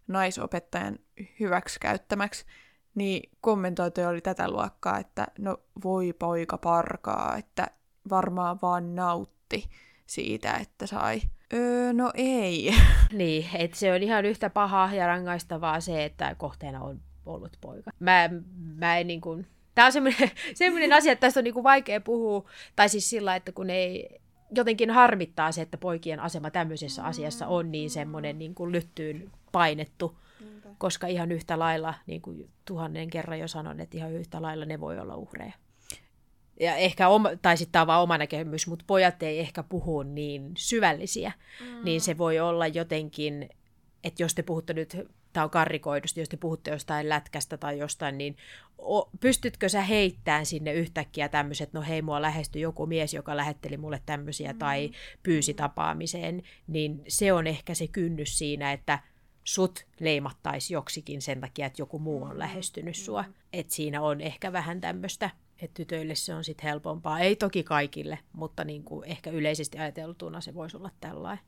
naisopettajan 0.08 1.00
hyväksikäyttämäksi, 1.40 2.46
niin 2.96 3.30
kommentoitu 3.42 4.02
oli 4.02 4.22
tätä 4.22 4.52
luokkaa, 4.52 4.98
että 5.00 5.28
no 5.40 5.58
voi 5.84 6.14
poika 6.14 6.58
parkaa, 6.58 7.36
että 7.38 7.68
varmaan 8.10 8.60
vaan 8.62 8.96
nautti 8.96 9.70
siitä, 10.08 10.54
että 10.54 10.88
sai 10.88 11.22
Öö, 11.54 11.94
no 11.94 12.12
ei. 12.14 12.74
Niin, 13.14 13.50
että 13.54 13.78
se 13.78 13.94
on 13.94 14.04
ihan 14.04 14.26
yhtä 14.26 14.50
pahaa 14.50 14.94
ja 14.94 15.08
rangaistavaa 15.08 15.80
se, 15.80 16.06
että 16.06 16.36
kohteena 16.36 16.82
on 16.82 17.02
ollut 17.28 17.57
poika. 17.61 17.91
Mä, 17.99 18.30
mä 18.75 18.97
en 18.97 19.07
niin 19.07 19.21
kuin... 19.21 19.47
Tämä 19.75 19.86
on 19.86 19.91
semmoinen, 19.91 20.32
semmoinen 20.53 20.93
asia, 20.93 21.11
että 21.11 21.28
tästä 21.28 21.39
on 21.39 21.43
niin 21.43 21.53
kuin 21.53 21.63
vaikea 21.63 22.01
puhua, 22.01 22.49
tai 22.75 22.89
siis 22.89 23.09
sillä, 23.09 23.36
että 23.36 23.51
kun 23.51 23.69
ei 23.69 24.19
jotenkin 24.55 24.91
harmittaa 24.91 25.51
se, 25.51 25.61
että 25.61 25.78
poikien 25.78 26.19
asema 26.19 26.51
tämmöisessä 26.51 27.03
asiassa 27.03 27.47
on 27.47 27.71
niin 27.71 27.89
semmoinen 27.89 28.39
niin 28.39 28.55
kuin 28.55 28.71
lyttyyn 28.71 29.32
painettu, 29.51 30.17
koska 30.78 31.07
ihan 31.07 31.32
yhtä 31.32 31.59
lailla, 31.59 31.93
niin 32.07 32.21
kuin 32.21 32.49
tuhannen 32.65 33.09
kerran 33.09 33.39
jo 33.39 33.47
sanon, 33.47 33.80
että 33.80 33.97
ihan 33.97 34.13
yhtä 34.13 34.41
lailla 34.41 34.65
ne 34.65 34.80
voi 34.80 34.99
olla 34.99 35.15
uhreja. 35.15 35.53
Ja 36.59 36.75
ehkä, 36.75 37.09
oma, 37.09 37.30
tai 37.41 37.57
sitten 37.57 37.71
tämä 37.71 37.82
on 37.82 37.88
vaan 37.88 38.01
oma 38.01 38.17
näkemys, 38.17 38.67
mutta 38.67 38.86
pojat 38.88 39.23
ei 39.23 39.39
ehkä 39.39 39.63
puhu 39.63 40.03
niin 40.03 40.51
syvällisiä, 40.57 41.32
mm. 41.61 41.84
niin 41.84 42.01
se 42.01 42.17
voi 42.17 42.39
olla 42.39 42.67
jotenkin, 42.67 43.49
että 44.03 44.23
jos 44.23 44.36
te 44.36 44.43
puhutte 44.43 44.73
nyt, 44.73 44.97
tämä 45.38 45.44
on 45.44 45.50
karrikoidusti, 45.50 46.22
jos 46.22 46.30
te 46.30 46.38
puhutte 46.38 46.72
jostain 46.72 47.10
lätkästä 47.10 47.58
tai 47.58 47.80
jostain, 47.80 48.18
niin 48.18 48.38
o, 48.78 49.10
pystytkö 49.20 49.70
sä 49.70 49.82
heittämään 49.82 50.46
sinne 50.46 50.74
yhtäkkiä 50.74 51.30
tämmöiset, 51.30 51.74
no 51.74 51.82
hei, 51.82 52.02
mua 52.02 52.22
lähestyi 52.22 52.62
joku 52.62 52.86
mies, 52.86 53.14
joka 53.14 53.38
lähetteli 53.38 53.78
mulle 53.78 54.02
tämmöisiä 54.06 54.54
mm. 54.54 54.60
tai 54.60 54.92
pyysi 55.24 55.54
tapaamiseen, 55.54 56.44
niin 56.68 57.04
se 57.08 57.34
on 57.34 57.48
ehkä 57.48 57.74
se 57.74 57.88
kynnys 57.88 58.38
siinä, 58.38 58.72
että 58.72 59.00
sut 59.44 59.86
leimattaisi 60.00 60.74
joksikin 60.74 61.22
sen 61.22 61.42
takia, 61.42 61.66
että 61.66 61.82
joku 61.82 62.00
muu 62.00 62.24
on 62.24 62.40
lähestynyt 62.40 62.96
sua. 62.96 63.26
Että 63.54 63.74
siinä 63.74 64.02
on 64.02 64.22
ehkä 64.22 64.54
vähän 64.54 64.82
tämmöistä, 64.82 65.30
että 65.62 65.74
tytöille 65.74 66.16
se 66.16 66.34
on 66.34 66.44
sitten 66.44 66.70
helpompaa. 66.70 67.20
Ei 67.20 67.36
toki 67.36 67.64
kaikille, 67.64 68.20
mutta 68.34 68.64
niin 68.64 68.84
kuin 68.84 69.10
ehkä 69.10 69.30
yleisesti 69.30 69.78
ajateltuna 69.78 70.42
se 70.42 70.54
voisi 70.54 70.78
olla 70.78 70.92
tällainen. 71.00 71.46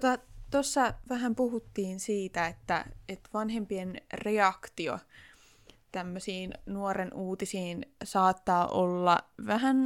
Tota, 0.00 0.18
Tuossa 0.50 0.94
vähän 1.08 1.34
puhuttiin 1.34 2.00
siitä, 2.00 2.46
että, 2.46 2.84
että 3.08 3.30
vanhempien 3.34 3.96
reaktio 4.12 4.98
tämmöisiin 5.92 6.52
nuoren 6.66 7.14
uutisiin 7.14 7.86
saattaa 8.04 8.68
olla 8.68 9.18
vähän 9.46 9.76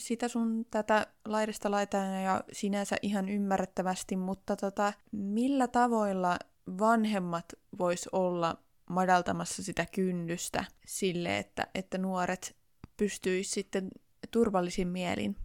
sitä 0.00 0.28
sun 0.28 0.66
tätä 0.70 1.06
laidasta 1.24 1.70
laitaan 1.70 2.22
ja 2.22 2.44
sinänsä 2.52 2.96
ihan 3.02 3.28
ymmärrettävästi, 3.28 4.16
mutta 4.16 4.56
tota, 4.56 4.92
millä 5.12 5.68
tavoilla 5.68 6.38
vanhemmat 6.78 7.52
vois 7.78 8.08
olla 8.12 8.56
madaltamassa 8.90 9.62
sitä 9.62 9.86
kynnystä 9.94 10.64
sille, 10.86 11.38
että, 11.38 11.66
että 11.74 11.98
nuoret 11.98 12.56
pystyisivät 12.96 13.54
sitten 13.54 13.88
turvallisin 14.30 14.88
mielin 14.88 15.36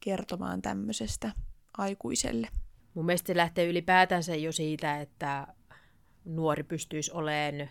kertomaan 0.00 0.62
tämmöisestä 0.62 1.32
aikuiselle? 1.78 2.48
Mun 2.94 3.06
mielestä 3.06 3.26
se 3.26 3.36
lähtee 3.36 3.66
ylipäätänsä 3.66 4.34
jo 4.34 4.52
siitä, 4.52 5.00
että 5.00 5.46
nuori 6.24 6.62
pystyisi 6.62 7.12
olemaan, 7.12 7.70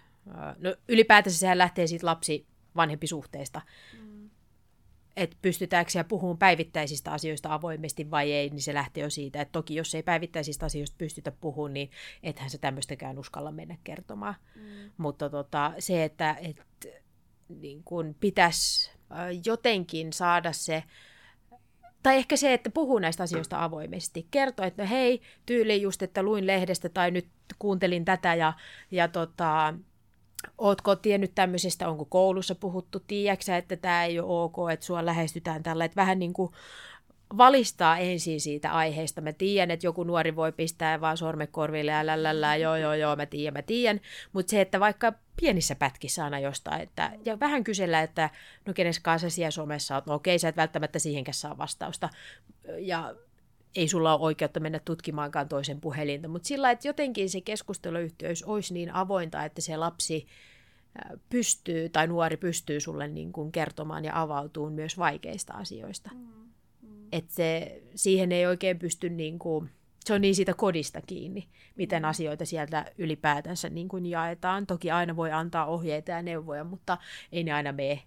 no 0.57 0.75
ylipäätänsä 0.87 1.39
sehän 1.39 1.57
lähtee 1.57 1.87
siitä 1.87 2.05
lapsi 2.05 2.47
vanhempi 2.75 3.07
suhteesta. 3.07 3.61
Mm. 3.99 4.29
Että 5.15 5.37
pystytäänkö 5.41 5.91
siellä 5.91 6.07
puhumaan 6.07 6.37
päivittäisistä 6.37 7.11
asioista 7.11 7.53
avoimesti 7.53 8.11
vai 8.11 8.31
ei, 8.31 8.49
niin 8.49 8.61
se 8.61 8.73
lähtee 8.73 9.03
jo 9.03 9.09
siitä, 9.09 9.41
että 9.41 9.51
toki 9.51 9.75
jos 9.75 9.95
ei 9.95 10.03
päivittäisistä 10.03 10.65
asioista 10.65 10.95
pystytä 10.97 11.31
puhumaan, 11.31 11.73
niin 11.73 11.91
ethän 12.23 12.49
se 12.49 12.57
tämmöistäkään 12.57 13.19
uskalla 13.19 13.51
mennä 13.51 13.77
kertomaan. 13.83 14.35
Mm. 14.55 14.91
Mutta 14.97 15.29
tota, 15.29 15.73
se, 15.79 16.03
että 16.03 16.37
et, 16.41 16.65
niin 17.49 17.83
kun 17.83 18.15
pitäisi 18.19 18.91
jotenkin 19.45 20.13
saada 20.13 20.51
se 20.53 20.83
tai 22.03 22.17
ehkä 22.17 22.35
se, 22.35 22.53
että 22.53 22.69
puhuu 22.69 22.99
näistä 22.99 23.23
asioista 23.23 23.63
avoimesti. 23.63 24.27
Kertoo, 24.31 24.65
että 24.65 24.83
no 24.83 24.89
hei, 24.89 25.21
tyyli 25.45 25.81
just, 25.81 26.01
että 26.01 26.23
luin 26.23 26.47
lehdestä 26.47 26.89
tai 26.89 27.11
nyt 27.11 27.27
kuuntelin 27.59 28.05
tätä 28.05 28.35
ja, 28.35 28.53
ja 28.91 29.07
tota, 29.07 29.73
Ootko 30.57 30.95
tiennyt 30.95 31.31
tämmöisestä, 31.35 31.89
onko 31.89 32.05
koulussa 32.05 32.55
puhuttu, 32.55 32.99
tiedätkö 32.99 33.55
että 33.55 33.75
tämä 33.75 34.03
ei 34.03 34.19
ole 34.19 34.43
ok, 34.43 34.71
että 34.73 34.85
sua 34.85 35.05
lähestytään 35.05 35.63
tällä, 35.63 35.85
että 35.85 35.95
vähän 35.95 36.19
niin 36.19 36.33
kuin 36.33 36.51
valistaa 37.37 37.97
ensin 37.97 38.41
siitä 38.41 38.71
aiheesta. 38.71 39.21
Mä 39.21 39.33
tiedän, 39.33 39.71
että 39.71 39.87
joku 39.87 40.03
nuori 40.03 40.35
voi 40.35 40.51
pistää 40.51 41.01
vaan 41.01 41.17
sormekorville 41.17 41.91
ja 41.91 42.05
lällällä, 42.05 42.55
joo, 42.55 42.75
joo, 42.75 42.93
joo, 42.93 43.15
mä 43.15 43.25
tiedän, 43.25 43.53
mä 43.53 43.61
tiedän. 43.61 44.01
Mutta 44.33 44.49
se, 44.49 44.61
että 44.61 44.79
vaikka 44.79 45.13
pienissä 45.41 45.75
pätkissä 45.75 46.23
aina 46.23 46.39
jostain, 46.39 46.81
että, 46.81 47.11
ja 47.25 47.39
vähän 47.39 47.63
kysellä, 47.63 48.01
että 48.01 48.29
no 48.65 48.73
kenes 48.73 48.99
kanssa 48.99 49.29
siellä 49.29 49.51
somessa 49.51 49.95
oot, 49.95 50.05
no 50.05 50.13
okei, 50.13 50.39
sä 50.39 50.49
et 50.49 50.57
välttämättä 50.57 50.99
siihenkään 50.99 51.33
saa 51.33 51.57
vastausta. 51.57 52.09
Ja 52.77 53.15
ei 53.75 53.87
sulla 53.87 54.13
ole 54.13 54.21
oikeutta 54.21 54.59
mennä 54.59 54.79
tutkimaankaan 54.79 55.49
toisen 55.49 55.81
puhelinta, 55.81 56.27
mutta 56.27 56.47
sillä 56.47 56.71
että 56.71 56.87
jotenkin 56.87 57.29
se 57.29 57.41
keskusteluyhteys 57.41 58.43
olisi 58.43 58.73
niin 58.73 58.93
avointa, 58.93 59.43
että 59.43 59.61
se 59.61 59.77
lapsi 59.77 60.27
pystyy 61.29 61.89
tai 61.89 62.07
nuori 62.07 62.37
pystyy 62.37 62.79
sulle 62.79 63.07
niin 63.07 63.31
kuin 63.31 63.51
kertomaan 63.51 64.05
ja 64.05 64.21
avautumaan 64.21 64.73
myös 64.73 64.97
vaikeista 64.97 65.53
asioista. 65.53 66.09
Mm 66.13 66.43
että 67.13 67.33
se, 67.33 67.81
siihen 67.95 68.31
ei 68.31 68.45
oikein 68.45 68.79
pysty, 68.79 69.09
niin 69.09 69.39
kuin, 69.39 69.69
se 70.07 70.13
on 70.13 70.21
niin 70.21 70.35
siitä 70.35 70.53
kodista 70.53 71.01
kiinni, 71.01 71.47
miten 71.75 72.01
mm. 72.03 72.09
asioita 72.09 72.45
sieltä 72.45 72.85
ylipäätänsä 72.97 73.69
niin 73.69 73.87
kuin 73.87 74.05
jaetaan. 74.05 74.67
Toki 74.67 74.91
aina 74.91 75.15
voi 75.15 75.31
antaa 75.31 75.65
ohjeita 75.65 76.11
ja 76.11 76.21
neuvoja, 76.21 76.63
mutta 76.63 76.97
ei 77.31 77.43
ne 77.43 77.51
aina 77.51 77.71
mene 77.71 78.03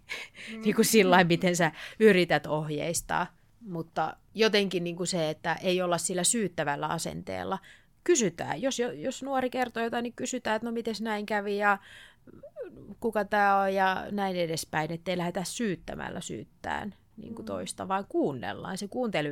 mm. 0.53 0.61
niin 0.64 0.74
kuin 0.74 0.84
sillä 0.84 1.24
miten 1.24 1.57
sä 1.57 1.72
yrität 2.01 2.47
ohjeistaa. 2.47 3.26
Mutta 3.61 4.16
jotenkin 4.34 4.84
niin 4.84 4.97
kuin 4.97 5.07
se, 5.07 5.30
että 5.30 5.55
ei 5.55 5.82
olla 5.82 5.99
sillä 5.99 6.24
syyttävällä 6.24 6.86
asenteella. 6.86 7.59
Kysytään. 8.05 8.62
Jos, 8.62 8.78
jos 8.97 9.22
nuori 9.22 9.51
kertoo 9.51 9.82
jotain, 9.82 10.03
niin 10.03 10.12
kysytään, 10.12 10.57
että 10.57 10.66
no 10.66 10.72
miten 10.72 10.94
näin 11.01 11.26
kävi 11.26 11.59
ja 11.59 11.78
kuka 13.01 13.24
tämä 13.24 13.61
on 13.61 13.74
ja 13.74 14.07
näin 14.11 14.36
edespäin, 14.36 14.92
ettei 14.92 15.16
lähdetä 15.16 15.44
syyttämällä 15.44 16.20
syyttään 16.20 16.94
niin 17.16 17.34
kuin 17.34 17.44
mm. 17.44 17.46
toista, 17.46 17.88
vaan 17.88 18.06
kuunnellaan. 18.08 18.78
Se 18.78 18.88
kuuntelu, 18.88 19.28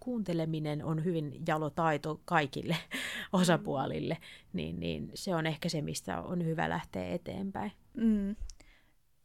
kuunteleminen 0.00 0.84
on 0.84 1.04
hyvin 1.04 1.42
jalo 1.46 1.70
taito 1.70 2.20
kaikille 2.24 2.76
osapuolille, 3.32 4.18
niin, 4.52 4.80
niin 4.80 5.10
se 5.14 5.34
on 5.34 5.46
ehkä 5.46 5.68
se, 5.68 5.82
mistä 5.82 6.22
on 6.22 6.44
hyvä 6.44 6.68
lähteä 6.68 7.08
eteenpäin. 7.08 7.72
Mm. 7.96 8.36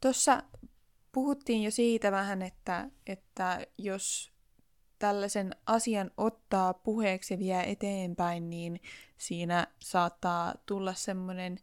Tuossa 0.00 0.42
puhuttiin 1.12 1.62
jo 1.62 1.70
siitä 1.70 2.12
vähän, 2.12 2.42
että, 2.42 2.90
että 3.06 3.66
jos 3.78 4.32
tällaisen 4.98 5.56
asian 5.66 6.10
ottaa 6.16 6.74
puheeksi 6.74 7.34
ja 7.34 7.38
vie 7.38 7.62
eteenpäin, 7.66 8.50
niin 8.50 8.80
siinä 9.18 9.66
saattaa 9.80 10.54
tulla 10.66 10.94
semmoinen 10.94 11.58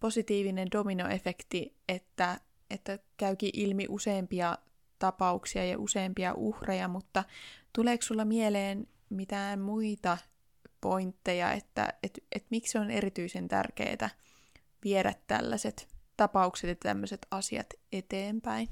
positiivinen 0.00 0.68
dominoefekti, 0.72 1.76
että, 1.88 2.40
että 2.70 2.98
käykin 3.16 3.50
ilmi 3.52 3.86
useampia 3.88 4.58
tapauksia 4.98 5.64
ja 5.64 5.78
useampia 5.78 6.34
uhreja, 6.34 6.88
mutta 6.88 7.24
tuleeko 7.72 8.02
sulla 8.02 8.24
mieleen 8.24 8.86
mitään 9.10 9.60
muita 9.60 10.18
pointteja, 10.80 11.52
että 11.52 11.92
et, 12.02 12.18
et 12.32 12.46
miksi 12.50 12.78
on 12.78 12.90
erityisen 12.90 13.48
tärkeää 13.48 14.10
viedä 14.84 15.14
tällaiset 15.26 15.88
tapaukset 16.16 16.68
ja 16.68 16.74
tämmöiset 16.74 17.26
asiat 17.30 17.66
eteenpäin? 17.92 18.68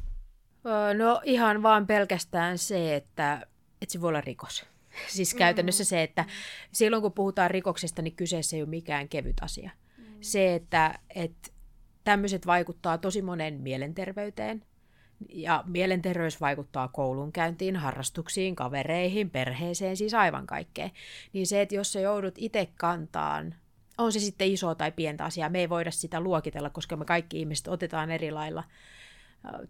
No 0.98 1.20
ihan 1.24 1.62
vaan 1.62 1.86
pelkästään 1.86 2.58
se, 2.58 2.96
että, 2.96 3.46
että 3.82 3.92
se 3.92 4.00
voi 4.00 4.08
olla 4.08 4.20
rikos. 4.20 4.66
Siis 5.08 5.34
mm. 5.34 5.38
käytännössä 5.38 5.84
se, 5.84 6.02
että 6.02 6.24
silloin 6.72 7.02
kun 7.02 7.12
puhutaan 7.12 7.50
rikoksesta, 7.50 8.02
niin 8.02 8.16
kyseessä 8.16 8.56
ei 8.56 8.62
ole 8.62 8.68
mikään 8.68 9.08
kevyt 9.08 9.36
asia. 9.40 9.70
Mm. 9.98 10.04
Se, 10.20 10.54
että, 10.54 10.98
että 11.14 11.50
tämmöiset 12.04 12.46
vaikuttaa 12.46 12.98
tosi 12.98 13.22
monen 13.22 13.60
mielenterveyteen, 13.60 14.64
ja 15.28 15.64
mielenterveys 15.66 16.40
vaikuttaa 16.40 16.88
koulunkäyntiin, 16.88 17.76
harrastuksiin, 17.76 18.56
kavereihin, 18.56 19.30
perheeseen, 19.30 19.96
siis 19.96 20.14
aivan 20.14 20.46
kaikkeen. 20.46 20.90
Niin 21.32 21.46
se, 21.46 21.60
että 21.60 21.74
jos 21.74 21.92
sä 21.92 22.00
joudut 22.00 22.34
itse 22.36 22.68
kantaan, 22.76 23.54
on 23.98 24.12
se 24.12 24.18
sitten 24.18 24.48
iso 24.48 24.74
tai 24.74 24.92
pientä 24.92 25.24
asiaa, 25.24 25.48
me 25.48 25.58
ei 25.58 25.68
voida 25.68 25.90
sitä 25.90 26.20
luokitella, 26.20 26.70
koska 26.70 26.96
me 26.96 27.04
kaikki 27.04 27.38
ihmiset 27.40 27.68
otetaan 27.68 28.10
eri 28.10 28.30
lailla 28.30 28.64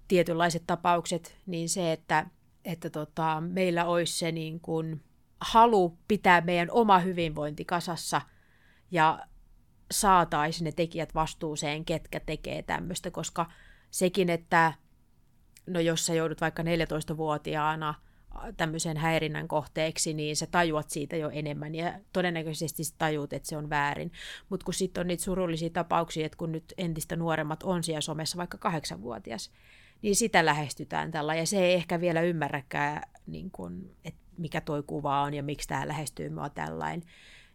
tietynlaiset 0.09 0.63
tapaukset, 0.67 1.37
niin 1.47 1.69
se, 1.69 1.93
että, 1.93 2.27
että 2.65 2.91
tota, 2.91 3.43
meillä 3.47 3.85
olisi 3.85 4.19
se 4.19 4.33
niin 4.33 4.61
kuin 4.61 5.03
halu 5.41 5.99
pitää 6.09 6.41
meidän 6.41 6.71
oma 6.71 6.99
hyvinvointi 6.99 7.65
kasassa 7.65 8.21
ja 8.91 9.27
saataisiin 9.91 10.65
ne 10.65 10.73
tekijät 10.73 11.15
vastuuseen, 11.15 11.85
ketkä 11.85 12.21
tekee 12.21 12.63
tämmöistä, 12.63 13.11
koska 13.11 13.47
sekin, 13.91 14.31
että 14.31 14.73
no 15.67 15.81
jos 15.81 16.07
sä 16.07 16.15
joudut 16.15 16.41
vaikka 16.41 16.63
14-vuotiaana 16.63 17.95
tämmöisen 18.57 18.97
häirinnän 18.97 19.49
kohteeksi, 19.49 20.15
niin 20.15 20.37
sä 20.37 20.47
tajuat 20.51 20.91
siitä 20.91 21.17
jo 21.17 21.31
enemmän 21.31 21.75
ja 21.75 21.93
todennäköisesti 22.13 22.85
sä 22.85 22.95
tajuut, 22.99 23.33
että 23.33 23.49
se 23.49 23.57
on 23.57 23.71
väärin. 23.71 24.13
Mutta 24.49 24.65
kun 24.65 24.75
sitten 24.75 25.01
on 25.01 25.07
niitä 25.07 25.25
surullisia 25.25 25.71
tapauksia, 25.71 26.27
että 26.27 26.39
kun 26.39 26.53
nyt 26.53 26.75
entistä 26.79 27.17
nuoremmat 27.17 27.63
on 27.63 27.85
siellä 27.85 28.01
somessa, 28.01 28.39
vaikka 28.39 28.59
kahdeksanvuotias, 28.59 29.51
niin 30.03 30.17
sitä 30.17 30.45
lähestytään 30.45 31.11
tällä. 31.11 31.35
Ja 31.35 31.47
se 31.47 31.67
ei 31.67 31.75
ehkä 31.75 32.01
vielä 32.01 32.21
ymmärräkään, 32.21 33.03
niin 33.27 33.51
kun, 33.51 33.91
että 34.05 34.21
mikä 34.39 34.61
toi 34.61 34.83
kuva 34.87 35.23
on 35.23 35.35
ja 35.35 35.43
miksi 35.43 35.69
tämä 35.69 35.89
lähestyy 35.89 36.29
mua 36.29 36.49
tällainen. 36.49 37.09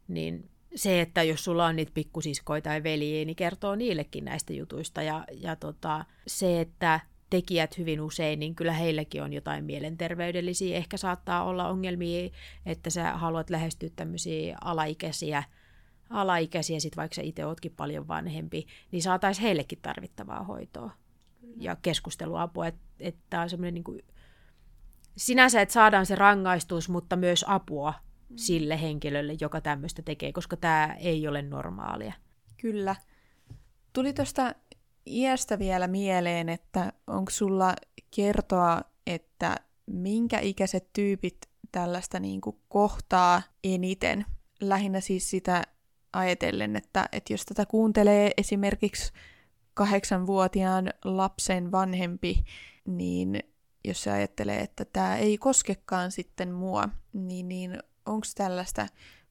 Niin 0.07 0.49
se, 0.75 1.01
että 1.01 1.23
jos 1.23 1.43
sulla 1.43 1.65
on 1.65 1.75
niitä 1.75 1.91
pikkusiskoja 1.93 2.61
tai 2.61 2.83
veljiä, 2.83 3.25
niin 3.25 3.35
kertoo 3.35 3.75
niillekin 3.75 4.25
näistä 4.25 4.53
jutuista. 4.53 5.01
Ja, 5.01 5.25
ja 5.31 5.55
tota, 5.55 6.05
se, 6.27 6.61
että 6.61 6.99
tekijät 7.31 7.77
hyvin 7.77 8.01
usein, 8.01 8.39
niin 8.39 8.55
kyllä 8.55 8.73
heilläkin 8.73 9.23
on 9.23 9.33
jotain 9.33 9.65
mielenterveydellisiä. 9.65 10.77
Ehkä 10.77 10.97
saattaa 10.97 11.43
olla 11.43 11.67
ongelmia, 11.67 12.29
että 12.65 12.89
sä 12.89 13.17
haluat 13.17 13.49
lähestyä 13.49 13.89
tämmöisiä 13.95 14.57
alaikäisiä, 14.61 15.43
alaikäisiä 16.09 16.79
sit 16.79 16.97
vaikka 16.97 17.15
sä 17.15 17.21
itse 17.21 17.45
ootkin 17.45 17.73
paljon 17.77 18.07
vanhempi, 18.07 18.67
niin 18.91 19.01
saataisiin 19.01 19.43
heillekin 19.43 19.79
tarvittavaa 19.81 20.43
hoitoa 20.43 20.91
ja 21.57 21.75
keskusteluapua. 21.81 22.67
Että 22.67 22.81
et 22.99 23.15
tämä 23.29 23.43
on 23.43 23.49
semmoinen 23.49 23.73
niin 23.73 23.83
kuin, 23.83 24.01
sinänsä, 25.17 25.61
että 25.61 25.73
saadaan 25.73 26.05
se 26.05 26.15
rangaistus, 26.15 26.89
mutta 26.89 27.15
myös 27.15 27.45
apua 27.47 27.93
mm. 28.29 28.37
sille 28.37 28.81
henkilölle, 28.81 29.37
joka 29.41 29.61
tämmöistä 29.61 30.01
tekee, 30.01 30.31
koska 30.31 30.57
tämä 30.57 30.95
ei 30.99 31.27
ole 31.27 31.41
normaalia. 31.41 32.13
Kyllä. 32.57 32.95
Tuli 33.93 34.13
tuosta 34.13 34.55
iästä 35.07 35.59
vielä 35.59 35.87
mieleen, 35.87 36.49
että 36.49 36.93
onko 37.07 37.31
sulla 37.31 37.75
kertoa, 38.15 38.81
että 39.07 39.55
minkä 39.85 40.39
ikäiset 40.39 40.93
tyypit 40.93 41.37
tällaista 41.71 42.19
niin 42.19 42.41
kuin 42.41 42.55
kohtaa 42.69 43.41
eniten? 43.63 44.25
Lähinnä 44.61 44.99
siis 44.99 45.29
sitä 45.29 45.63
ajatellen, 46.13 46.75
että, 46.75 47.09
että 47.11 47.33
jos 47.33 47.45
tätä 47.45 47.65
kuuntelee 47.65 48.31
esimerkiksi 48.37 49.13
kahdeksanvuotiaan 49.73 50.89
lapsen 51.03 51.71
vanhempi, 51.71 52.43
niin 52.85 53.39
jos 53.85 54.03
se 54.03 54.11
ajattelee, 54.11 54.59
että 54.59 54.85
tämä 54.85 55.17
ei 55.17 55.37
koskekaan 55.37 56.11
sitten 56.11 56.51
mua, 56.51 56.89
niin, 57.13 57.47
niin 57.47 57.79
onko 58.05 58.27
tällaista 58.35 58.87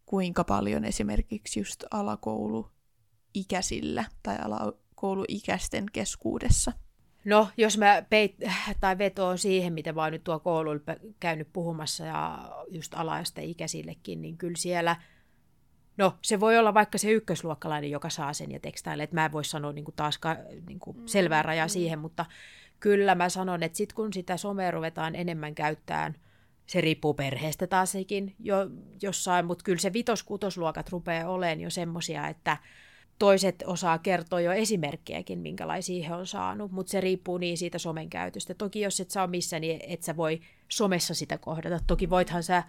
kuinka 0.07 0.45
paljon 0.45 0.85
esimerkiksi 0.85 1.61
just 1.61 1.85
alakouluikäisillä 1.91 4.05
tai 4.23 4.37
alakouluikäisten 5.03 5.87
keskuudessa? 5.93 6.73
No, 7.25 7.49
jos 7.57 7.79
mä 7.79 8.03
peit, 8.11 8.37
tai 8.81 8.99
vetoon 8.99 9.39
siihen, 9.39 9.73
mitä 9.73 9.93
mä 9.93 10.03
oon 10.03 10.13
nyt 10.13 10.25
tuo 10.25 10.39
koululla 10.39 10.81
käynyt 11.21 11.49
puhumassa 11.53 12.05
ja 12.05 12.51
just 12.71 12.95
ikäisillekin, 13.43 14.23
niin 14.23 14.37
kyllä 14.37 14.57
siellä– 14.57 14.97
No, 16.01 16.15
se 16.23 16.41
voi 16.41 16.59
olla 16.59 16.75
vaikka 16.75 16.99
se 16.99 17.11
ykkösluokkalainen, 17.11 17.91
joka 17.91 18.11
saa 18.11 18.33
sen 18.33 18.51
ja 18.51 18.61
tekstailee. 18.61 19.05
Että 19.05 19.17
mä 19.17 19.25
en 19.25 19.33
voi 19.33 19.45
sanoa 19.45 19.73
niin 19.73 19.85
kuin 19.85 19.95
taas 19.95 20.21
niin 20.67 20.79
kuin 20.79 21.09
selvää 21.09 21.43
rajaa 21.43 21.67
mm. 21.67 21.71
siihen, 21.71 21.99
mutta 21.99 22.27
kyllä 22.81 23.15
mä 23.15 23.29
sanon, 23.29 23.63
että 23.63 23.77
sitten 23.77 23.95
kun 23.95 24.13
sitä 24.13 24.37
somea 24.37 24.71
ruvetaan 24.71 25.15
enemmän 25.15 25.55
käyttämään, 25.55 26.15
se 26.67 26.81
riippuu 26.81 27.15
perheestä 27.15 27.67
taas 27.67 27.93
sekin 27.93 28.35
jo 28.39 28.57
jossain, 29.03 29.47
mutta 29.47 29.65
kyllä 29.65 29.79
se 29.79 29.93
vitos-kutosluokat 29.93 30.91
rupeaa 30.91 31.31
olemaan 31.31 31.61
jo 31.61 31.71
semmoisia, 31.71 32.29
että 32.29 32.57
toiset 33.21 33.63
osaa 33.67 33.99
kertoa 33.99 34.41
jo 34.41 34.53
esimerkkejäkin, 34.53 35.39
minkälaisia 35.39 36.09
he 36.09 36.15
on 36.15 36.27
saanut, 36.27 36.73
mutta 36.73 36.91
se 36.91 37.01
riippuu 37.01 37.39
niin 37.39 37.59
siitä 37.59 37.79
somen 37.79 38.11
käytöstä. 38.11 38.55
Toki 38.55 38.81
jos 38.81 39.01
et 39.01 39.11
saa 39.11 39.27
missä, 39.27 39.61
niin 39.61 39.81
et 39.87 40.03
sä 40.03 40.17
voi 40.17 40.41
somessa 40.69 41.15
sitä 41.15 41.39
kohdata. 41.39 41.81
Toki 41.87 42.11
voithan 42.11 42.43
sä 42.43 42.63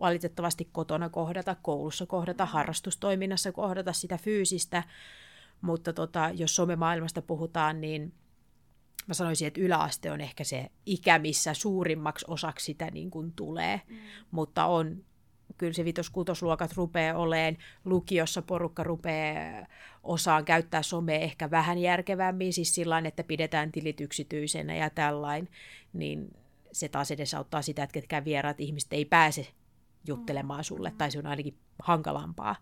valitettavasti 0.00 0.68
kotona 0.72 1.08
kohdata, 1.08 1.56
koulussa 1.62 2.06
kohdata, 2.06 2.46
harrastustoiminnassa 2.46 3.52
kohdata 3.52 3.92
sitä 3.92 4.18
fyysistä, 4.18 4.82
mutta 5.60 5.92
tota, 5.92 6.30
jos 6.34 6.56
somemaailmasta 6.56 7.22
puhutaan, 7.22 7.80
niin 7.80 8.12
mä 9.06 9.14
sanoisin, 9.14 9.48
että 9.48 9.60
yläaste 9.60 10.12
on 10.12 10.20
ehkä 10.20 10.44
se 10.44 10.70
ikä, 10.86 11.18
missä 11.18 11.54
suurimmaksi 11.54 12.24
osaksi 12.28 12.64
sitä 12.64 12.90
niin 12.90 13.10
kuin 13.10 13.32
tulee, 13.32 13.80
mm. 13.88 13.96
mutta 14.30 14.66
on 14.66 15.04
kyllä 15.58 15.72
se 15.72 15.84
vitos-kutosluokat 15.84 16.76
rupeaa 16.76 17.18
oleen, 17.18 17.58
lukiossa 17.84 18.42
porukka 18.42 18.82
rupeaa 18.82 19.66
osaan 20.02 20.44
käyttää 20.44 20.82
somea 20.82 21.18
ehkä 21.18 21.50
vähän 21.50 21.78
järkevämmin, 21.78 22.52
siis 22.52 22.74
sillä 22.74 22.98
että 22.98 23.24
pidetään 23.24 23.72
tilit 23.72 24.00
yksityisenä 24.00 24.76
ja 24.76 24.90
tällainen, 24.90 25.48
niin 25.92 26.30
se 26.72 26.88
taas 26.88 27.10
edesauttaa 27.10 27.62
sitä, 27.62 27.82
että 27.82 27.94
ketkään 27.94 28.24
vieraat 28.24 28.60
ihmiset 28.60 28.92
ei 28.92 29.04
pääse 29.04 29.46
juttelemaan 30.06 30.64
sulle, 30.64 30.92
tai 30.98 31.10
se 31.10 31.18
on 31.18 31.26
ainakin 31.26 31.58
hankalampaa. 31.82 32.56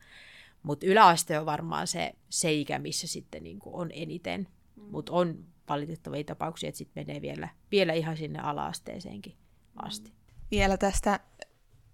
Mutta 0.63 0.87
yläaste 0.87 1.39
on 1.39 1.47
varmaan 1.47 1.87
se, 1.87 2.15
se 2.31 2.53
ikä, 2.53 2.79
missä 2.79 3.07
sitten 3.07 3.43
niin 3.43 3.59
on 3.67 3.91
eniten. 3.93 4.49
Mutta 4.91 5.13
on 5.13 5.45
valitettavia 5.69 6.25
tapauksia, 6.25 6.69
että 6.69 6.79
sitten 6.79 7.07
menee 7.07 7.23
vielä, 7.23 7.49
vielä 7.71 7.93
ihan 7.93 8.17
sinne 8.17 8.39
ala-asteeseenkin 8.39 9.35
asti. 9.77 10.13
Vielä 10.51 10.77
tästä 10.77 11.21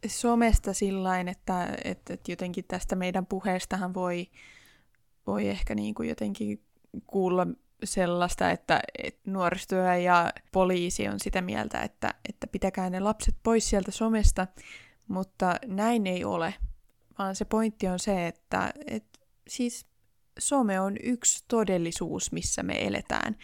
somesta 0.06 0.72
sillä 0.72 1.20
että, 1.20 1.78
että, 1.84 2.14
että 2.14 2.32
jotenkin 2.32 2.64
tästä 2.68 2.96
meidän 2.96 3.26
puheestahan 3.26 3.94
voi, 3.94 4.26
voi 5.26 5.48
ehkä 5.48 5.74
niin 5.74 5.94
kuin 5.94 6.08
jotenkin 6.08 6.62
kuulla 7.06 7.46
sellaista, 7.84 8.50
että, 8.50 8.80
että 9.04 9.30
nuorisotyö 9.30 9.96
ja 9.96 10.32
poliisi 10.52 11.08
on 11.08 11.20
sitä 11.20 11.42
mieltä, 11.42 11.82
että, 11.82 12.14
että 12.28 12.46
pitäkää 12.46 12.90
ne 12.90 13.00
lapset 13.00 13.34
pois 13.42 13.70
sieltä 13.70 13.90
somesta, 13.90 14.46
mutta 15.08 15.56
näin 15.66 16.06
ei 16.06 16.24
ole, 16.24 16.54
vaan 17.18 17.36
se 17.36 17.44
pointti 17.44 17.88
on 17.88 17.98
se, 17.98 18.26
että, 18.26 18.72
että 18.86 19.18
siis 19.48 19.86
some 20.38 20.80
on 20.80 20.96
yksi 21.02 21.44
todellisuus, 21.48 22.32
missä 22.32 22.62
me 22.62 22.86
eletään 22.86 23.36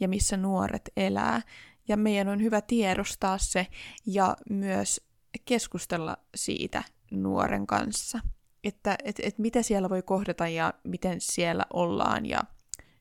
ja 0.00 0.08
missä 0.08 0.36
nuoret 0.36 0.90
elää. 0.96 1.42
Ja 1.88 1.96
meidän 1.96 2.28
on 2.28 2.42
hyvä 2.42 2.60
tiedostaa 2.60 3.38
se 3.38 3.66
ja 4.06 4.36
myös 4.50 5.00
keskustella 5.44 6.16
siitä 6.34 6.82
nuoren 7.10 7.66
kanssa. 7.66 8.20
Että 8.64 8.96
et, 9.04 9.20
et 9.22 9.38
mitä 9.38 9.62
siellä 9.62 9.90
voi 9.90 10.02
kohdata 10.02 10.48
ja 10.48 10.74
miten 10.84 11.20
siellä 11.20 11.64
ollaan 11.72 12.26
ja 12.26 12.40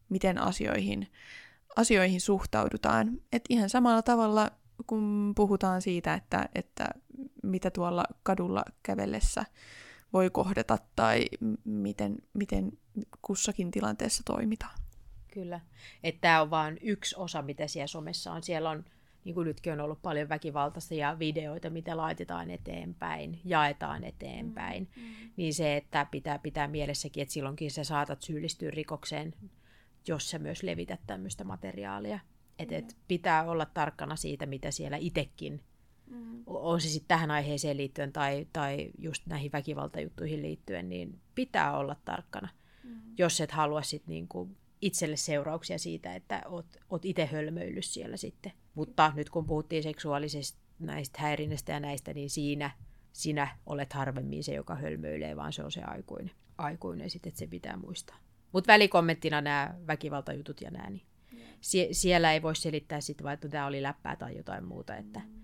miten 0.09 0.37
asioihin, 0.37 1.11
asioihin 1.75 2.21
suhtaudutaan. 2.21 3.17
Et 3.31 3.43
ihan 3.49 3.69
samalla 3.69 4.01
tavalla 4.01 4.51
kun 4.87 5.33
puhutaan 5.35 5.81
siitä, 5.81 6.13
että, 6.13 6.49
että 6.55 6.85
mitä 7.43 7.71
tuolla 7.71 8.03
kadulla 8.23 8.63
kävellessä 8.83 9.45
voi 10.13 10.29
kohdata 10.29 10.77
tai 10.95 11.25
miten, 11.63 12.15
miten 12.33 12.71
kussakin 13.21 13.71
tilanteessa 13.71 14.23
toimitaan. 14.25 14.79
Kyllä. 15.33 15.59
Että 16.03 16.21
tämä 16.21 16.41
on 16.41 16.49
vain 16.49 16.77
yksi 16.81 17.15
osa, 17.17 17.41
mitä 17.41 17.67
siellä 17.67 17.87
somessa 17.87 18.31
on. 18.31 18.43
Siellä 18.43 18.69
on, 18.69 18.85
niin 19.23 19.35
kuin 19.35 19.45
nytkin 19.45 19.73
on 19.73 19.79
ollut 19.79 20.01
paljon 20.01 20.29
väkivaltaisia 20.29 21.19
videoita, 21.19 21.69
mitä 21.69 21.97
laitetaan 21.97 22.49
eteenpäin, 22.49 23.39
jaetaan 23.45 24.03
eteenpäin. 24.03 24.89
Mm, 24.95 25.01
mm. 25.01 25.31
Niin 25.37 25.53
se, 25.53 25.77
että 25.77 26.07
pitää 26.11 26.39
pitää 26.39 26.67
mielessäkin, 26.67 27.21
että 27.21 27.33
silloinkin 27.33 27.71
sä 27.71 27.83
saatat 27.83 28.21
syyllistyä 28.21 28.71
rikokseen, 28.71 29.33
jos 30.07 30.29
sä 30.29 30.39
myös 30.39 30.63
levität 30.63 30.99
tämmöistä 31.07 31.43
materiaalia. 31.43 32.19
Että 32.59 32.77
et 32.77 32.97
pitää 33.07 33.51
olla 33.51 33.65
tarkkana 33.65 34.15
siitä, 34.15 34.45
mitä 34.45 34.71
siellä 34.71 34.97
itsekin 34.97 35.61
Mm. 36.13 36.43
On 36.45 36.81
se 36.81 36.89
sitten 36.89 37.07
tähän 37.07 37.31
aiheeseen 37.31 37.77
liittyen 37.77 38.13
tai, 38.13 38.47
tai 38.53 38.91
just 38.97 39.25
näihin 39.25 39.51
väkivaltajuttuihin 39.51 40.41
liittyen, 40.41 40.89
niin 40.89 41.19
pitää 41.35 41.77
olla 41.77 41.95
tarkkana, 42.05 42.49
mm. 42.83 43.01
jos 43.17 43.41
et 43.41 43.51
halua 43.51 43.81
sit 43.81 44.07
niinku 44.07 44.49
itselle 44.81 45.15
seurauksia 45.15 45.77
siitä, 45.77 46.15
että 46.15 46.41
oot, 46.45 46.65
oot 46.89 47.05
itse 47.05 47.25
hölmöillyt 47.25 47.85
siellä 47.85 48.17
sitten. 48.17 48.51
Mutta 48.75 49.13
nyt 49.15 49.29
kun 49.29 49.45
puhuttiin 49.45 49.83
seksuaalisesta 49.83 50.59
näistä 50.79 51.21
häirinnästä 51.21 51.71
ja 51.71 51.79
näistä, 51.79 52.13
niin 52.13 52.29
siinä 52.29 52.71
sinä 53.13 53.57
olet 53.65 53.93
harvemmin 53.93 54.43
se, 54.43 54.53
joka 54.53 54.75
hölmöilee, 54.75 55.35
vaan 55.35 55.53
se 55.53 55.63
on 55.63 55.71
se 55.71 55.81
aikuinen. 55.81 56.31
Aikuinen 56.57 57.09
sitten, 57.09 57.29
että 57.29 57.39
se 57.39 57.47
pitää 57.47 57.77
muistaa. 57.77 58.17
Mutta 58.51 58.67
välikommenttina 58.67 59.41
nämä 59.41 59.75
väkivaltajutut 59.87 60.61
ja 60.61 60.71
nämä, 60.71 60.89
niin 60.89 61.05
sie- 61.61 61.89
siellä 61.91 62.33
ei 62.33 62.41
voi 62.41 62.55
selittää 62.55 62.99
vaan, 63.23 63.33
että 63.33 63.49
tämä 63.49 63.65
oli 63.65 63.81
läppää 63.81 64.15
tai 64.15 64.37
jotain 64.37 64.65
muuta, 64.65 64.95
että 64.95 65.19
mm 65.19 65.43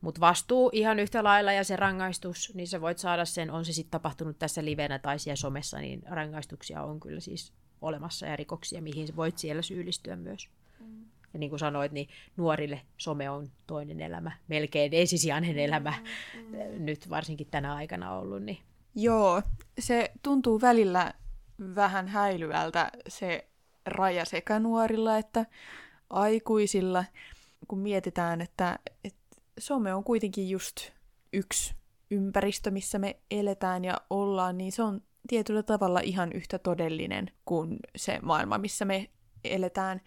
mutta 0.00 0.20
vastuu 0.20 0.70
ihan 0.72 0.98
yhtä 0.98 1.24
lailla 1.24 1.52
ja 1.52 1.64
se 1.64 1.76
rangaistus, 1.76 2.52
niin 2.54 2.68
sä 2.68 2.80
voit 2.80 2.98
saada 2.98 3.24
sen, 3.24 3.50
on 3.50 3.64
se 3.64 3.72
sitten 3.72 3.90
tapahtunut 3.90 4.38
tässä 4.38 4.64
livenä 4.64 4.98
tai 4.98 5.18
siellä 5.18 5.36
somessa, 5.36 5.78
niin 5.78 6.02
rangaistuksia 6.06 6.82
on 6.82 7.00
kyllä 7.00 7.20
siis 7.20 7.52
olemassa 7.80 8.26
ja 8.26 8.36
rikoksia, 8.36 8.82
mihin 8.82 9.16
voit 9.16 9.38
siellä 9.38 9.62
syyllistyä 9.62 10.16
myös. 10.16 10.48
Mm. 10.80 11.04
Ja 11.38 11.40
niin 11.40 11.50
kuin 11.50 11.60
sanoit, 11.60 11.92
niin 11.92 12.08
nuorille 12.36 12.80
some 12.96 13.30
on 13.30 13.48
toinen 13.66 14.00
elämä, 14.00 14.32
melkein 14.48 14.94
ensisijainen 14.94 15.52
mm, 15.52 15.58
elämä 15.58 15.94
mm. 16.34 16.84
nyt 16.84 17.10
varsinkin 17.10 17.46
tänä 17.50 17.74
aikana 17.74 18.12
ollut. 18.12 18.42
Niin. 18.42 18.58
Joo, 18.94 19.42
se 19.78 20.10
tuntuu 20.22 20.60
välillä 20.60 21.14
vähän 21.74 22.08
häilyvältä 22.08 22.90
se 23.08 23.48
raja 23.86 24.24
sekä 24.24 24.58
nuorilla 24.58 25.18
että 25.18 25.46
aikuisilla, 26.10 27.04
kun 27.68 27.78
mietitään, 27.78 28.40
että, 28.40 28.78
että 29.04 29.36
some 29.58 29.94
on 29.94 30.04
kuitenkin 30.04 30.50
just 30.50 30.90
yksi 31.32 31.74
ympäristö, 32.10 32.70
missä 32.70 32.98
me 32.98 33.16
eletään 33.30 33.84
ja 33.84 34.00
ollaan, 34.10 34.58
niin 34.58 34.72
se 34.72 34.82
on 34.82 35.00
tietyllä 35.28 35.62
tavalla 35.62 36.00
ihan 36.00 36.32
yhtä 36.32 36.58
todellinen 36.58 37.30
kuin 37.44 37.76
se 37.96 38.18
maailma, 38.22 38.58
missä 38.58 38.84
me 38.84 39.10
eletään 39.44 40.00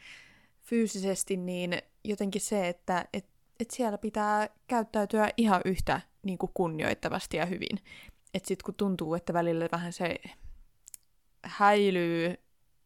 fyysisesti, 0.72 1.38
niin 1.38 1.82
jotenkin 2.04 2.42
se, 2.42 2.68
että 2.68 3.06
et, 3.14 3.26
et 3.60 3.72
siellä 3.72 3.98
pitää 3.98 4.50
käyttäytyä 4.68 5.30
ihan 5.38 5.62
yhtä 5.66 6.02
niin 6.24 6.38
kuin 6.38 6.52
kunnioittavasti 6.54 7.38
ja 7.38 7.46
hyvin. 7.46 7.80
Että 8.34 8.48
sitten 8.48 8.66
kun 8.66 8.76
tuntuu, 8.76 9.16
että 9.16 9.34
välillä 9.34 9.68
vähän 9.72 9.94
se 9.94 10.16
häilyy 11.44 12.36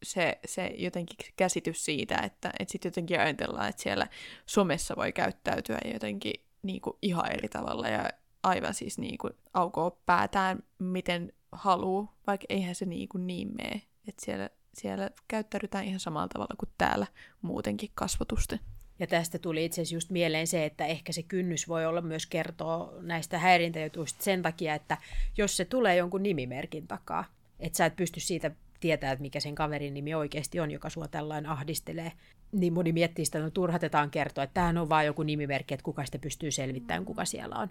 se, 0.02 0.38
se 0.46 0.66
jotenkin 0.66 1.16
käsitys 1.36 1.84
siitä, 1.84 2.16
että, 2.16 2.50
että 2.58 2.72
sitten 2.72 2.88
jotenkin 2.88 3.20
ajatellaan, 3.20 3.68
että 3.68 3.82
siellä 3.82 4.06
somessa 4.46 4.96
voi 4.96 5.12
käyttäytyä 5.12 5.78
jotenkin 5.92 6.34
niin 6.62 6.80
kuin 6.80 6.96
ihan 7.02 7.32
eri 7.32 7.48
tavalla 7.48 7.88
ja 7.88 8.10
aivan 8.42 8.74
siis 8.74 8.98
niin 8.98 9.18
kuin 9.18 9.32
aukoo 9.54 10.02
päätään, 10.06 10.62
miten 10.78 11.32
haluu, 11.52 12.08
vaikka 12.26 12.46
eihän 12.48 12.74
se 12.74 12.84
niin, 12.84 13.08
kuin 13.08 13.26
niin 13.26 13.48
mene. 13.56 13.82
Että 14.08 14.24
siellä, 14.24 14.50
siellä 14.80 15.10
käyttäydytään 15.28 15.84
ihan 15.84 16.00
samalla 16.00 16.28
tavalla 16.28 16.54
kuin 16.58 16.70
täällä 16.78 17.06
muutenkin 17.42 17.90
kasvotusten. 17.94 18.60
Ja 18.98 19.06
tästä 19.06 19.38
tuli 19.38 19.64
itse 19.64 19.82
asiassa 19.82 19.96
just 19.96 20.10
mieleen 20.10 20.46
se, 20.46 20.64
että 20.64 20.86
ehkä 20.86 21.12
se 21.12 21.22
kynnys 21.22 21.68
voi 21.68 21.86
olla 21.86 22.00
myös 22.00 22.26
kertoa 22.26 22.92
näistä 23.00 23.38
häirintäjutuista 23.38 24.24
sen 24.24 24.42
takia, 24.42 24.74
että 24.74 24.96
jos 25.36 25.56
se 25.56 25.64
tulee 25.64 25.96
jonkun 25.96 26.22
nimimerkin 26.22 26.86
takaa, 26.86 27.24
että 27.60 27.76
sä 27.76 27.86
et 27.86 27.96
pysty 27.96 28.20
siitä 28.20 28.50
tietää, 28.80 29.12
että 29.12 29.22
mikä 29.22 29.40
sen 29.40 29.54
kaverin 29.54 29.94
nimi 29.94 30.14
oikeasti 30.14 30.60
on, 30.60 30.70
joka 30.70 30.90
sua 30.90 31.08
tällainen 31.08 31.50
ahdistelee, 31.50 32.12
niin 32.52 32.72
moni 32.72 32.92
miettii 32.92 33.24
sitä, 33.24 33.38
että 33.38 33.46
no 33.46 33.50
turhatetaan 33.50 34.10
kertoa, 34.10 34.44
että 34.44 34.54
tämähän 34.54 34.78
on 34.78 34.88
vain 34.88 35.06
joku 35.06 35.22
nimimerkki, 35.22 35.74
että 35.74 35.84
kuka 35.84 36.04
sitä 36.04 36.18
pystyy 36.18 36.50
selvittämään, 36.50 37.04
kuka 37.04 37.24
siellä 37.24 37.56
on. 37.56 37.68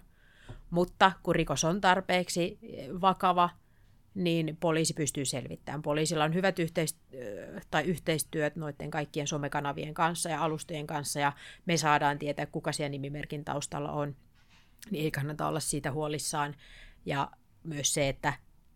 Mutta 0.70 1.12
kun 1.22 1.34
rikos 1.34 1.64
on 1.64 1.80
tarpeeksi 1.80 2.58
vakava, 3.00 3.50
niin 4.16 4.56
poliisi 4.60 4.94
pystyy 4.94 5.24
selvittämään. 5.24 5.82
Poliisilla 5.82 6.24
on 6.24 6.34
hyvät 6.34 6.58
yhteist- 6.58 7.16
tai 7.70 7.84
yhteistyöt 7.84 8.56
noiden 8.56 8.90
kaikkien 8.90 9.26
somekanavien 9.26 9.94
kanssa 9.94 10.28
ja 10.28 10.42
alustojen 10.44 10.86
kanssa, 10.86 11.20
ja 11.20 11.32
me 11.66 11.76
saadaan 11.76 12.18
tietää, 12.18 12.46
kuka 12.46 12.72
siellä 12.72 12.90
nimimerkin 12.90 13.44
taustalla 13.44 13.92
on. 13.92 14.16
Niin 14.90 15.04
ei 15.04 15.10
kannata 15.10 15.48
olla 15.48 15.60
siitä 15.60 15.92
huolissaan. 15.92 16.54
Ja 17.06 17.30
myös 17.62 17.94
se, 17.94 18.08
että 18.08 18.32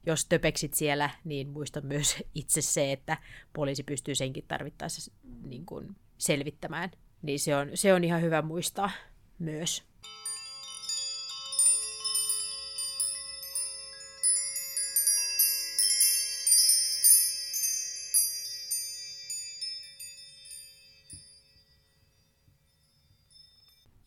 jos 0.06 0.26
töpeksit 0.26 0.74
siellä, 0.74 1.10
niin 1.24 1.48
muista 1.48 1.80
myös 1.80 2.22
itse 2.34 2.62
se, 2.62 2.92
että 2.92 3.16
poliisi 3.52 3.82
pystyy 3.82 4.14
senkin 4.14 4.44
tarvittaessa 4.48 5.12
niin 5.42 5.66
kuin 5.66 5.96
selvittämään. 6.18 6.90
Niin 7.22 7.40
se 7.40 7.56
on, 7.56 7.70
se 7.74 7.94
on 7.94 8.04
ihan 8.04 8.22
hyvä 8.22 8.42
muistaa 8.42 8.90
myös. 9.38 9.89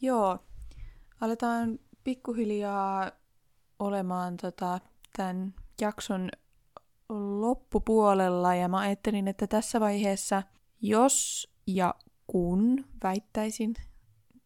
Joo, 0.03 0.39
aletaan 1.21 1.79
pikkuhiljaa 2.03 3.11
olemaan 3.79 4.37
tota, 4.37 4.79
tämän 5.17 5.53
jakson 5.81 6.29
loppupuolella 7.39 8.55
ja 8.55 8.67
mä 8.67 8.79
ajattelin, 8.79 9.27
että 9.27 9.47
tässä 9.47 9.79
vaiheessa, 9.79 10.43
jos 10.81 11.47
ja 11.67 11.95
kun 12.27 12.85
väittäisin, 13.03 13.73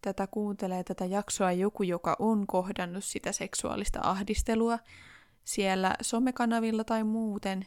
tätä 0.01 0.27
kuuntelee 0.27 0.83
tätä 0.83 1.05
jaksoa 1.05 1.51
joku, 1.51 1.83
joka 1.83 2.15
on 2.19 2.47
kohdannut 2.47 3.03
sitä 3.03 3.31
seksuaalista 3.31 3.99
ahdistelua 4.03 4.79
siellä 5.43 5.95
somekanavilla 6.01 6.83
tai 6.83 7.03
muuten, 7.03 7.65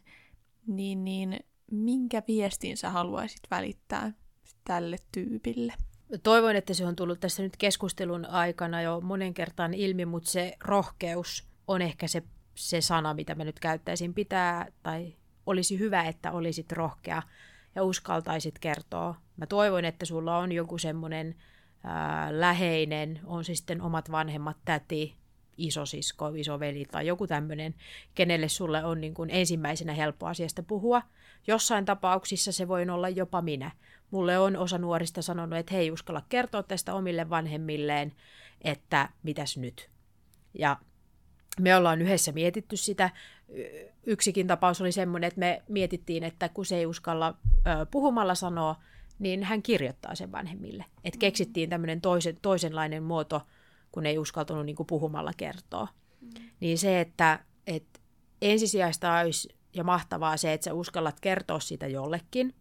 niin, 0.67 1.05
niin 1.05 1.41
minkä 1.71 2.23
viestin 2.29 2.77
sä 2.77 2.91
haluaisit 2.91 3.43
välittää 3.51 4.13
tälle 4.65 4.97
tyypille? 5.13 5.75
Toivon, 6.23 6.57
että 6.57 6.75
se 6.75 6.87
on 6.87 6.97
tullut 6.97 7.21
tässä 7.21 7.43
nyt 7.43 7.57
keskustelun 7.57 8.27
aikana 8.27 8.83
jo 8.83 9.01
monen 9.01 9.35
kertaan 9.35 9.75
ilmi, 9.75 10.05
mutta 10.05 10.31
se 10.31 10.57
rohkeus 10.61 11.49
on 11.69 11.83
ehkä 11.83 12.09
se, 12.09 12.23
se 12.55 12.81
sana, 12.81 13.15
mitä 13.15 13.35
mä 13.35 13.45
nyt 13.45 13.61
käyttäisin. 13.61 14.15
Pitää, 14.15 14.67
tai 14.83 15.15
olisi 15.47 15.79
hyvä, 15.79 16.03
että 16.03 16.33
olisit 16.33 16.73
rohkea 16.73 17.23
ja 17.75 17.85
uskaltaisit 17.85 18.59
kertoa. 18.59 19.15
Mä 19.37 19.47
toivon, 19.47 19.85
että 19.85 20.07
sulla 20.07 20.39
on 20.39 20.53
joku 20.53 20.79
semmoinen 20.79 21.35
läheinen, 22.31 23.21
on 23.25 23.45
se 23.45 23.55
sitten 23.55 23.83
omat 23.83 24.11
vanhemmat, 24.11 24.57
täti, 24.65 25.15
isosisko, 25.57 26.29
isoveli 26.37 26.85
tai 26.91 27.07
joku 27.07 27.27
tämmöinen, 27.27 27.75
kenelle 28.15 28.49
sulle 28.49 28.85
on 28.85 29.01
niin 29.01 29.15
kuin 29.15 29.31
ensimmäisenä 29.31 29.93
helppo 29.93 30.27
asiasta 30.27 30.63
puhua. 30.63 31.03
Jossain 31.47 31.85
tapauksissa 31.85 32.53
se 32.53 32.69
voi 32.69 32.89
olla 32.89 33.09
jopa 33.09 33.43
minä. 33.43 33.71
Mulle 34.11 34.39
on 34.39 34.57
osa 34.57 34.79
nuorista 34.79 35.23
sanonut, 35.23 35.59
että 35.59 35.75
hei 35.75 35.91
uskalla 35.91 36.23
kertoa 36.29 36.63
tästä 36.63 36.95
omille 36.95 37.31
vanhemmilleen, 37.31 38.13
että 38.63 39.09
mitäs 39.23 39.57
nyt. 39.57 39.91
Ja 40.59 40.77
me 41.61 41.77
ollaan 41.77 42.03
yhdessä 42.03 42.33
mietitty 42.33 42.77
sitä. 42.77 43.11
Yksikin 44.07 44.47
tapaus 44.47 44.81
oli 44.81 44.93
semmoinen, 44.93 45.29
että 45.29 45.41
me 45.41 45.63
mietittiin, 45.69 46.25
että 46.25 46.49
kun 46.49 46.67
se 46.67 46.77
ei 46.77 46.87
uskalla 46.87 47.35
ö, 47.55 47.87
puhumalla 47.91 48.35
sanoa, 48.35 48.77
niin 49.19 49.45
hän 49.45 49.63
kirjoittaa 49.63 50.15
sen 50.15 50.33
vanhemmille. 50.33 50.85
Et 51.05 51.15
mm. 51.15 51.19
keksittiin 51.19 51.71
tämmöinen 51.71 52.01
toisen, 52.01 52.37
toisenlainen 52.43 53.03
muoto, 53.03 53.43
kun 53.93 54.07
ei 54.07 54.19
uskaltanut 54.19 54.67
niin 54.67 54.77
puhumalla 54.87 55.33
kertoa. 55.37 55.89
Mm. 56.21 56.31
Niin 56.61 56.79
se, 56.79 57.01
että 57.01 57.45
et 57.67 58.01
ensisijaista 58.43 59.19
olisi 59.19 59.49
ja 59.75 59.85
mahtavaa 59.85 60.37
se, 60.37 60.53
että 60.53 60.65
sä 60.65 60.75
uskallat 60.75 61.21
kertoa 61.21 61.61
sitä 61.61 61.87
jollekin, 61.87 62.55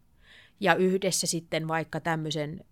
ja 0.60 0.76
yhdessä 0.76 1.28
sitten 1.28 1.68
vaikka 1.68 2.00
tämmöisen 2.00 2.66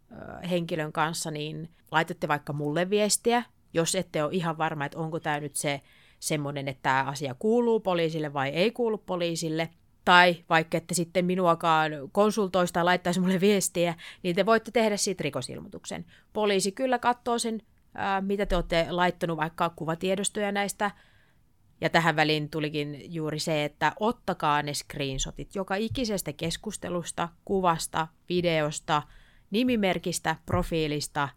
henkilön 0.49 0.91
kanssa, 0.91 1.31
niin 1.31 1.69
laitatte 1.91 2.27
vaikka 2.27 2.53
mulle 2.53 2.89
viestiä, 2.89 3.43
jos 3.73 3.95
ette 3.95 4.23
ole 4.23 4.33
ihan 4.33 4.57
varma, 4.57 4.85
että 4.85 4.97
onko 4.97 5.19
tämä 5.19 5.39
nyt 5.39 5.55
se 5.55 5.81
semmoinen, 6.19 6.67
että 6.67 6.81
tämä 6.81 7.03
asia 7.03 7.35
kuuluu 7.39 7.79
poliisille 7.79 8.33
vai 8.33 8.49
ei 8.49 8.71
kuulu 8.71 8.97
poliisille, 8.97 9.69
tai 10.05 10.43
vaikka 10.49 10.77
että 10.77 10.93
sitten 10.93 11.25
minuakaan 11.25 11.91
konsultoista 12.11 12.85
laittaisi 12.85 13.19
mulle 13.19 13.39
viestiä, 13.39 13.95
niin 14.23 14.35
te 14.35 14.45
voitte 14.45 14.71
tehdä 14.71 14.97
siitä 14.97 15.23
rikosilmoituksen. 15.23 16.05
Poliisi 16.33 16.71
kyllä 16.71 16.99
katsoo 16.99 17.39
sen, 17.39 17.61
mitä 18.21 18.45
te 18.45 18.55
olette 18.55 18.87
laittanut 18.89 19.37
vaikka 19.37 19.69
kuvatiedostoja 19.69 20.51
näistä 20.51 20.91
ja 21.81 21.89
tähän 21.89 22.15
väliin 22.15 22.49
tulikin 22.49 23.13
juuri 23.13 23.39
se, 23.39 23.65
että 23.65 23.93
ottakaa 23.99 24.61
ne 24.61 24.73
screenshotit 24.73 25.55
joka 25.55 25.75
ikisestä 25.75 26.33
keskustelusta, 26.33 27.29
kuvasta, 27.45 28.07
videosta, 28.29 29.01
nimimerkistä, 29.51 30.35
profiilista, 30.45 31.29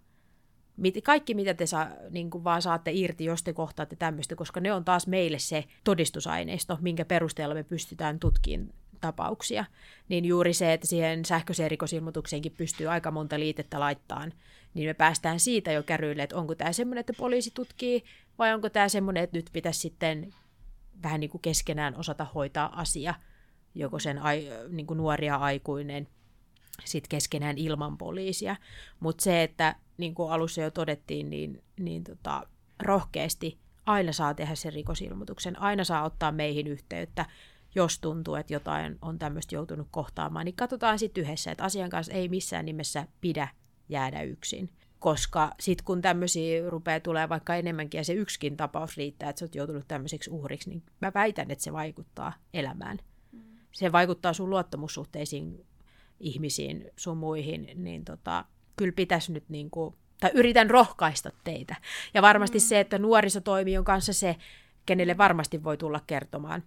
kaikki 1.04 1.34
mitä 1.34 1.54
te 1.54 1.66
saa, 1.66 1.88
niin 2.10 2.30
kuin 2.30 2.44
vaan 2.44 2.62
saatte 2.62 2.90
irti, 2.94 3.24
jos 3.24 3.42
te 3.42 3.52
kohtaatte 3.52 3.96
tämmöistä, 3.96 4.36
koska 4.36 4.60
ne 4.60 4.72
on 4.72 4.84
taas 4.84 5.06
meille 5.06 5.38
se 5.38 5.64
todistusaineisto, 5.84 6.78
minkä 6.80 7.04
perusteella 7.04 7.54
me 7.54 7.62
pystytään 7.62 8.18
tutkimaan 8.18 8.72
tapauksia. 9.00 9.64
Niin 10.08 10.24
juuri 10.24 10.52
se, 10.54 10.72
että 10.72 10.86
siihen 10.86 11.24
sähköiseen 11.24 11.70
rikosilmoitukseenkin 11.70 12.52
pystyy 12.56 12.86
aika 12.86 13.10
monta 13.10 13.38
liitettä 13.38 13.80
laittamaan, 13.80 14.32
niin 14.74 14.88
me 14.88 14.94
päästään 14.94 15.40
siitä 15.40 15.72
jo 15.72 15.82
käryille, 15.82 16.22
että 16.22 16.36
onko 16.36 16.54
tämä 16.54 16.72
semmoinen, 16.72 17.00
että 17.00 17.12
poliisi 17.18 17.50
tutkii 17.54 18.04
vai 18.38 18.54
onko 18.54 18.70
tämä 18.70 18.88
semmoinen, 18.88 19.22
että 19.24 19.38
nyt 19.38 19.50
pitäisi 19.52 19.80
sitten 19.80 20.34
vähän 21.02 21.20
niin 21.20 21.30
kuin 21.30 21.42
keskenään 21.42 21.96
osata 21.96 22.26
hoitaa 22.34 22.80
asia, 22.80 23.14
joko 23.74 23.98
sen 23.98 24.18
ai, 24.18 24.48
niin 24.68 24.86
kuin 24.86 24.98
nuoria 24.98 25.36
aikuinen 25.36 26.08
sit 26.84 27.08
keskenään 27.08 27.58
ilman 27.58 27.98
poliisia. 27.98 28.56
Mutta 29.00 29.24
se, 29.24 29.42
että 29.42 29.76
niin 29.96 30.14
kuin 30.14 30.32
alussa 30.32 30.60
jo 30.60 30.70
todettiin, 30.70 31.30
niin, 31.30 31.62
niin 31.78 32.04
tota, 32.04 32.42
rohkeasti 32.82 33.58
aina 33.86 34.12
saa 34.12 34.34
tehdä 34.34 34.54
sen 34.54 34.72
rikosilmoituksen, 34.72 35.60
aina 35.60 35.84
saa 35.84 36.04
ottaa 36.04 36.32
meihin 36.32 36.66
yhteyttä, 36.66 37.26
jos 37.74 37.98
tuntuu, 37.98 38.34
että 38.34 38.52
jotain 38.52 38.98
on 39.02 39.18
tämmöistä 39.18 39.54
joutunut 39.54 39.88
kohtaamaan, 39.90 40.44
niin 40.44 40.56
katsotaan 40.56 40.98
sitten 40.98 41.24
yhdessä, 41.24 41.50
että 41.50 41.64
asian 41.64 41.90
kanssa 41.90 42.12
ei 42.12 42.28
missään 42.28 42.66
nimessä 42.66 43.06
pidä 43.20 43.48
jäädä 43.90 44.22
yksin 44.22 44.70
koska 45.00 45.54
sitten 45.60 45.84
kun 45.84 46.02
tämmöisiä 46.02 46.70
rupeaa 46.70 47.00
tulee 47.00 47.28
vaikka 47.28 47.54
enemmänkin 47.54 47.98
ja 47.98 48.04
se 48.04 48.12
yksikin 48.12 48.56
tapaus 48.56 48.96
riittää, 48.96 49.30
että 49.30 49.40
sä 49.40 49.44
oot 49.44 49.54
joutunut 49.54 49.88
tämmöiseksi 49.88 50.30
uhriksi, 50.30 50.70
niin 50.70 50.82
mä 51.00 51.12
väitän, 51.14 51.50
että 51.50 51.64
se 51.64 51.72
vaikuttaa 51.72 52.32
elämään. 52.54 52.98
Mm. 53.32 53.40
Se 53.72 53.92
vaikuttaa 53.92 54.32
sun 54.32 54.50
luottamussuhteisiin 54.50 55.66
ihmisiin, 56.20 56.90
sun 56.96 57.16
muihin, 57.16 57.70
niin 57.74 58.04
tota, 58.04 58.44
kyllä 58.76 58.92
pitäisi 58.92 59.32
nyt 59.32 59.44
niin 59.48 59.70
kuin, 59.70 59.94
tai 60.20 60.30
yritän 60.34 60.70
rohkaista 60.70 61.30
teitä. 61.44 61.76
Ja 62.14 62.22
varmasti 62.22 62.58
mm. 62.58 62.62
se, 62.62 62.80
että 62.80 62.98
nuorisotoimi 62.98 63.78
on 63.78 63.84
kanssa 63.84 64.12
se, 64.12 64.36
kenelle 64.86 65.18
varmasti 65.18 65.64
voi 65.64 65.76
tulla 65.76 66.00
kertomaan. 66.06 66.62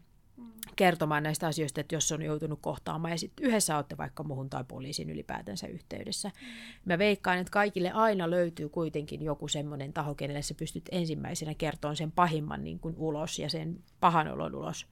Kertomaan 0.75 1.23
näistä 1.23 1.47
asioista, 1.47 1.81
että 1.81 1.95
jos 1.95 2.11
on 2.11 2.21
joutunut 2.21 2.59
kohtaamaan 2.61 3.11
ja 3.11 3.17
sitten 3.17 3.45
yhdessä 3.45 3.75
olette 3.75 3.97
vaikka 3.97 4.23
muhun 4.23 4.49
tai 4.49 4.63
poliisin 4.67 5.09
ylipäätänsä 5.09 5.67
yhteydessä. 5.67 6.29
Mm. 6.29 6.47
Mä 6.85 6.97
veikkaan, 6.97 7.37
että 7.37 7.51
kaikille 7.51 7.91
aina 7.91 8.29
löytyy 8.29 8.69
kuitenkin 8.69 9.21
joku 9.21 9.47
semmoinen 9.47 9.93
taho, 9.93 10.15
kenelle 10.15 10.41
sä 10.41 10.53
pystyt 10.53 10.89
ensimmäisenä 10.91 11.53
kertomaan 11.53 11.95
sen 11.95 12.11
pahimman 12.11 12.63
niin 12.63 12.79
kuin 12.79 12.95
ulos 12.97 13.39
ja 13.39 13.49
sen 13.49 13.83
pahan 13.99 14.27
olon 14.27 14.55
ulos. 14.55 14.87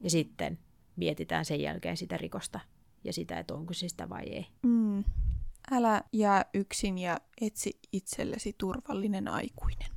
Ja 0.00 0.10
sitten 0.10 0.58
mietitään 0.96 1.44
sen 1.44 1.60
jälkeen 1.60 1.96
sitä 1.96 2.16
rikosta 2.16 2.60
ja 3.04 3.12
sitä, 3.12 3.38
että 3.38 3.54
onko 3.54 3.74
se 3.74 3.88
sitä 3.88 4.08
vai 4.08 4.22
ei. 4.22 4.46
Mm. 4.62 5.04
Älä 5.70 6.02
jää 6.12 6.44
yksin 6.54 6.98
ja 6.98 7.20
etsi 7.40 7.78
itsellesi 7.92 8.54
turvallinen 8.58 9.28
aikuinen. 9.28 9.90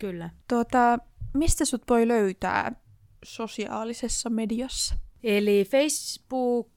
Kyllä. 0.00 0.30
Tuota, 0.48 0.98
mistä 1.34 1.64
sut 1.64 1.82
voi 1.88 2.08
löytää 2.08 2.83
sosiaalisessa 3.24 4.30
mediassa? 4.30 4.94
Eli 5.22 5.64
Facebook, 5.70 6.68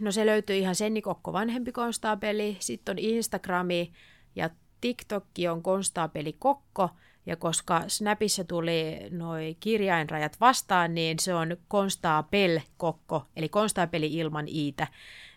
no 0.00 0.12
se 0.12 0.26
löytyy 0.26 0.56
ihan 0.56 0.74
Senni 0.74 1.02
Kokko 1.02 1.32
vanhempi 1.32 1.72
konstaapeli, 1.72 2.56
sitten 2.60 2.92
on 2.92 2.98
Instagrami 2.98 3.92
ja 4.36 4.50
TikTok 4.80 5.24
on 5.50 5.62
konstaapeli 5.62 6.32
Kokko, 6.32 6.90
ja 7.26 7.36
koska 7.36 7.84
Snapissa 7.88 8.44
tuli 8.44 8.96
noin 9.10 9.56
kirjainrajat 9.60 10.40
vastaan, 10.40 10.94
niin 10.94 11.18
se 11.18 11.34
on 11.34 11.56
konstaapel 11.68 12.60
Kokko, 12.76 13.26
eli 13.36 13.48
konstaapeli 13.48 14.14
ilman 14.14 14.48
iitä, 14.48 14.86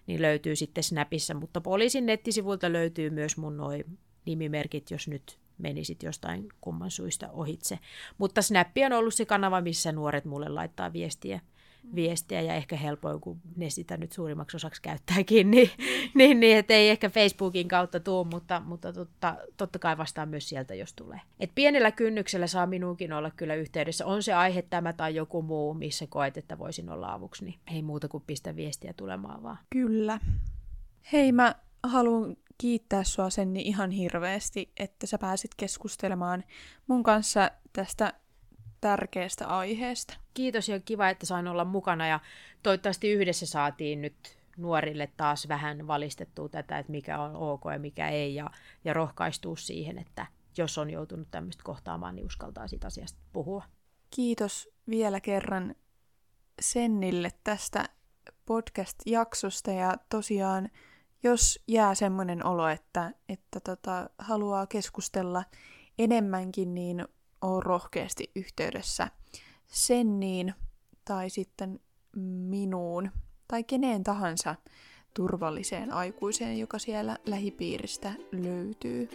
niin 0.08 0.22
löytyy 0.22 0.56
sitten 0.56 0.84
Snapissa, 0.84 1.34
mutta 1.34 1.62
poliisin 1.62 2.06
nettisivulta 2.06 2.74
löytyy 2.74 3.10
myös 3.10 3.38
mun 3.38 3.58
noin 3.58 3.97
nimimerkit, 4.26 4.91
jos 4.91 5.08
nyt 5.08 5.39
menisit 5.58 6.03
jostain 6.03 6.49
kumman 6.62 6.91
suista 6.91 7.32
ohitse. 7.32 7.80
Mutta 8.18 8.41
Snappi 8.41 8.86
on 8.86 8.93
ollut 8.93 9.14
se 9.14 9.26
kanava, 9.26 9.62
missä 9.62 9.91
nuoret 9.91 10.26
mulle 10.26 10.49
laittaa 10.49 10.93
viestiä, 10.93 11.39
viestiä 11.95 12.41
ja 12.41 12.53
ehkä 12.53 12.76
helpoin, 12.76 13.22
kun 13.22 13.41
ne 13.56 13.70
sitä 13.70 13.97
nyt 13.97 14.12
suurimmaksi 14.12 14.58
osaksi 14.58 14.82
käyttääkin, 14.82 15.51
niin, 15.51 15.70
niin, 16.14 16.39
niin 16.39 16.58
että 16.58 16.74
ei 16.74 16.89
ehkä 16.89 17.10
Facebookin 17.10 17.68
kautta 17.68 17.99
tuu, 17.99 18.26
mutta, 18.26 18.62
mutta 18.66 18.93
totta, 18.93 19.36
totta 19.58 19.80
kai 19.80 19.97
vastaan 19.97 20.30
myös 20.30 20.49
sieltä, 20.49 20.76
jos 20.76 20.93
tulee. 20.93 21.22
Et 21.39 21.51
pienellä 21.56 21.91
kynnyksellä 21.91 22.47
saa 22.47 22.68
minuunkin 22.68 23.14
olla 23.14 23.32
kyllä 23.32 23.56
yhteydessä. 23.56 24.06
On 24.06 24.24
se 24.24 24.34
aihe 24.34 24.62
tämä 24.62 24.93
tai 24.93 25.16
joku 25.16 25.41
muu, 25.41 25.74
missä 25.74 26.08
koet, 26.08 26.38
että 26.38 26.60
voisin 26.60 26.89
olla 26.89 27.14
avuksi, 27.14 27.45
niin 27.45 27.60
ei 27.74 27.82
muuta 27.82 28.08
kuin 28.08 28.24
pistä 28.28 28.56
viestiä 28.56 28.93
tulemaan 28.93 29.43
vaan. 29.43 29.58
Kyllä. 29.70 30.20
Hei, 31.12 31.32
mä 31.32 31.56
haluan 31.84 32.38
kiittää 32.58 33.03
sua 33.03 33.30
Senni 33.30 33.62
ihan 33.62 33.91
hirveästi, 33.91 34.72
että 34.80 35.08
sä 35.08 35.18
pääsit 35.18 35.51
keskustelemaan 35.58 36.43
mun 36.88 37.03
kanssa 37.03 37.51
tästä 37.74 38.14
tärkeästä 38.82 39.47
aiheesta. 39.47 40.14
Kiitos 40.34 40.70
ja 40.70 40.80
kiva, 40.80 41.10
että 41.10 41.26
sain 41.26 41.47
olla 41.47 41.66
mukana 41.66 42.08
ja 42.08 42.20
toivottavasti 42.64 43.12
yhdessä 43.12 43.45
saatiin 43.45 44.01
nyt 44.01 44.38
nuorille 44.58 45.10
taas 45.18 45.47
vähän 45.47 45.88
valistettua 45.88 46.49
tätä, 46.49 46.80
että 46.80 46.91
mikä 46.91 47.20
on 47.20 47.36
ok 47.36 47.62
ja 47.74 47.80
mikä 47.80 48.10
ei 48.10 48.36
ja, 48.36 48.49
ja 48.86 48.93
rohkaistuu 48.93 49.56
siihen, 49.56 49.97
että 49.97 50.26
jos 50.58 50.78
on 50.78 50.89
joutunut 50.89 51.28
tämmöistä 51.32 51.64
kohtaamaan, 51.64 52.16
niin 52.16 52.26
uskaltaa 52.26 52.68
siitä 52.68 52.88
asiasta 52.88 53.20
puhua. 53.34 53.64
Kiitos 54.16 54.70
vielä 54.89 55.20
kerran 55.20 55.76
Sennille 56.62 57.32
tästä 57.43 57.89
podcast-jaksosta 58.45 59.72
ja 59.72 59.93
tosiaan 60.10 60.70
jos 61.24 61.59
jää 61.68 61.95
semmoinen 61.95 62.45
olo, 62.45 62.68
että, 62.68 63.11
että 63.30 63.59
tota, 63.59 64.09
haluaa 64.18 64.68
keskustella 64.68 65.43
enemmänkin, 65.99 66.76
niin 66.76 67.05
on 67.41 67.63
rohkeasti 67.63 68.32
yhteydessä 68.36 69.07
Senniin 69.68 70.53
tai 71.05 71.30
sitten 71.30 71.80
minuun 72.49 73.11
tai 73.47 73.63
keneen 73.63 74.03
tahansa 74.03 74.55
turvalliseen 75.13 75.93
aikuiseen, 75.93 76.59
joka 76.59 76.80
siellä 76.80 77.18
lähipiiristä 77.26 78.13
löytyy. 78.32 79.09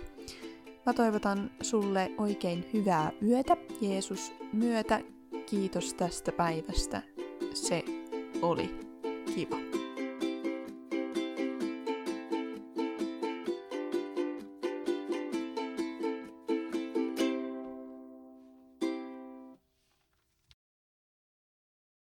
Mä 0.87 0.93
toivotan 0.93 1.51
sulle 1.61 2.11
oikein 2.19 2.71
hyvää 2.73 3.13
yötä 3.23 3.57
Jeesus 3.81 4.33
myötä. 4.53 5.01
Kiitos 5.47 5.95
tästä 5.95 6.33
päivästä. 6.33 7.03
Se 7.55 7.85
oli 8.43 8.81
kiva. 9.35 9.80